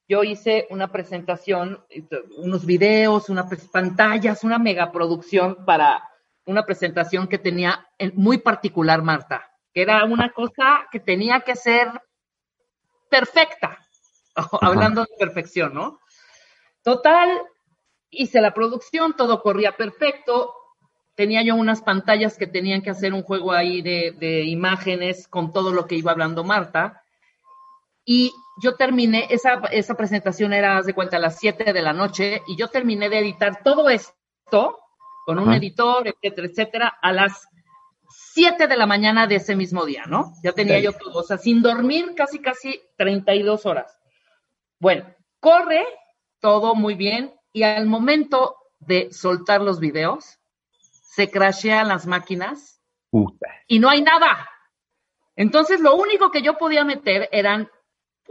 yo 0.08 0.24
hice 0.24 0.66
una 0.70 0.88
presentación, 0.88 1.84
unos 2.38 2.66
videos, 2.66 3.28
unas 3.28 3.54
pantallas, 3.70 4.46
una 4.46 4.58
megaproducción 4.58 5.66
para 5.66 6.02
una 6.46 6.64
presentación 6.64 7.28
que 7.28 7.38
tenía 7.38 7.86
en- 7.98 8.14
muy 8.16 8.38
particular 8.38 9.02
Marta, 9.02 9.52
que 9.74 9.82
era 9.82 10.06
una 10.06 10.30
cosa 10.30 10.88
que 10.90 11.02
tenía 11.02 11.42
que 11.42 11.58
ser 11.58 11.90
perfecta, 13.10 13.78
hablando 14.62 15.02
de 15.02 15.10
perfección, 15.20 15.74
¿no? 15.74 16.00
Total, 16.88 17.42
hice 18.10 18.40
la 18.40 18.54
producción, 18.54 19.14
todo 19.18 19.42
corría 19.42 19.76
perfecto, 19.76 20.54
tenía 21.16 21.44
yo 21.44 21.54
unas 21.56 21.82
pantallas 21.82 22.38
que 22.38 22.48
tenían 22.48 22.82
que 22.82 22.92
hacer 22.92 23.14
un 23.14 23.24
juego 23.24 23.52
ahí 23.52 23.82
de, 23.82 24.16
de 24.18 24.44
imágenes 24.46 25.28
con 25.28 25.52
todo 25.52 25.74
lo 25.74 25.86
que 25.86 25.96
iba 25.96 26.14
hablando 26.14 26.46
Marta. 26.46 27.04
Y 28.06 28.32
yo 28.64 28.76
terminé, 28.76 29.28
esa, 29.32 29.56
esa 29.70 29.96
presentación 29.96 30.54
era, 30.54 30.78
haz 30.78 30.86
de 30.86 30.94
cuenta, 30.94 31.18
a 31.18 31.20
las 31.20 31.38
7 31.40 31.74
de 31.74 31.82
la 31.82 31.92
noche, 31.92 32.42
y 32.48 32.56
yo 32.56 32.70
terminé 32.70 33.10
de 33.10 33.20
editar 33.20 33.64
todo 33.66 33.90
esto 33.90 34.80
con 35.26 35.40
un 35.40 35.52
editor, 35.52 36.08
etcétera, 36.08 36.48
etcétera, 36.48 36.98
a 37.02 37.12
las 37.12 37.50
7 38.34 38.66
de 38.66 38.78
la 38.78 38.86
mañana 38.86 39.28
de 39.28 39.36
ese 39.36 39.58
mismo 39.58 39.86
día, 39.86 40.06
¿no? 40.08 40.32
Ya 40.42 40.54
tenía 40.54 40.80
yo 40.80 40.94
todo, 40.94 41.20
o 41.20 41.24
sea, 41.24 41.38
sin 41.38 41.62
dormir 41.62 42.14
casi, 42.16 42.40
casi 42.40 42.80
32 42.96 43.66
horas. 43.66 44.00
Bueno, 44.80 45.14
corre 45.42 45.86
todo 46.40 46.76
muy 46.76 46.96
bien, 46.96 47.34
y 47.54 47.64
al 47.64 47.86
momento 47.88 48.56
de 48.80 49.12
soltar 49.12 49.62
los 49.62 49.80
videos, 49.80 50.40
se 51.04 51.30
crashean 51.32 51.88
las 51.88 52.06
máquinas 52.06 52.80
Puta. 53.10 53.48
y 53.68 53.80
no 53.80 53.90
hay 53.90 54.02
nada. 54.02 54.48
Entonces, 55.36 55.80
lo 55.80 55.96
único 55.96 56.32
que 56.32 56.42
yo 56.42 56.58
podía 56.58 56.84
meter 56.84 57.30
eran 57.32 57.70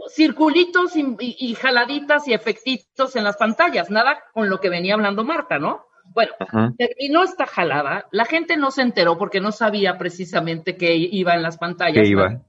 circulitos 0.09 0.95
y, 0.95 1.01
y- 1.19 1.35
y 1.39 1.55
jaladitas 1.55 2.27
y 2.27 2.33
efectitos 2.33 3.15
en 3.15 3.23
las 3.23 3.37
pantallas, 3.37 3.89
nada 3.89 4.19
con 4.33 4.49
lo 4.49 4.59
que 4.59 4.69
venía 4.69 4.93
hablando 4.93 5.23
Marta, 5.23 5.57
¿no? 5.59 5.85
Bueno, 6.13 6.31
Ajá. 6.39 6.73
terminó 6.77 7.23
esta 7.23 7.45
jalada, 7.45 8.07
la 8.11 8.23
gente 8.25 8.55
no 8.55 8.71
se 8.71 8.81
enteró 8.81 9.17
porque 9.17 9.41
no 9.41 9.51
sabía 9.51 9.97
precisamente 9.97 10.77
qué 10.77 10.95
iba 10.95 11.33
en 11.33 11.41
las 11.43 11.57
pantallas. 11.57 12.03
¿Qué 12.03 12.09
iba? 12.09 12.41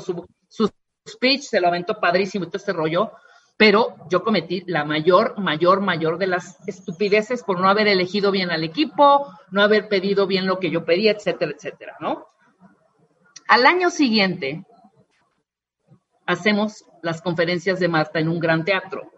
Su, 0.00 0.26
su 0.48 0.68
speech 1.08 1.42
se 1.42 1.60
lo 1.60 1.68
aventó 1.68 2.00
padrísimo 2.00 2.44
y 2.44 2.48
todo 2.48 2.56
este 2.58 2.72
rollo, 2.72 3.12
pero 3.56 3.96
yo 4.10 4.22
cometí 4.22 4.62
la 4.66 4.84
mayor, 4.84 5.38
mayor, 5.38 5.80
mayor 5.80 6.18
de 6.18 6.26
las 6.26 6.58
estupideces 6.68 7.42
por 7.42 7.60
no 7.60 7.68
haber 7.68 7.88
elegido 7.88 8.30
bien 8.30 8.50
al 8.50 8.64
equipo, 8.64 9.32
no 9.50 9.62
haber 9.62 9.88
pedido 9.88 10.26
bien 10.26 10.46
lo 10.46 10.58
que 10.58 10.70
yo 10.70 10.84
pedí, 10.84 11.08
etcétera, 11.08 11.52
etcétera, 11.52 11.96
¿no? 12.00 12.26
Al 13.48 13.64
año 13.64 13.90
siguiente, 13.90 14.64
hacemos 16.26 16.84
las 17.02 17.22
conferencias 17.22 17.78
de 17.80 17.88
Marta 17.88 18.18
en 18.18 18.28
un 18.28 18.40
gran 18.40 18.64
teatro, 18.64 19.10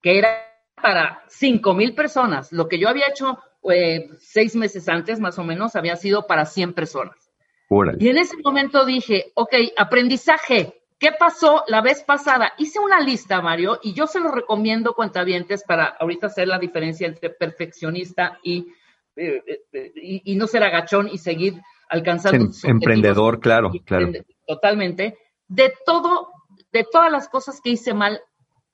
que 0.00 0.18
era 0.18 0.48
para 0.80 1.22
cinco 1.28 1.74
mil 1.74 1.94
personas. 1.94 2.52
Lo 2.52 2.68
que 2.68 2.78
yo 2.78 2.88
había 2.88 3.08
hecho 3.08 3.38
eh, 3.70 4.08
seis 4.18 4.56
meses 4.56 4.88
antes, 4.88 5.20
más 5.20 5.38
o 5.38 5.44
menos, 5.44 5.76
había 5.76 5.96
sido 5.96 6.26
para 6.26 6.46
100 6.46 6.72
personas. 6.72 7.30
Órale. 7.68 7.98
Y 8.00 8.08
en 8.08 8.18
ese 8.18 8.36
momento 8.42 8.84
dije, 8.84 9.32
ok, 9.34 9.54
aprendizaje. 9.76 10.81
¿Qué 11.02 11.10
pasó 11.10 11.64
la 11.66 11.80
vez 11.80 12.04
pasada? 12.04 12.52
Hice 12.58 12.78
una 12.78 13.00
lista, 13.00 13.42
Mario, 13.42 13.80
y 13.82 13.92
yo 13.92 14.06
se 14.06 14.20
lo 14.20 14.30
recomiendo, 14.30 14.94
cuentavientes, 14.94 15.64
para 15.64 15.86
ahorita 15.86 16.28
hacer 16.28 16.46
la 16.46 16.60
diferencia 16.60 17.08
entre 17.08 17.30
perfeccionista 17.30 18.38
y, 18.44 18.68
eh, 19.16 19.42
eh, 19.72 19.92
y, 19.96 20.36
no 20.36 20.46
ser 20.46 20.62
agachón 20.62 21.08
y 21.08 21.18
seguir 21.18 21.54
alcanzando. 21.88 22.44
Em, 22.44 22.52
emprendedor, 22.70 23.40
claro, 23.40 23.72
claro. 23.84 24.12
Totalmente. 24.46 25.18
De 25.48 25.74
todo, 25.84 26.28
de 26.70 26.84
todas 26.84 27.10
las 27.10 27.28
cosas 27.28 27.60
que 27.60 27.70
hice 27.70 27.94
mal 27.94 28.20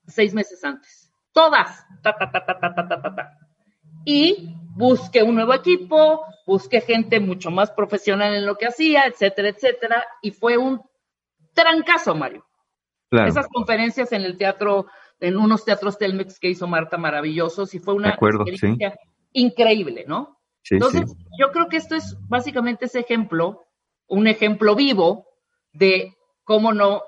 seis 0.06 0.34
meses 0.34 0.62
antes. 0.62 1.10
Todas. 1.32 1.82
Ta, 2.02 2.14
ta, 2.14 2.30
ta, 2.30 2.44
ta, 2.44 2.60
ta, 2.60 2.74
ta, 2.74 3.00
ta, 3.00 3.14
ta. 3.14 3.38
Y 4.04 4.54
busqué 4.76 5.22
un 5.22 5.34
nuevo 5.34 5.54
equipo, 5.54 6.26
busqué 6.46 6.82
gente 6.82 7.20
mucho 7.20 7.50
más 7.50 7.70
profesional 7.70 8.34
en 8.34 8.44
lo 8.44 8.56
que 8.56 8.66
hacía, 8.66 9.06
etcétera, 9.06 9.48
etcétera. 9.48 10.04
Y 10.20 10.32
fue 10.32 10.58
un 10.58 10.82
trancazo, 11.62 12.14
Mario. 12.14 12.46
Claro. 13.10 13.28
Esas 13.28 13.48
conferencias 13.48 14.12
en 14.12 14.22
el 14.22 14.36
teatro, 14.36 14.86
en 15.18 15.36
unos 15.36 15.64
teatros 15.64 15.98
Telmex 15.98 16.38
que 16.38 16.50
hizo 16.50 16.66
Marta 16.66 16.98
maravillosos 16.98 17.74
y 17.74 17.78
fue 17.78 17.94
una 17.94 18.10
acuerdo, 18.10 18.44
experiencia 18.46 18.98
increíble, 19.32 20.04
¿no? 20.06 20.38
Sí, 20.62 20.74
Entonces, 20.74 21.10
sí. 21.10 21.16
yo 21.38 21.50
creo 21.50 21.68
que 21.68 21.78
esto 21.78 21.94
es 21.94 22.16
básicamente 22.28 22.84
ese 22.86 23.00
ejemplo, 23.00 23.66
un 24.06 24.26
ejemplo 24.26 24.74
vivo 24.74 25.26
de 25.72 26.14
cómo 26.44 26.72
no 26.72 27.02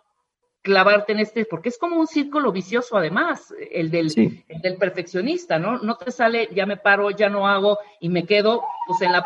clavarte 0.63 1.13
en 1.13 1.21
este, 1.21 1.45
porque 1.45 1.69
es 1.71 1.79
como 1.79 1.97
un 1.97 2.07
círculo 2.07 2.53
vicioso 2.53 2.97
además, 2.97 3.55
el 3.71 3.91
del, 3.91 4.11
Sí. 4.11 4.45
el 4.49 4.61
del 4.61 4.77
perfeccionista, 4.77 5.59
¿no? 5.59 5.79
No 5.79 5.97
te 5.97 6.11
sale, 6.11 6.49
ya 6.55 6.67
me 6.67 6.77
paro, 6.77 7.11
ya 7.11 7.29
no 7.29 7.47
hago 7.47 7.79
y 8.01 8.09
me 8.09 8.25
quedo 8.27 8.63
pues 8.87 9.01
en 9.03 9.13
la 9.13 9.25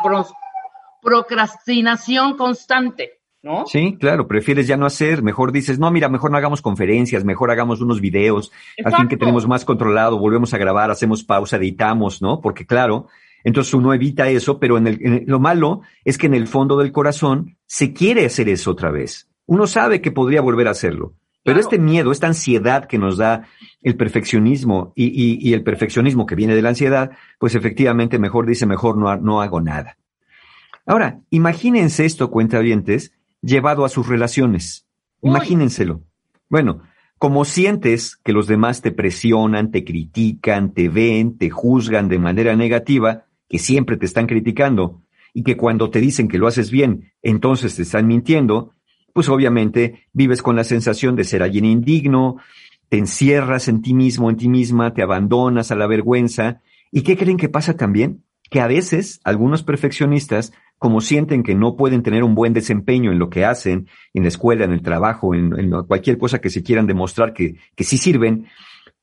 procrastinación 1.01 2.37
constante, 2.37 3.19
¿no? 3.45 3.65
Sí, 3.67 3.95
claro, 3.99 4.27
prefieres 4.27 4.65
ya 4.67 4.75
no 4.75 4.85
hacer, 4.87 5.21
mejor 5.21 5.51
dices, 5.51 5.77
no, 5.79 5.91
mira, 5.91 6.09
mejor 6.09 6.31
no 6.31 6.37
hagamos 6.37 6.61
conferencias, 6.63 7.23
mejor 7.23 7.51
hagamos 7.51 7.79
unos 7.79 8.01
videos, 8.01 8.51
al 8.83 8.95
fin 8.95 9.07
que 9.07 9.17
tenemos 9.17 9.47
más 9.47 9.63
controlado, 9.63 10.17
volvemos 10.17 10.53
a 10.53 10.57
grabar, 10.57 10.89
hacemos 10.89 11.23
pausa, 11.23 11.57
editamos, 11.57 12.21
¿no? 12.23 12.41
Porque 12.41 12.65
claro, 12.65 13.07
entonces 13.43 13.73
uno 13.75 13.93
evita 13.93 14.27
eso, 14.29 14.59
pero 14.59 14.77
en 14.79 14.87
el, 14.87 14.97
en 15.05 15.13
el- 15.13 15.23
lo 15.27 15.39
malo 15.39 15.81
es 16.03 16.17
que 16.17 16.25
en 16.25 16.33
el 16.33 16.47
fondo 16.47 16.75
del 16.77 16.91
corazón 16.91 17.55
se 17.67 17.93
quiere 17.93 18.25
hacer 18.25 18.49
eso 18.49 18.71
otra 18.71 18.89
vez. 18.89 19.29
Uno 19.45 19.67
sabe 19.67 20.01
que 20.01 20.11
podría 20.11 20.41
volver 20.41 20.67
a 20.67 20.71
hacerlo, 20.71 21.13
pero 21.43 21.57
Claro. 21.57 21.59
este 21.59 21.77
miedo, 21.77 22.11
esta 22.11 22.25
ansiedad 22.25 22.87
que 22.87 22.97
nos 22.97 23.17
da 23.17 23.43
el 23.83 23.95
perfeccionismo 23.95 24.91
y, 24.95 25.05
y- 25.05 25.37
y 25.47 25.53
el 25.53 25.61
perfeccionismo 25.61 26.25
que 26.25 26.33
viene 26.33 26.55
de 26.55 26.63
la 26.63 26.69
ansiedad, 26.69 27.11
pues 27.37 27.53
efectivamente 27.53 28.17
mejor 28.17 28.47
dice, 28.47 28.65
mejor 28.65 28.97
no, 28.97 29.15
no 29.17 29.41
hago 29.43 29.61
nada. 29.61 29.97
Ahora, 30.87 31.19
imagínense 31.31 32.05
esto, 32.05 32.29
cuentavientes, 32.29 33.11
llevado 33.45 33.85
a 33.85 33.89
sus 33.89 34.07
relaciones. 34.07 34.87
Imagínenselo. 35.21 36.01
Bueno, 36.49 36.81
como 37.17 37.45
sientes 37.45 38.17
que 38.17 38.33
los 38.33 38.47
demás 38.47 38.81
te 38.81 38.91
presionan, 38.91 39.71
te 39.71 39.83
critican, 39.83 40.73
te 40.73 40.89
ven, 40.89 41.37
te 41.37 41.49
juzgan 41.49 42.09
de 42.09 42.19
manera 42.19 42.55
negativa, 42.55 43.25
que 43.47 43.59
siempre 43.59 43.97
te 43.97 44.05
están 44.05 44.27
criticando, 44.27 45.01
y 45.33 45.43
que 45.43 45.57
cuando 45.57 45.89
te 45.89 46.01
dicen 46.01 46.27
que 46.27 46.37
lo 46.37 46.47
haces 46.47 46.71
bien, 46.71 47.11
entonces 47.21 47.75
te 47.75 47.83
están 47.83 48.07
mintiendo, 48.07 48.71
pues 49.13 49.29
obviamente 49.29 50.07
vives 50.11 50.41
con 50.41 50.55
la 50.55 50.63
sensación 50.63 51.15
de 51.15 51.23
ser 51.23 51.43
alguien 51.43 51.65
indigno, 51.65 52.37
te 52.89 52.97
encierras 52.97 53.67
en 53.67 53.81
ti 53.81 53.93
mismo, 53.93 54.29
en 54.29 54.37
ti 54.37 54.49
misma, 54.49 54.93
te 54.93 55.01
abandonas 55.01 55.71
a 55.71 55.75
la 55.75 55.87
vergüenza. 55.87 56.61
¿Y 56.91 57.01
qué 57.01 57.17
creen 57.17 57.37
que 57.37 57.49
pasa 57.49 57.75
también? 57.75 58.23
Que 58.49 58.61
a 58.61 58.67
veces 58.67 59.19
algunos 59.23 59.63
perfeccionistas, 59.63 60.53
como 60.77 61.01
sienten 61.01 61.43
que 61.43 61.55
no 61.55 61.75
pueden 61.75 62.03
tener 62.03 62.23
un 62.23 62.35
buen 62.35 62.53
desempeño 62.53 63.11
en 63.11 63.19
lo 63.19 63.29
que 63.29 63.45
hacen, 63.45 63.87
en 64.13 64.23
la 64.23 64.29
escuela, 64.29 64.65
en 64.65 64.71
el 64.71 64.81
trabajo, 64.81 65.33
en, 65.33 65.71
cualquier 65.87 66.17
cosa 66.17 66.39
que 66.39 66.49
se 66.49 66.63
quieran 66.63 66.87
demostrar 66.87 67.33
que, 67.33 67.55
que 67.75 67.83
sí 67.83 67.97
sirven, 67.97 68.47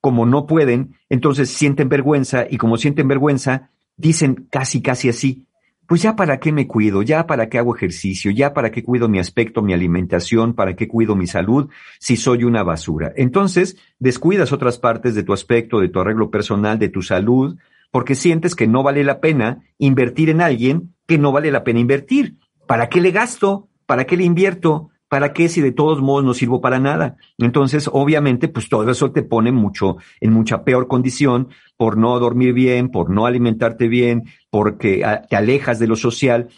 como 0.00 0.26
no 0.26 0.46
pueden, 0.46 0.96
entonces 1.08 1.50
sienten 1.50 1.88
vergüenza 1.88 2.46
y 2.48 2.56
como 2.56 2.76
sienten 2.76 3.08
vergüenza, 3.08 3.70
dicen 3.96 4.48
casi, 4.50 4.82
casi 4.82 5.08
así, 5.08 5.46
pues 5.86 6.02
ya 6.02 6.16
para 6.16 6.38
qué 6.38 6.52
me 6.52 6.66
cuido, 6.66 7.02
ya 7.02 7.26
para 7.26 7.48
qué 7.48 7.58
hago 7.58 7.76
ejercicio, 7.76 8.30
ya 8.30 8.54
para 8.54 8.70
qué 8.70 8.82
cuido 8.82 9.08
mi 9.08 9.18
aspecto, 9.18 9.62
mi 9.62 9.72
alimentación, 9.72 10.54
para 10.54 10.74
qué 10.74 10.88
cuido 10.88 11.16
mi 11.16 11.26
salud, 11.26 11.68
si 11.98 12.16
soy 12.16 12.44
una 12.44 12.62
basura. 12.62 13.12
Entonces, 13.16 13.76
descuidas 13.98 14.52
otras 14.52 14.78
partes 14.78 15.14
de 15.14 15.22
tu 15.22 15.32
aspecto, 15.32 15.80
de 15.80 15.88
tu 15.88 16.00
arreglo 16.00 16.30
personal, 16.30 16.78
de 16.78 16.88
tu 16.88 17.02
salud, 17.02 17.58
porque 17.90 18.14
sientes 18.14 18.54
que 18.54 18.66
no 18.66 18.82
vale 18.82 19.04
la 19.04 19.20
pena 19.20 19.64
invertir 19.78 20.30
en 20.30 20.40
alguien 20.40 20.91
que 21.06 21.18
no 21.18 21.32
vale 21.32 21.50
la 21.50 21.64
pena 21.64 21.80
invertir. 21.80 22.36
¿Para 22.66 22.88
qué 22.88 23.00
le 23.00 23.10
gasto? 23.10 23.68
¿Para 23.86 24.04
qué 24.04 24.16
le 24.16 24.24
invierto? 24.24 24.90
¿Para 25.08 25.34
qué 25.34 25.50
si 25.50 25.60
de 25.60 25.72
todos 25.72 26.00
modos 26.00 26.24
no 26.24 26.32
sirvo 26.32 26.62
para 26.62 26.78
nada? 26.78 27.16
Entonces, 27.36 27.90
obviamente, 27.92 28.48
pues 28.48 28.70
todo 28.70 28.90
eso 28.90 29.12
te 29.12 29.22
pone 29.22 29.52
mucho, 29.52 29.98
en 30.20 30.32
mucha 30.32 30.64
peor 30.64 30.88
condición 30.88 31.48
por 31.76 31.98
no 31.98 32.18
dormir 32.18 32.54
bien, 32.54 32.88
por 32.88 33.10
no 33.10 33.26
alimentarte 33.26 33.88
bien, 33.88 34.22
porque 34.48 35.04
ah, 35.04 35.20
te 35.28 35.36
alejas 35.36 35.78
de 35.78 35.86
lo 35.86 35.96
social 35.96 36.48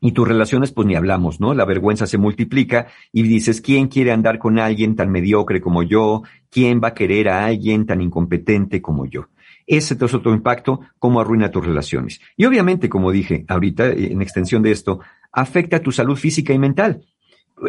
y 0.00 0.12
tus 0.12 0.28
relaciones, 0.28 0.72
pues 0.72 0.86
ni 0.86 0.94
hablamos, 0.94 1.40
¿no? 1.40 1.54
La 1.54 1.64
vergüenza 1.64 2.06
se 2.06 2.18
multiplica 2.18 2.86
y 3.12 3.22
dices, 3.22 3.60
¿quién 3.60 3.88
quiere 3.88 4.12
andar 4.12 4.38
con 4.38 4.58
alguien 4.58 4.94
tan 4.94 5.10
mediocre 5.10 5.60
como 5.60 5.82
yo? 5.82 6.22
¿Quién 6.50 6.80
va 6.82 6.88
a 6.88 6.94
querer 6.94 7.28
a 7.28 7.46
alguien 7.46 7.86
tan 7.86 8.00
incompetente 8.00 8.80
como 8.80 9.06
yo? 9.06 9.28
Ese 9.66 9.94
es 9.94 10.14
otro 10.14 10.32
impacto, 10.34 10.80
cómo 10.98 11.20
arruina 11.20 11.50
tus 11.50 11.64
relaciones. 11.64 12.20
Y 12.36 12.44
obviamente, 12.44 12.88
como 12.88 13.12
dije 13.12 13.44
ahorita, 13.48 13.90
en 13.90 14.22
extensión 14.22 14.62
de 14.62 14.72
esto, 14.72 15.00
afecta 15.32 15.80
tu 15.80 15.92
salud 15.92 16.16
física 16.16 16.52
y 16.52 16.58
mental. 16.58 17.04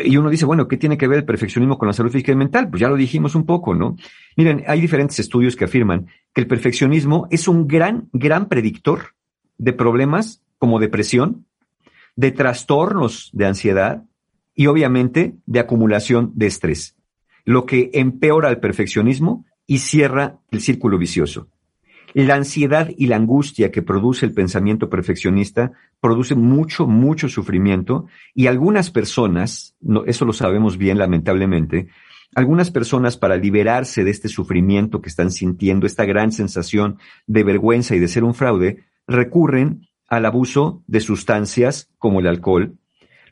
Y 0.03 0.17
uno 0.17 0.29
dice, 0.29 0.45
bueno, 0.45 0.67
¿qué 0.67 0.77
tiene 0.77 0.97
que 0.97 1.07
ver 1.07 1.19
el 1.19 1.25
perfeccionismo 1.25 1.77
con 1.77 1.87
la 1.87 1.93
salud 1.93 2.11
física 2.11 2.31
y 2.31 2.35
mental? 2.35 2.69
Pues 2.69 2.81
ya 2.81 2.89
lo 2.89 2.95
dijimos 2.95 3.35
un 3.35 3.45
poco, 3.45 3.75
¿no? 3.75 3.95
Miren, 4.35 4.63
hay 4.67 4.81
diferentes 4.81 5.19
estudios 5.19 5.55
que 5.55 5.65
afirman 5.65 6.07
que 6.33 6.41
el 6.41 6.47
perfeccionismo 6.47 7.27
es 7.29 7.47
un 7.47 7.67
gran, 7.67 8.09
gran 8.11 8.47
predictor 8.47 9.13
de 9.57 9.73
problemas 9.73 10.41
como 10.57 10.79
depresión, 10.79 11.45
de 12.15 12.31
trastornos 12.31 13.29
de 13.33 13.45
ansiedad 13.45 14.03
y 14.55 14.67
obviamente 14.67 15.35
de 15.45 15.59
acumulación 15.59 16.31
de 16.35 16.47
estrés, 16.47 16.95
lo 17.45 17.65
que 17.65 17.91
empeora 17.93 18.49
el 18.49 18.59
perfeccionismo 18.59 19.45
y 19.67 19.79
cierra 19.79 20.39
el 20.51 20.61
círculo 20.61 20.97
vicioso. 20.97 21.49
La 22.13 22.35
ansiedad 22.35 22.89
y 22.95 23.07
la 23.07 23.15
angustia 23.15 23.71
que 23.71 23.81
produce 23.81 24.25
el 24.25 24.33
pensamiento 24.33 24.89
perfeccionista 24.89 25.71
produce 25.99 26.35
mucho, 26.35 26.85
mucho 26.85 27.27
sufrimiento 27.27 28.05
y 28.35 28.47
algunas 28.47 28.91
personas, 28.91 29.75
eso 30.05 30.25
lo 30.25 30.33
sabemos 30.33 30.77
bien 30.77 30.99
lamentablemente, 30.99 31.87
algunas 32.35 32.71
personas 32.71 33.17
para 33.17 33.37
liberarse 33.37 34.03
de 34.03 34.11
este 34.11 34.27
sufrimiento 34.27 35.01
que 35.01 35.09
están 35.09 35.31
sintiendo, 35.31 35.87
esta 35.87 36.05
gran 36.05 36.31
sensación 36.31 36.97
de 37.25 37.43
vergüenza 37.43 37.95
y 37.95 37.99
de 37.99 38.07
ser 38.07 38.23
un 38.23 38.33
fraude, 38.33 38.83
recurren 39.07 39.87
al 40.07 40.25
abuso 40.25 40.83
de 40.87 40.99
sustancias 40.99 41.89
como 41.97 42.19
el 42.19 42.27
alcohol, 42.27 42.75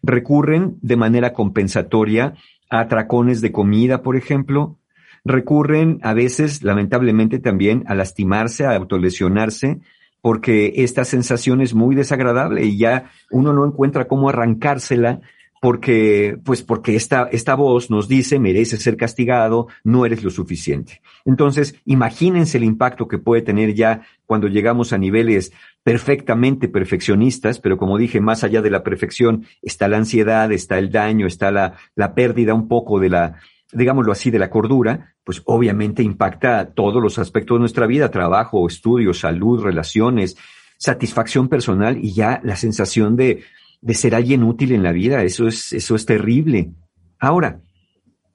recurren 0.02 0.78
de 0.82 0.98
manera 0.98 1.34
compensatoria 1.34 2.34
a 2.70 2.80
atracones 2.80 3.42
de 3.42 3.52
comida, 3.52 4.02
por 4.02 4.16
ejemplo, 4.16 4.80
recurren 5.24 6.00
a 6.04 6.14
veces, 6.14 6.64
lamentablemente, 6.64 7.40
también 7.40 7.84
a 7.88 7.96
lastimarse, 7.96 8.66
a 8.66 8.76
autolesionarse, 8.76 9.80
porque 10.22 10.74
esta 10.78 11.04
sensación 11.04 11.62
es 11.62 11.74
muy 11.74 11.96
desagradable 11.96 12.64
y 12.66 12.78
ya 12.78 13.12
uno 13.32 13.54
no 13.54 13.66
encuentra 13.66 14.08
cómo 14.08 14.30
arrancársela 14.30 15.22
porque, 15.62 16.40
pues 16.44 16.64
porque 16.64 16.96
esta, 16.96 17.30
esta 17.32 17.54
voz 17.54 17.92
nos 17.92 18.08
dice, 18.08 18.40
mereces 18.40 18.82
ser 18.82 18.98
castigado, 18.98 19.68
no 19.84 20.08
eres 20.08 20.24
lo 20.24 20.32
suficiente. 20.32 21.02
Entonces, 21.24 21.76
imagínense 21.86 22.58
el 22.58 22.64
impacto 22.64 23.08
que 23.08 23.20
puede 23.20 23.44
tener 23.44 23.76
ya 23.76 24.02
cuando 24.26 24.48
llegamos 24.48 24.92
a 24.92 24.98
niveles 24.98 25.54
perfectamente 25.84 26.68
perfeccionistas, 26.68 27.60
pero 27.60 27.78
como 27.78 28.00
dije, 28.00 28.20
más 28.22 28.44
allá 28.44 28.64
de 28.64 28.72
la 28.72 28.82
perfección 28.82 29.46
está 29.62 29.88
la 29.88 29.98
ansiedad, 29.98 30.52
está 30.52 30.80
el 30.80 30.92
daño, 30.92 31.28
está 31.28 31.52
la, 31.52 31.76
la 31.96 32.16
pérdida 32.16 32.56
un 32.56 32.68
poco 32.68 33.00
de 33.00 33.10
la, 33.10 33.36
digámoslo 33.74 34.12
así, 34.12 34.32
de 34.32 34.40
la 34.40 34.50
cordura, 34.50 35.16
pues 35.24 35.42
obviamente 35.46 36.04
impacta 36.04 36.74
todos 36.74 37.02
los 37.02 37.20
aspectos 37.20 37.56
de 37.56 37.60
nuestra 37.60 37.88
vida, 37.88 38.12
trabajo, 38.12 38.68
estudio, 38.68 39.14
salud, 39.14 39.62
relaciones, 39.62 40.38
satisfacción 40.78 41.48
personal 41.48 41.98
y 41.98 42.14
ya 42.14 42.42
la 42.44 42.56
sensación 42.56 43.16
de, 43.16 43.44
de 43.82 43.94
ser 43.94 44.16
alguien 44.16 44.44
útil 44.44 44.72
en 44.72 44.84
la 44.84 44.92
vida. 44.92 45.24
Eso 45.24 45.48
es, 45.48 45.74
eso 45.74 45.96
es 45.96 46.06
terrible. 46.06 46.72
Ahora, 47.20 47.62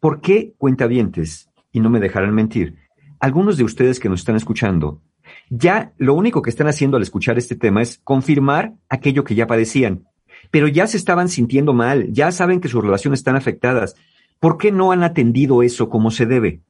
¿por 0.00 0.20
qué 0.20 0.54
cuentavientes? 0.58 1.48
Y 1.72 1.80
no 1.80 1.90
me 1.90 2.00
dejarán 2.00 2.34
mentir. 2.34 2.76
Algunos 3.18 3.56
de 3.56 3.64
ustedes 3.64 3.98
que 3.98 4.08
nos 4.08 4.20
están 4.20 4.36
escuchando, 4.36 5.02
ya 5.48 5.92
lo 5.96 6.14
único 6.14 6.42
que 6.42 6.50
están 6.50 6.68
haciendo 6.68 6.96
al 6.96 7.02
escuchar 7.02 7.38
este 7.38 7.56
tema 7.56 7.82
es 7.82 7.98
confirmar 8.04 8.74
aquello 8.88 9.24
que 9.24 9.34
ya 9.34 9.46
padecían, 9.46 10.06
pero 10.50 10.68
ya 10.68 10.86
se 10.86 10.96
estaban 10.96 11.28
sintiendo 11.28 11.72
mal, 11.72 12.12
ya 12.12 12.30
saben 12.32 12.60
que 12.60 12.68
sus 12.68 12.82
relaciones 12.82 13.20
están 13.20 13.36
afectadas. 13.36 13.94
¿Por 14.40 14.58
qué 14.58 14.72
no 14.72 14.92
han 14.92 15.02
atendido 15.02 15.62
eso 15.62 15.88
como 15.88 16.10
se 16.10 16.26
debe? 16.26 16.60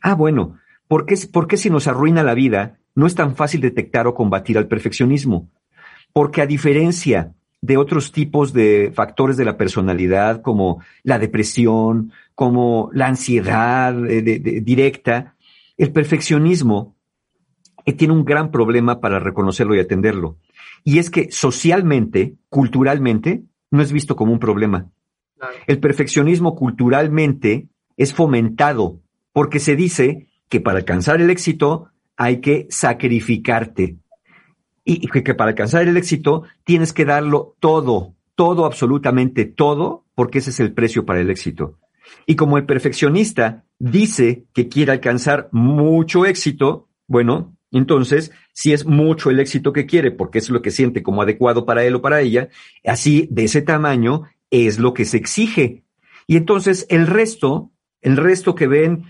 Ah, 0.00 0.14
bueno, 0.14 0.58
¿por 0.88 1.06
qué, 1.06 1.16
¿por 1.32 1.46
qué 1.46 1.56
si 1.56 1.70
nos 1.70 1.86
arruina 1.86 2.22
la 2.22 2.34
vida 2.34 2.78
no 2.94 3.06
es 3.06 3.14
tan 3.14 3.36
fácil 3.36 3.60
detectar 3.60 4.06
o 4.06 4.14
combatir 4.14 4.58
al 4.58 4.68
perfeccionismo? 4.68 5.48
Porque 6.12 6.42
a 6.42 6.46
diferencia 6.46 7.34
de 7.62 7.76
otros 7.76 8.12
tipos 8.12 8.52
de 8.52 8.90
factores 8.94 9.36
de 9.36 9.44
la 9.44 9.56
personalidad, 9.56 10.40
como 10.40 10.82
la 11.02 11.18
depresión, 11.18 12.12
como 12.34 12.90
la 12.92 13.06
ansiedad 13.06 13.94
eh, 14.10 14.22
directa, 14.62 15.36
el 15.76 15.92
perfeccionismo 15.92 16.96
eh, 17.84 17.92
tiene 17.92 18.14
un 18.14 18.24
gran 18.24 18.50
problema 18.50 19.00
para 19.00 19.18
reconocerlo 19.18 19.74
y 19.74 19.78
atenderlo. 19.78 20.38
Y 20.84 20.98
es 20.98 21.10
que 21.10 21.30
socialmente, 21.30 22.36
culturalmente, 22.48 23.42
no 23.70 23.82
es 23.82 23.92
visto 23.92 24.16
como 24.16 24.32
un 24.32 24.38
problema. 24.38 24.90
El 25.66 25.78
perfeccionismo 25.78 26.54
culturalmente 26.54 27.68
es 27.96 28.14
fomentado 28.14 29.00
porque 29.32 29.60
se 29.60 29.76
dice 29.76 30.26
que 30.48 30.60
para 30.60 30.78
alcanzar 30.78 31.20
el 31.20 31.30
éxito 31.30 31.88
hay 32.16 32.40
que 32.40 32.66
sacrificarte, 32.70 33.96
y 34.84 35.06
que, 35.08 35.34
para 35.34 35.50
alcanzar 35.50 35.86
el 35.86 35.96
éxito 35.96 36.42
tienes 36.64 36.92
que 36.92 37.04
darlo 37.04 37.56
todo, 37.60 38.14
todo, 38.34 38.64
absolutamente 38.64 39.44
todo, 39.44 40.04
porque 40.14 40.38
ese 40.38 40.50
es 40.50 40.60
el 40.60 40.72
precio 40.72 41.04
para 41.04 41.20
el 41.20 41.30
éxito. 41.30 41.78
Y 42.26 42.34
como 42.34 42.58
el 42.58 42.66
perfeccionista 42.66 43.64
dice 43.78 44.44
que 44.52 44.68
quiere 44.68 44.92
alcanzar 44.92 45.48
mucho 45.52 46.26
éxito, 46.26 46.88
bueno, 47.06 47.54
entonces, 47.70 48.32
si 48.52 48.72
es 48.72 48.84
mucho 48.84 49.30
el 49.30 49.38
éxito 49.38 49.72
que 49.72 49.86
quiere, 49.86 50.10
porque 50.10 50.38
es 50.38 50.50
lo 50.50 50.60
que 50.60 50.72
siente 50.72 51.02
como 51.04 51.22
adecuado 51.22 51.64
para 51.64 51.84
él 51.84 51.94
o 51.94 52.02
para 52.02 52.20
ella, 52.20 52.48
así 52.84 53.28
de 53.30 53.44
ese 53.44 53.62
tamaño 53.62 54.24
es 54.50 54.78
lo 54.78 54.94
que 54.94 55.04
se 55.04 55.16
exige. 55.16 55.84
Y 56.26 56.36
entonces 56.36 56.86
el 56.90 57.06
resto, 57.06 57.72
el 58.00 58.16
resto 58.16 58.54
que 58.54 58.66
ven 58.66 59.04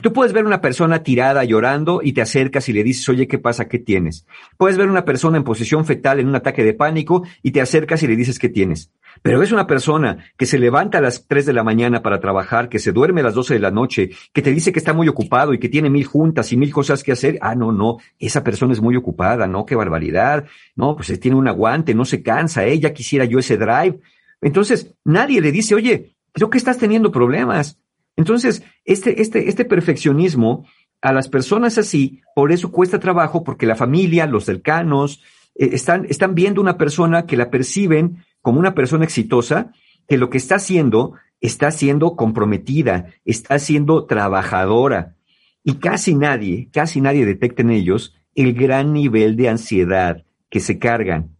Tú 0.00 0.12
puedes 0.12 0.32
ver 0.32 0.46
una 0.46 0.60
persona 0.60 1.02
tirada 1.02 1.42
llorando 1.42 2.02
y 2.04 2.12
te 2.12 2.22
acercas 2.22 2.68
y 2.68 2.72
le 2.72 2.84
dices, 2.84 3.08
oye, 3.08 3.26
¿qué 3.26 3.38
pasa? 3.38 3.66
¿Qué 3.66 3.80
tienes? 3.80 4.26
Puedes 4.56 4.78
ver 4.78 4.88
una 4.88 5.04
persona 5.04 5.38
en 5.38 5.42
posición 5.42 5.84
fetal 5.84 6.20
en 6.20 6.28
un 6.28 6.36
ataque 6.36 6.62
de 6.62 6.72
pánico 6.72 7.24
y 7.42 7.50
te 7.50 7.60
acercas 7.60 8.00
y 8.04 8.06
le 8.06 8.14
dices, 8.14 8.38
¿qué 8.38 8.48
tienes? 8.48 8.92
Pero 9.22 9.42
es 9.42 9.50
una 9.50 9.66
persona 9.66 10.24
que 10.38 10.46
se 10.46 10.60
levanta 10.60 10.98
a 10.98 11.00
las 11.00 11.26
3 11.26 11.46
de 11.46 11.52
la 11.52 11.64
mañana 11.64 12.00
para 12.00 12.20
trabajar, 12.20 12.68
que 12.68 12.78
se 12.78 12.92
duerme 12.92 13.22
a 13.22 13.24
las 13.24 13.34
12 13.34 13.54
de 13.54 13.60
la 13.60 13.72
noche, 13.72 14.10
que 14.32 14.40
te 14.40 14.52
dice 14.52 14.72
que 14.72 14.78
está 14.78 14.92
muy 14.92 15.08
ocupado 15.08 15.52
y 15.52 15.58
que 15.58 15.68
tiene 15.68 15.90
mil 15.90 16.06
juntas 16.06 16.52
y 16.52 16.56
mil 16.56 16.72
cosas 16.72 17.02
que 17.02 17.10
hacer. 17.10 17.38
Ah, 17.42 17.56
no, 17.56 17.72
no, 17.72 17.96
esa 18.20 18.44
persona 18.44 18.72
es 18.72 18.80
muy 18.80 18.94
ocupada, 18.94 19.48
no, 19.48 19.66
qué 19.66 19.74
barbaridad. 19.74 20.46
No, 20.76 20.94
pues 20.94 21.18
tiene 21.18 21.36
un 21.36 21.48
aguante, 21.48 21.92
no 21.92 22.04
se 22.04 22.22
cansa, 22.22 22.64
¿eh? 22.64 22.78
ya 22.78 22.92
quisiera 22.94 23.24
yo 23.24 23.40
ese 23.40 23.56
drive. 23.56 23.98
Entonces, 24.42 24.94
nadie 25.04 25.40
le 25.40 25.52
dice, 25.52 25.74
oye, 25.74 26.16
creo 26.32 26.50
que 26.50 26.58
estás 26.58 26.76
teniendo 26.76 27.10
problemas. 27.10 27.78
Entonces, 28.16 28.62
este, 28.84 29.22
este, 29.22 29.48
este 29.48 29.64
perfeccionismo 29.64 30.66
a 31.00 31.12
las 31.12 31.28
personas 31.28 31.78
así, 31.78 32.20
por 32.34 32.52
eso 32.52 32.70
cuesta 32.70 33.00
trabajo, 33.00 33.42
porque 33.42 33.66
la 33.66 33.76
familia, 33.76 34.26
los 34.26 34.44
cercanos, 34.44 35.22
eh, 35.54 35.70
están, 35.72 36.06
están 36.08 36.34
viendo 36.34 36.60
una 36.60 36.76
persona 36.76 37.26
que 37.26 37.36
la 37.36 37.50
perciben 37.50 38.24
como 38.40 38.58
una 38.58 38.74
persona 38.74 39.04
exitosa 39.04 39.72
que 40.08 40.18
lo 40.18 40.28
que 40.28 40.38
está 40.38 40.56
haciendo 40.56 41.14
está 41.40 41.70
siendo 41.70 42.14
comprometida, 42.16 43.06
está 43.24 43.58
siendo 43.58 44.06
trabajadora. 44.06 45.16
Y 45.64 45.74
casi 45.74 46.14
nadie, 46.14 46.68
casi 46.72 47.00
nadie 47.00 47.24
detecta 47.24 47.62
en 47.62 47.70
ellos 47.70 48.14
el 48.34 48.54
gran 48.54 48.92
nivel 48.92 49.36
de 49.36 49.48
ansiedad 49.48 50.24
que 50.50 50.60
se 50.60 50.78
cargan. 50.78 51.36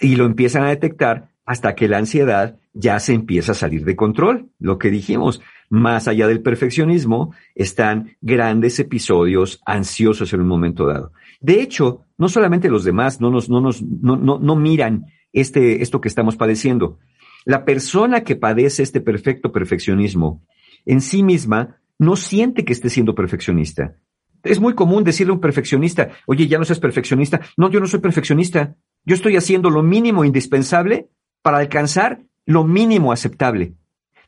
Y 0.00 0.16
lo 0.16 0.26
empiezan 0.26 0.64
a 0.64 0.68
detectar 0.68 1.33
hasta 1.46 1.74
que 1.74 1.88
la 1.88 1.98
ansiedad 1.98 2.58
ya 2.72 2.98
se 2.98 3.14
empieza 3.14 3.52
a 3.52 3.56
salir 3.56 3.84
de 3.84 3.96
control. 3.96 4.50
Lo 4.58 4.78
que 4.78 4.90
dijimos, 4.90 5.40
más 5.68 6.08
allá 6.08 6.26
del 6.26 6.42
perfeccionismo, 6.42 7.34
están 7.54 8.16
grandes 8.20 8.78
episodios 8.78 9.60
ansiosos 9.66 10.32
en 10.32 10.40
un 10.40 10.48
momento 10.48 10.86
dado. 10.86 11.12
De 11.40 11.60
hecho, 11.60 12.06
no 12.18 12.28
solamente 12.28 12.68
los 12.68 12.84
demás 12.84 13.20
no 13.20 13.30
nos, 13.30 13.48
no 13.48 13.60
nos, 13.60 13.82
no, 13.82 14.16
no, 14.16 14.38
no 14.38 14.56
miran 14.56 15.06
este, 15.32 15.82
esto 15.82 16.00
que 16.00 16.08
estamos 16.08 16.36
padeciendo. 16.36 16.98
La 17.44 17.64
persona 17.64 18.22
que 18.22 18.36
padece 18.36 18.82
este 18.82 19.00
perfecto 19.00 19.52
perfeccionismo 19.52 20.42
en 20.86 21.00
sí 21.00 21.22
misma 21.22 21.80
no 21.98 22.16
siente 22.16 22.64
que 22.64 22.72
esté 22.72 22.88
siendo 22.88 23.14
perfeccionista. 23.14 23.96
Es 24.42 24.60
muy 24.60 24.74
común 24.74 25.04
decirle 25.04 25.30
a 25.32 25.34
un 25.34 25.40
perfeccionista, 25.40 26.10
oye, 26.26 26.46
ya 26.46 26.58
no 26.58 26.64
seas 26.64 26.80
perfeccionista. 26.80 27.40
No, 27.56 27.70
yo 27.70 27.80
no 27.80 27.86
soy 27.86 28.00
perfeccionista. 28.00 28.76
Yo 29.04 29.14
estoy 29.14 29.36
haciendo 29.36 29.70
lo 29.70 29.82
mínimo 29.82 30.24
indispensable 30.24 31.08
para 31.44 31.58
alcanzar 31.58 32.22
lo 32.46 32.64
mínimo 32.64 33.12
aceptable. 33.12 33.74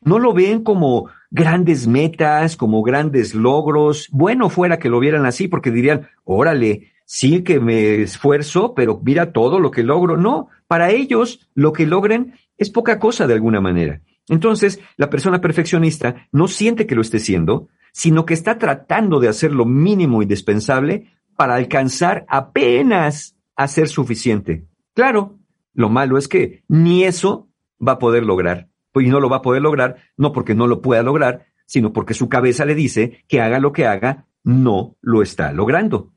No 0.01 0.19
lo 0.19 0.33
ven 0.33 0.63
como 0.63 1.09
grandes 1.31 1.87
metas, 1.87 2.55
como 2.55 2.83
grandes 2.83 3.33
logros. 3.33 4.07
Bueno 4.11 4.51
fuera 4.51 4.77
que 4.77 4.87
lo 4.87 4.99
vieran 4.99 5.25
así 5.25 5.47
porque 5.47 5.71
dirían, 5.71 6.07
órale, 6.23 6.91
sí 7.05 7.43
que 7.43 7.59
me 7.59 8.03
esfuerzo, 8.03 8.75
pero 8.75 9.01
mira 9.03 9.33
todo 9.33 9.59
lo 9.59 9.71
que 9.71 9.81
logro. 9.81 10.15
No, 10.15 10.49
para 10.67 10.91
ellos 10.91 11.49
lo 11.55 11.73
que 11.73 11.87
logren 11.87 12.35
es 12.55 12.69
poca 12.69 12.99
cosa 12.99 13.25
de 13.25 13.33
alguna 13.33 13.61
manera. 13.61 14.01
Entonces, 14.29 14.79
la 14.95 15.09
persona 15.09 15.41
perfeccionista 15.41 16.27
no 16.31 16.47
siente 16.47 16.85
que 16.85 16.93
lo 16.93 17.01
esté 17.01 17.17
siendo, 17.17 17.67
sino 17.93 18.27
que 18.27 18.35
está 18.35 18.59
tratando 18.59 19.19
de 19.19 19.29
hacer 19.29 19.53
lo 19.53 19.65
mínimo 19.65 20.21
indispensable 20.21 21.07
para 21.35 21.55
alcanzar 21.55 22.27
apenas 22.29 23.35
a 23.55 23.67
ser 23.67 23.87
suficiente. 23.87 24.65
Claro, 24.93 25.39
lo 25.77 25.89
malo 25.89 26.17
es 26.17 26.27
que 26.27 26.63
ni 26.67 27.03
eso 27.03 27.49
va 27.85 27.93
a 27.93 27.99
poder 27.99 28.25
lograr. 28.25 28.67
Y 28.95 29.09
no 29.09 29.19
lo 29.19 29.29
va 29.29 29.37
a 29.37 29.41
poder 29.43 29.61
lograr, 29.61 29.97
no 30.17 30.33
porque 30.33 30.55
no 30.55 30.65
lo 30.65 30.81
pueda 30.81 31.03
lograr, 31.03 31.45
sino 31.67 31.93
porque 31.93 32.15
su 32.15 32.29
cabeza 32.29 32.65
le 32.65 32.73
dice 32.73 33.23
que 33.27 33.41
haga 33.41 33.59
lo 33.59 33.71
que 33.71 33.85
haga, 33.85 34.25
no 34.43 34.97
lo 35.01 35.21
está 35.21 35.53
logrando. 35.53 36.13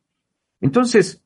Entonces, 0.62 1.22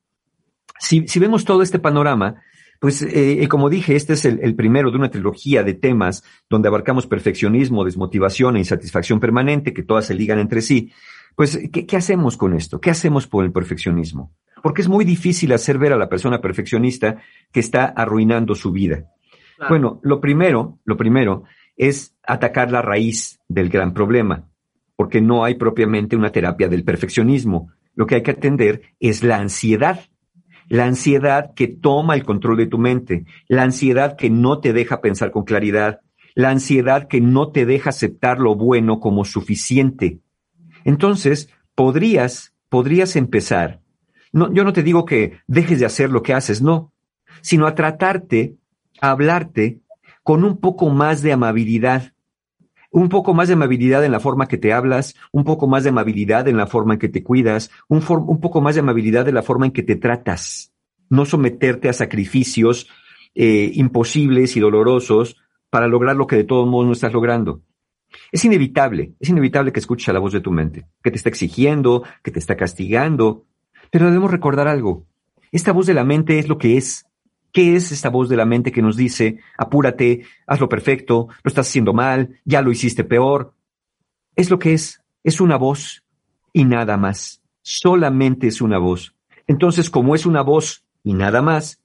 si, 0.81 1.07
si 1.07 1.21
vemos 1.21 1.45
todo 1.45 1.63
este 1.63 1.79
panorama, 1.79 2.43
pues 2.81 3.03
eh, 3.03 3.45
eh, 3.45 3.49
como 3.49 3.71
dije, 3.71 3.95
este 3.95 4.15
es 4.15 4.25
el, 4.25 4.57
primero 4.57 4.91
de 4.91 4.97
una 4.97 5.13
trilogía 5.13 5.63
de 5.63 5.75
temas 5.75 6.25
donde 6.51 6.67
abarcamos 6.67 7.07
perfeccionismo, 7.07 7.85
desmotivación 7.85 8.57
e 8.57 8.59
insatisfacción 8.59 9.21
permanente, 9.21 9.73
que 9.73 9.85
todas 9.85 10.07
se 10.07 10.15
ligan 10.15 10.41
entre 10.41 10.61
sí. 10.61 10.93
Pues, 11.37 11.57
¿qué, 11.73 11.97
hacemos 11.97 12.37
con 12.37 12.53
esto? 12.53 12.81
¿Qué 12.81 12.91
hacemos 12.91 13.29
por 13.29 13.45
el 13.45 13.53
perfeccionismo? 13.53 14.33
Porque 14.65 14.81
es 14.81 14.89
muy 14.89 15.05
difícil 15.05 15.53
hacer 15.53 15.77
ver 15.77 15.93
a 15.93 15.99
la 15.99 16.09
persona 16.09 16.41
perfeccionista 16.41 17.19
que 17.53 17.61
está 17.61 17.85
arruinando 17.85 18.55
su 18.55 18.73
vida. 18.73 19.11
Bueno, 19.69 20.01
lo 20.03 20.23
primero, 20.23 20.79
lo 20.87 20.97
primero 20.97 21.45
es 21.77 22.17
atacar 22.27 22.73
la 22.73 22.81
raíz 22.81 23.41
del 23.47 23.69
gran 23.69 23.93
problema, 23.93 24.49
porque 24.97 25.21
no 25.21 25.45
hay 25.45 25.57
propiamente 25.57 26.17
una 26.17 26.33
terapia 26.33 26.69
del 26.69 26.83
perfeccionismo. 26.83 27.73
Lo 27.95 28.07
que 28.07 28.15
hay 28.15 28.23
que 28.23 28.31
atender 28.31 28.81
es 29.01 29.23
la 29.23 29.37
ansiedad 29.37 30.01
la 30.69 30.87
ansiedad 30.87 31.53
que 31.55 31.69
toma 31.69 32.15
el 32.15 32.25
control 32.25 32.57
de 32.57 32.67
tu 32.67 32.79
mente, 32.79 33.27
la 33.49 33.65
ansiedad 33.65 34.17
que 34.17 34.31
no 34.31 34.61
te 34.61 34.73
deja 34.73 35.03
pensar 35.03 35.31
con 35.31 35.45
claridad, 35.45 36.01
la 36.35 36.49
ansiedad 36.49 37.07
que 37.07 37.21
no 37.21 37.53
te 37.53 37.67
deja 37.67 37.91
aceptar 37.91 38.41
lo 38.41 38.55
bueno 38.57 38.99
como 38.99 39.27
suficiente. 39.27 40.21
Entonces, 40.85 41.51
podrías, 41.75 42.55
podrías 42.71 43.15
empezar. 43.15 43.84
No, 44.35 44.53
yo 44.53 44.65
no 44.65 44.73
te 44.73 44.83
digo 44.83 45.05
que 45.05 45.39
dejes 45.47 45.79
de 45.79 45.87
hacer 45.87 46.11
lo 46.11 46.25
que 46.25 46.35
haces, 46.35 46.61
no, 46.61 46.93
sino 47.41 47.69
a 47.69 47.77
tratarte, 47.77 48.57
a 49.01 49.13
hablarte 49.13 49.79
con 50.25 50.43
un 50.43 50.59
poco 50.59 50.91
más 50.91 51.23
de 51.23 51.33
amabilidad, 51.33 52.15
un 52.91 53.09
poco 53.09 53.33
más 53.33 53.47
de 53.47 53.55
amabilidad 53.55 54.05
en 54.05 54.11
la 54.11 54.19
forma 54.19 54.49
que 54.49 54.59
te 54.59 54.73
hablas, 54.73 55.15
un 55.31 55.45
poco 55.45 55.69
más 55.69 55.85
de 55.85 55.91
amabilidad 55.91 56.49
en 56.49 56.57
la 56.57 56.67
forma 56.67 56.95
en 56.95 56.99
que 56.99 57.09
te 57.09 57.23
cuidas, 57.23 57.71
un, 57.87 58.01
poco 58.01 58.61
más 58.61 58.75
de 58.75 58.81
amabilidad 58.81 59.29
en 59.29 59.37
la 59.37 59.43
forma 59.43 59.67
en 59.67 59.73
que 59.73 59.85
te 59.85 59.95
tratas. 59.95 60.73
No 61.09 61.27
someterte 61.27 61.89
a 61.89 61.93
sacrificios 61.93 62.89
eh, 63.37 63.71
imposibles 63.75 64.57
y 64.57 64.61
dolorosos 64.61 65.37
para 65.71 65.87
lograr 65.87 66.17
lo 66.17 66.27
que 66.27 66.37
de 66.37 66.45
todos 66.45 66.69
modos 66.69 66.87
no 66.87 66.93
estás 66.93 67.13
logrando. 67.13 67.63
Es 68.33 68.45
inevitable, 68.45 69.15
es 69.21 69.29
inevitable 69.29 69.71
que 69.71 69.79
escuches 69.79 70.09
a 70.09 70.13
la 70.13 70.19
voz 70.19 70.33
de 70.33 70.41
tu 70.41 70.51
mente, 70.51 70.89
que 71.05 71.13
te 71.13 71.19
está 71.19 71.29
exigiendo, 71.29 72.03
que 72.25 72.33
te 72.33 72.41
está 72.41 72.57
castigando, 72.57 73.47
pero 73.91 74.07
debemos 74.07 74.31
recordar 74.31 74.69
algo. 74.69 75.07
Esta 75.53 75.73
voz 75.73 75.87
de 75.87 75.95
la 75.95 76.05
mente 76.05 76.39
es 76.39 76.49
lo 76.49 76.59
que 76.59 76.77
es, 76.77 77.07
¿Qué 77.55 77.77
es 77.77 77.93
esta 77.93 78.09
voz 78.09 78.29
de 78.29 78.37
la 78.37 78.47
mente 78.47 78.73
que 78.73 78.83
nos 78.83 78.97
dice, 78.97 79.39
apúrate, 79.57 80.25
hazlo 80.45 80.69
perfecto, 80.69 81.29
lo 81.45 81.49
estás 81.49 81.69
haciendo 81.69 81.93
mal, 81.93 82.41
ya 82.45 82.61
lo 82.63 82.73
hiciste 82.73 83.05
peor? 83.05 83.55
Es 84.35 84.51
lo 84.51 84.59
que 84.59 84.73
es, 84.73 85.01
es 85.23 85.41
una 85.41 85.57
voz 85.57 86.03
y 86.53 86.65
nada 86.65 86.97
más. 86.97 87.43
Solamente 87.63 88.49
es 88.49 88.61
una 88.61 88.79
voz. 88.79 89.15
Entonces, 89.47 89.89
como 89.89 90.17
es 90.17 90.27
una 90.27 90.43
voz 90.43 90.85
y 91.05 91.15
nada 91.15 91.43
más, 91.43 91.81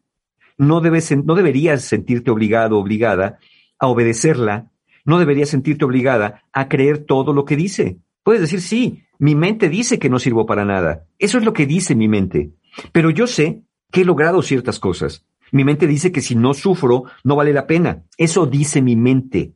no, 0.57 0.81
debes, 0.81 1.15
no 1.23 1.35
deberías 1.35 1.83
sentirte 1.83 2.31
obligado 2.31 2.77
o 2.77 2.81
obligada 2.81 3.38
a 3.77 3.85
obedecerla, 3.89 4.71
no 5.05 5.19
deberías 5.19 5.49
sentirte 5.49 5.85
obligada 5.85 6.45
a 6.51 6.67
creer 6.67 7.05
todo 7.05 7.31
lo 7.31 7.45
que 7.45 7.55
dice. 7.55 7.99
Puedes 8.30 8.44
decir, 8.44 8.62
sí, 8.62 9.06
mi 9.18 9.34
mente 9.34 9.70
dice 9.70 9.98
que 9.98 10.08
no 10.08 10.20
sirvo 10.20 10.46
para 10.46 10.63
nada. 10.63 11.08
Eso 11.18 11.39
es 11.39 11.44
lo 11.44 11.52
que 11.52 11.65
dice 11.65 11.96
mi 11.96 12.08
mente. 12.08 12.52
Pero 12.92 13.10
yo 13.10 13.26
sé 13.26 13.63
que 13.89 14.02
he 14.02 14.06
logrado 14.06 14.44
ciertas 14.44 14.78
cosas. 14.78 15.26
Mi 15.52 15.63
mente 15.63 15.88
dice 15.88 16.12
que 16.12 16.22
si 16.22 16.36
no 16.36 16.54
sufro, 16.54 17.06
no 17.24 17.36
vale 17.36 17.54
la 17.54 17.65
pena. 17.65 18.04
Eso 18.18 18.46
dice 18.46 18.84
mi 18.84 18.96
mente. 18.96 19.54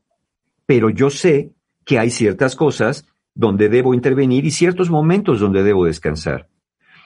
Pero 0.66 0.90
yo 0.90 1.12
sé 1.12 1.52
que 1.86 2.00
hay 2.00 2.10
ciertas 2.10 2.56
cosas 2.56 3.06
donde 3.36 3.70
debo 3.70 3.94
intervenir 3.94 4.44
y 4.44 4.50
ciertos 4.50 4.90
momentos 4.90 5.40
donde 5.40 5.62
debo 5.62 5.86
descansar. 5.86 6.50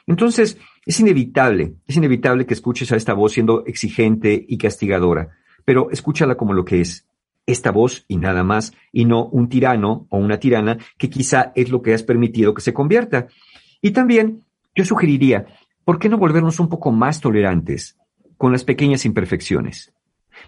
Entonces, 0.05 0.57
es 0.85 1.01
inevitable, 1.01 1.73
es 1.85 1.97
inevitable 1.97 2.45
que 2.45 2.53
escuches 2.53 2.93
a 2.93 2.95
esta 2.95 3.11
voz 3.11 3.33
siendo 3.33 3.65
exigente 3.65 4.45
y 4.47 4.57
castigadora, 4.57 5.31
pero 5.65 5.91
escúchala 5.91 6.37
como 6.37 6.53
lo 6.53 6.63
que 6.63 6.79
es, 6.79 7.05
esta 7.47 7.71
voz 7.71 8.05
y 8.07 8.17
nada 8.17 8.43
más, 8.43 8.73
y 8.91 9.05
no 9.05 9.25
un 9.25 9.49
tirano 9.49 10.05
o 10.09 10.19
una 10.19 10.39
tirana 10.39 10.77
que 10.99 11.09
quizá 11.09 11.51
es 11.55 11.71
lo 11.71 11.81
que 11.81 11.95
has 11.95 12.03
permitido 12.03 12.53
que 12.53 12.61
se 12.61 12.73
convierta. 12.73 13.27
Y 13.81 13.91
también 13.91 14.43
yo 14.75 14.85
sugeriría, 14.85 15.47
¿por 15.83 15.97
qué 15.97 16.09
no 16.09 16.19
volvernos 16.19 16.59
un 16.59 16.69
poco 16.69 16.91
más 16.91 17.19
tolerantes? 17.19 17.97
con 18.37 18.51
las 18.51 18.63
pequeñas 18.63 19.05
imperfecciones. 19.05 19.93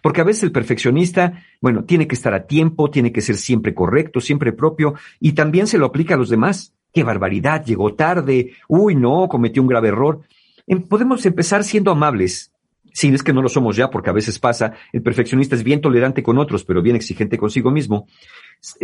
Porque 0.02 0.22
a 0.22 0.24
veces 0.24 0.44
el 0.44 0.52
perfeccionista, 0.52 1.44
bueno, 1.62 1.84
tiene 1.84 2.08
que 2.08 2.16
estar 2.16 2.34
a 2.34 2.46
tiempo, 2.46 2.92
tiene 2.92 3.12
que 3.12 3.22
ser 3.22 3.36
siempre 3.36 3.74
correcto, 3.74 4.22
siempre 4.22 4.54
propio, 4.54 4.94
y 5.20 5.34
también 5.34 5.68
se 5.68 5.80
lo 5.80 5.88
aplica 5.88 6.14
a 6.14 6.18
los 6.18 6.30
demás. 6.30 6.76
¡Qué 6.94 7.04
barbaridad! 7.04 7.66
Llegó 7.66 7.96
tarde. 7.96 8.54
Uy, 8.68 8.96
no, 8.96 9.28
cometió 9.28 9.62
un 9.62 9.68
grave 9.68 9.90
error. 9.90 10.22
Em, 10.68 10.82
podemos 10.84 11.26
empezar 11.26 11.64
siendo 11.64 11.92
amables. 11.92 12.52
Si 12.94 13.10
es 13.10 13.24
que 13.24 13.34
no 13.34 13.42
lo 13.42 13.50
somos 13.50 13.76
ya, 13.76 13.90
porque 13.90 14.10
a 14.10 14.14
veces 14.14 14.40
pasa, 14.40 14.74
el 14.94 15.02
perfeccionista 15.02 15.56
es 15.56 15.64
bien 15.64 15.82
tolerante 15.82 16.24
con 16.24 16.38
otros, 16.38 16.64
pero 16.64 16.82
bien 16.82 16.96
exigente 16.96 17.38
consigo 17.38 17.72
mismo. 17.72 18.08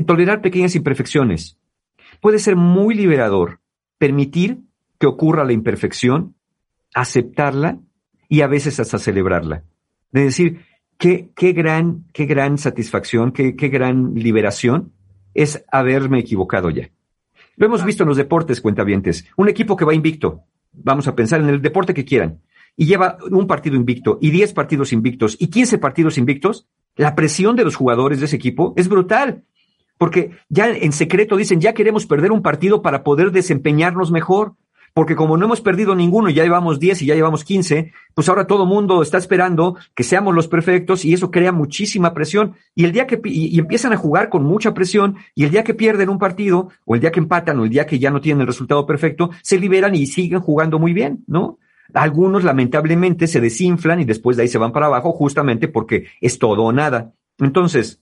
Tolerar 0.05 0.41
pequeñas 0.41 0.75
imperfecciones. 0.75 1.57
Puede 2.21 2.39
ser 2.39 2.55
muy 2.55 2.95
liberador 2.95 3.59
permitir 3.97 4.59
que 4.99 5.07
ocurra 5.07 5.43
la 5.43 5.53
imperfección, 5.53 6.35
aceptarla 6.93 7.79
y 8.29 8.41
a 8.41 8.47
veces 8.47 8.79
hasta 8.79 8.99
celebrarla. 8.99 9.63
De 10.11 10.23
decir, 10.23 10.61
qué, 10.97 11.29
qué 11.35 11.51
gran, 11.51 12.05
qué 12.13 12.25
gran 12.25 12.57
satisfacción, 12.57 13.31
qué, 13.31 13.55
qué 13.55 13.67
gran 13.69 14.13
liberación 14.13 14.93
es 15.33 15.65
haberme 15.71 16.19
equivocado 16.19 16.69
ya. 16.69 16.89
Lo 17.57 17.65
hemos 17.65 17.85
visto 17.85 18.03
en 18.03 18.09
los 18.09 18.17
deportes, 18.17 18.61
cuentavientes. 18.61 19.25
Un 19.37 19.49
equipo 19.49 19.75
que 19.75 19.85
va 19.85 19.93
invicto, 19.93 20.43
vamos 20.73 21.07
a 21.07 21.15
pensar 21.15 21.41
en 21.41 21.49
el 21.49 21.61
deporte 21.61 21.93
que 21.93 22.05
quieran, 22.05 22.41
y 22.77 22.85
lleva 22.85 23.17
un 23.31 23.47
partido 23.47 23.75
invicto, 23.75 24.17
y 24.21 24.31
diez 24.31 24.53
partidos 24.53 24.93
invictos, 24.93 25.37
y 25.39 25.47
quince 25.47 25.77
partidos 25.77 26.17
invictos, 26.17 26.67
la 26.95 27.15
presión 27.15 27.55
de 27.55 27.63
los 27.63 27.75
jugadores 27.75 28.19
de 28.19 28.25
ese 28.25 28.35
equipo 28.35 28.73
es 28.75 28.87
brutal. 28.87 29.43
Porque 29.97 30.31
ya 30.49 30.67
en 30.67 30.91
secreto 30.91 31.37
dicen, 31.37 31.61
ya 31.61 31.73
queremos 31.73 32.05
perder 32.05 32.31
un 32.31 32.41
partido 32.41 32.81
para 32.81 33.03
poder 33.03 33.31
desempeñarnos 33.31 34.11
mejor 34.11 34.55
porque 34.95 35.17
como 35.17 35.35
no 35.35 35.43
hemos 35.43 35.59
perdido 35.59 35.93
ninguno, 35.93 36.29
ya 36.29 36.43
llevamos 36.43 36.79
10 36.79 37.01
y 37.01 37.07
ya 37.07 37.15
llevamos 37.15 37.43
15, 37.43 37.91
pues 38.13 38.29
ahora 38.29 38.47
todo 38.47 38.65
mundo 38.65 39.01
está 39.01 39.17
esperando 39.17 39.75
que 39.93 40.05
seamos 40.05 40.33
los 40.33 40.47
perfectos 40.47 41.03
y 41.03 41.13
eso 41.13 41.31
crea 41.31 41.51
muchísima 41.51 42.13
presión. 42.13 42.55
Y 42.75 42.85
el 42.85 42.93
día 42.93 43.05
que 43.05 43.19
y, 43.25 43.59
empiezan 43.59 43.91
a 43.91 43.97
jugar 43.97 44.29
con 44.29 44.45
mucha 44.45 44.73
presión 44.73 45.17
y 45.35 45.43
el 45.43 45.51
día 45.51 45.65
que 45.65 45.73
pierden 45.73 46.07
un 46.07 46.17
partido 46.17 46.69
o 46.85 46.95
el 46.95 47.01
día 47.01 47.11
que 47.11 47.19
empatan 47.19 47.59
o 47.59 47.65
el 47.65 47.71
día 47.71 47.85
que 47.85 47.99
ya 47.99 48.09
no 48.09 48.21
tienen 48.21 48.39
el 48.39 48.47
resultado 48.47 48.85
perfecto, 48.85 49.31
se 49.41 49.59
liberan 49.59 49.95
y 49.95 50.05
siguen 50.05 50.39
jugando 50.39 50.79
muy 50.79 50.93
bien, 50.93 51.25
¿no? 51.27 51.59
Algunos 51.93 52.43
lamentablemente 52.43 53.27
se 53.27 53.41
desinflan 53.41 54.01
y 54.01 54.05
después 54.05 54.37
de 54.37 54.43
ahí 54.43 54.49
se 54.49 54.57
van 54.57 54.71
para 54.71 54.87
abajo 54.87 55.11
justamente 55.11 55.67
porque 55.67 56.07
es 56.21 56.39
todo 56.39 56.63
o 56.63 56.71
nada. 56.71 57.13
Entonces, 57.37 58.01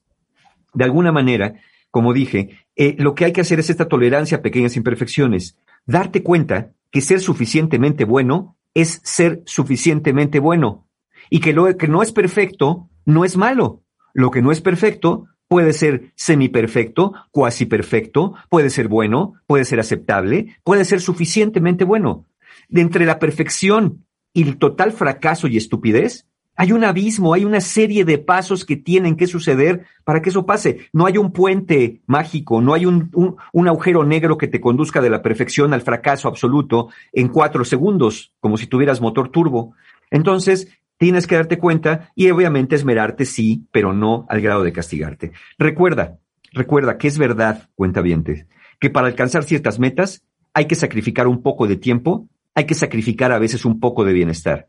de 0.74 0.84
alguna 0.84 1.12
manera, 1.12 1.56
como 1.92 2.14
dije, 2.14 2.66
eh, 2.76 2.96
lo 2.98 3.14
que 3.14 3.26
hay 3.26 3.34
que 3.34 3.42
hacer 3.42 3.60
es 3.60 3.70
esta 3.70 3.88
tolerancia 3.88 4.38
a 4.38 4.42
pequeñas 4.42 4.76
imperfecciones. 4.78 5.58
Darte 5.86 6.24
cuenta 6.24 6.72
que 6.92 7.02
ser 7.02 7.20
suficientemente 7.20 8.06
bueno 8.06 8.58
es 8.74 9.02
ser 9.04 9.44
suficientemente 9.46 10.40
bueno. 10.40 10.88
Y 11.30 11.40
que 11.40 11.54
lo 11.54 11.78
que 11.78 11.88
no 11.88 12.02
es 12.02 12.12
perfecto 12.12 12.90
no 13.06 13.26
es 13.26 13.38
malo. 13.38 13.84
Lo 14.14 14.32
que 14.32 14.42
no 14.42 14.52
es 14.52 14.62
perfecto 14.62 15.28
puede 15.48 15.74
ser 15.74 16.12
semiperfecto, 16.16 17.14
cuasi 17.32 17.66
perfecto, 17.66 18.34
puede 18.50 18.70
ser 18.70 18.88
bueno, 18.88 19.36
puede 19.46 19.66
ser 19.66 19.80
aceptable, 19.80 20.56
puede 20.64 20.86
ser 20.86 21.00
suficientemente 21.00 21.84
bueno. 21.84 22.26
De 22.74 22.82
entre 22.82 23.06
la 23.06 23.20
perfección 23.20 24.04
y 24.34 24.42
el 24.42 24.58
total 24.58 24.94
fracaso 24.94 25.48
y 25.48 25.58
estupidez, 25.58 26.26
hay 26.56 26.72
un 26.72 26.84
abismo, 26.84 27.36
hay 27.36 27.46
una 27.46 27.62
serie 27.62 28.04
de 28.04 28.18
pasos 28.18 28.66
que 28.66 28.78
tienen 28.78 29.16
que 29.16 29.28
suceder 29.28 29.86
para 30.04 30.24
que 30.24 30.30
eso 30.30 30.48
pase. 30.48 30.90
No 30.92 31.06
hay 31.06 31.20
un 31.20 31.32
puente 31.32 32.02
mágico, 32.08 32.62
no 32.62 32.74
hay 32.74 32.88
un, 32.88 33.12
un, 33.54 33.68
agujero 33.68 34.04
negro 34.04 34.40
que 34.40 34.48
te 34.48 34.60
conduzca 34.60 35.02
de 35.02 35.12
la 35.12 35.22
perfección 35.22 35.72
al 35.72 35.84
fracaso 35.84 36.28
absoluto 36.28 36.90
en 37.12 37.28
cuatro 37.28 37.64
segundos, 37.64 38.34
como 38.40 38.58
si 38.58 38.66
tuvieras 38.66 39.02
motor 39.02 39.30
turbo. 39.30 39.76
Entonces, 40.10 40.68
tienes 40.98 41.28
que 41.28 41.36
darte 41.36 41.60
cuenta 41.60 42.12
y 42.16 42.32
obviamente 42.32 42.76
esmerarte 42.76 43.26
sí, 43.26 43.68
pero 43.72 43.94
no 43.94 44.26
al 44.30 44.42
grado 44.42 44.64
de 44.64 44.74
castigarte. 44.74 45.32
Recuerda, 45.60 46.18
recuerda 46.54 46.98
que 46.98 47.08
es 47.08 47.20
verdad, 47.20 47.70
cuenta 47.76 48.02
que 48.80 48.90
para 48.90 49.06
alcanzar 49.06 49.44
ciertas 49.44 49.78
metas 49.78 50.24
hay 50.56 50.66
que 50.66 50.74
sacrificar 50.74 51.28
un 51.28 51.44
poco 51.44 51.68
de 51.68 51.78
tiempo, 51.78 52.28
hay 52.56 52.66
que 52.66 52.76
sacrificar 52.76 53.32
a 53.32 53.40
veces 53.40 53.66
un 53.66 53.80
poco 53.80 54.04
de 54.06 54.14
bienestar 54.14 54.68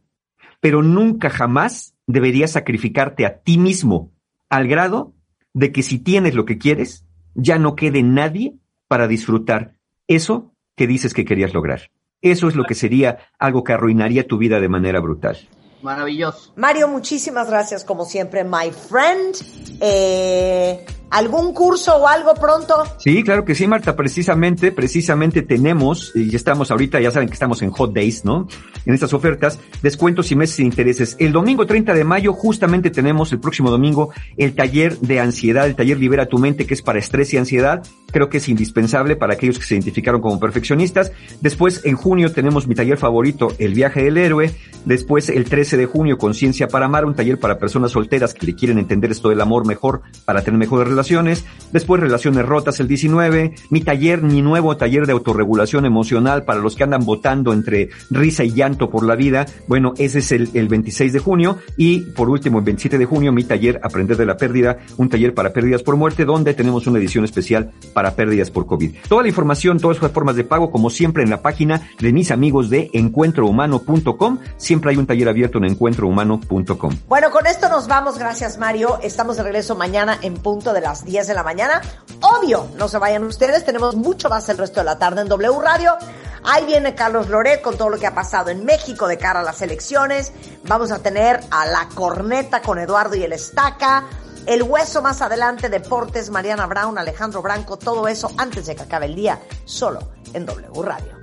pero 0.65 0.83
nunca 0.83 1.29
jamás 1.29 1.95
deberías 2.07 2.53
sacrificarte 2.53 3.27
a 3.27 3.43
ti 3.43 3.59
mismo 3.59 4.13
al 4.49 4.67
grado 4.67 5.13
de 5.53 5.73
que 5.73 5.83
si 5.83 5.99
tienes 5.99 6.35
lo 6.35 6.47
que 6.47 6.57
quieres, 6.57 7.07
ya 7.35 7.59
no 7.59 7.77
quede 7.77 8.03
nadie 8.03 8.55
para 8.89 9.07
disfrutar 9.07 9.75
eso 10.09 10.55
que 10.75 10.87
dices 10.87 11.13
que 11.13 11.27
querías 11.27 11.53
lograr. 11.53 11.91
Eso 12.23 12.49
es 12.49 12.57
lo 12.57 12.65
que 12.65 12.75
sería 12.75 13.19
algo 13.39 13.63
que 13.63 13.75
arruinaría 13.75 14.27
tu 14.27 14.39
vida 14.39 14.59
de 14.59 14.71
manera 14.71 15.01
brutal. 15.01 15.37
Maravilloso. 15.85 16.51
Mario, 16.57 16.89
muchísimas 16.89 17.49
gracias 17.49 17.85
como 17.85 18.07
siempre, 18.07 18.43
my 18.43 18.71
friend. 18.73 19.37
Eh, 19.81 20.85
¿Algún 21.15 21.53
curso 21.55 21.97
o 21.97 22.09
algo 22.09 22.35
pronto? 22.35 22.75
Sí, 22.99 23.23
claro 23.23 23.45
que 23.45 23.55
sí, 23.55 23.69
Marta. 23.69 23.95
Precisamente, 23.95 24.73
precisamente 24.73 25.43
tenemos, 25.43 26.11
y 26.17 26.35
estamos 26.35 26.73
ahorita, 26.73 27.01
ya 27.01 27.13
saben 27.13 27.29
que 27.29 27.35
estamos 27.35 27.63
en 27.63 27.71
Hot 27.71 27.95
Days, 27.95 28.25
¿no? 28.25 28.49
En 28.85 28.95
estas 28.95 29.13
ofertas, 29.13 29.61
descuentos 29.81 30.33
y 30.33 30.35
meses 30.35 30.57
de 30.57 30.65
intereses. 30.65 31.15
El 31.21 31.31
domingo 31.31 31.67
30 31.67 31.95
de 31.95 32.03
mayo, 32.03 32.33
justamente 32.33 32.91
tenemos 32.91 33.31
el 33.31 33.39
próximo 33.39 33.71
domingo 33.71 34.13
el 34.37 34.57
taller 34.57 34.99
de 34.99 35.21
ansiedad, 35.21 35.67
el 35.67 35.77
taller 35.77 36.01
Libera 36.01 36.27
tu 36.27 36.39
mente, 36.39 36.67
que 36.67 36.75
es 36.75 36.83
para 36.83 36.99
estrés 36.99 37.33
y 37.33 37.37
ansiedad. 37.37 37.85
Creo 38.11 38.29
que 38.29 38.39
es 38.39 38.49
indispensable 38.49 39.15
para 39.15 39.35
aquellos 39.35 39.61
que 39.61 39.67
se 39.67 39.75
identificaron 39.75 40.21
como 40.21 40.41
perfeccionistas. 40.41 41.13
Después, 41.41 41.83
en 41.85 41.95
junio, 41.95 42.33
tenemos 42.33 42.67
mi 42.67 42.75
taller 42.75 42.99
favorito, 42.99 43.53
El 43.59 43.75
viaje 43.75 44.03
del 44.03 44.19
héroe. 44.19 44.53
Después, 44.85 45.29
el 45.29 45.45
13 45.45 45.74
de 45.77 45.87
junio, 45.87 46.19
Conciencia 46.19 46.69
para 46.69 46.87
amar, 46.87 47.05
un 47.05 47.15
taller 47.15 47.39
para 47.39 47.59
personas 47.59 47.93
solteras 47.93 48.35
que 48.35 48.47
le 48.47 48.55
quieren 48.55 48.79
entender 48.79 49.11
esto 49.11 49.29
del 49.29 49.41
amor 49.41 49.67
mejor 49.67 50.03
para 50.25 50.43
tener 50.43 50.59
mejores 50.59 50.89
relaciones. 50.89 51.45
Después 51.73 52.01
relaciones 52.01 52.45
rotas 52.45 52.81
el 52.81 52.89
19, 52.89 53.55
mi 53.71 53.81
taller, 53.81 54.23
mi 54.23 54.43
nuevo 54.43 54.77
taller 54.77 55.07
de 55.07 55.13
autorregulación 55.13 55.87
emocional 55.87 56.45
para 56.45 56.61
los 56.61 56.77
que 56.77 56.85
andan 56.85 57.05
votando 57.05 57.53
entre 57.53 57.91
risa 58.11 58.45
y 58.45 58.53
llanto 58.53 58.91
por 58.91 59.05
la 59.05 59.17
vida, 59.17 59.47
bueno, 59.67 59.95
ese 59.99 60.21
es 60.21 60.33
el, 60.33 60.51
el 60.55 60.69
26 60.69 61.13
de 61.13 61.19
junio. 61.19 61.59
Y 61.77 62.01
por 62.13 62.31
último 62.31 62.59
el 62.59 62.65
27 62.65 62.99
de 62.99 63.07
junio 63.07 63.33
mi 63.33 63.45
taller 63.45 63.81
Aprender 63.83 64.17
de 64.17 64.27
la 64.27 64.37
Pérdida, 64.37 64.79
un 64.97 65.09
taller 65.09 65.35
para 65.35 65.53
pérdidas 65.53 65.83
por 65.83 65.97
muerte 65.97 66.25
donde 66.25 66.55
tenemos 66.55 66.87
una 66.87 66.99
edición 66.99 67.25
especial 67.25 67.73
para 67.93 68.15
pérdidas 68.15 68.51
por 68.51 68.67
COVID. 68.67 68.95
Toda 69.09 69.23
la 69.23 69.29
información, 69.29 69.79
todas 69.79 70.01
las 70.01 70.13
formas 70.13 70.37
de 70.37 70.45
pago, 70.45 70.71
como 70.71 70.91
siempre 70.91 71.23
en 71.23 71.31
la 71.31 71.43
página 71.43 71.83
de 72.01 72.13
mis 72.13 72.31
amigos 72.31 72.71
de 72.71 72.91
encuentrohumano.com, 72.93 74.39
siempre 74.57 74.91
hay 74.91 74.97
un 74.97 75.07
taller 75.07 75.29
abierto 75.29 75.59
en 75.59 75.64
encuentrohumano.com. 75.67 76.99
Bueno, 77.09 77.31
con 77.31 77.47
esto 77.47 77.69
nos 77.69 77.87
vamos, 77.87 78.19
gracias 78.19 78.59
Mario, 78.59 78.99
estamos 79.03 79.37
de 79.37 79.43
regreso 79.43 79.75
mañana 79.75 80.19
en 80.23 80.35
punto 80.35 80.73
de 80.73 80.81
las 80.81 81.05
10 81.05 81.27
de 81.27 81.35
la 81.35 81.43
mañana. 81.43 81.81
Obvio, 82.21 82.69
no 82.77 82.89
se 82.89 82.99
vayan 82.99 83.25
ustedes, 83.25 83.65
tenemos 83.65 83.97
mucho 83.97 84.29
más 84.29 84.49
el 84.49 84.59
resto 84.59 84.81
de 84.81 84.85
la 84.85 84.99
tarde 84.99 85.23
en 85.23 85.29
W 85.29 85.61
Radio. 85.61 85.97
Ahí 86.45 86.67
viene 86.67 86.95
Carlos 86.95 87.29
Loret 87.29 87.63
con 87.63 87.79
todo 87.79 87.89
lo 87.89 87.99
que 87.99 88.07
ha 88.07 88.15
pasado 88.15 88.51
en 88.51 88.65
México 88.65 89.09
de 89.09 89.17
cara 89.17 89.41
a 89.41 89.43
las 89.43 89.63
elecciones. 89.63 90.33
Vamos 90.65 90.93
a 90.93 90.99
tener 90.99 91.41
a 91.51 91.67
la 91.67 91.89
corneta 91.95 92.61
con 92.61 92.79
Eduardo 92.79 93.17
y 93.17 93.23
el 93.23 93.33
Estaca. 93.33 94.05
El 94.47 94.63
hueso 94.63 95.01
más 95.01 95.23
adelante, 95.23 95.71
deportes, 95.71 96.29
Mariana 96.29 96.67
Brown, 96.67 96.99
Alejandro 96.99 97.41
Branco, 97.41 97.79
todo 97.79 98.09
eso 98.09 98.31
antes 98.37 98.67
de 98.67 98.77
que 98.77 98.83
acabe 98.83 99.07
el 99.07 99.15
día, 99.15 99.41
solo 99.65 100.14
en 100.35 100.47
W 100.47 100.83
Radio. 100.83 101.15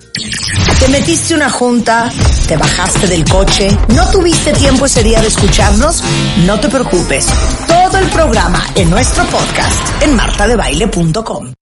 Te 0.79 0.87
metiste 0.87 1.35
una 1.35 1.49
junta, 1.49 2.11
te 2.47 2.57
bajaste 2.57 3.07
del 3.07 3.23
coche, 3.25 3.69
no 3.89 4.09
tuviste 4.09 4.51
tiempo 4.53 4.85
ese 4.85 5.03
día 5.03 5.21
de 5.21 5.27
escucharnos, 5.27 6.03
no 6.45 6.59
te 6.59 6.69
preocupes. 6.69 7.27
Todo 7.67 7.97
el 7.99 8.09
programa 8.09 8.63
en 8.75 8.89
nuestro 8.89 9.23
podcast 9.25 10.03
en 10.03 10.15
martadebaile.com. 10.15 11.60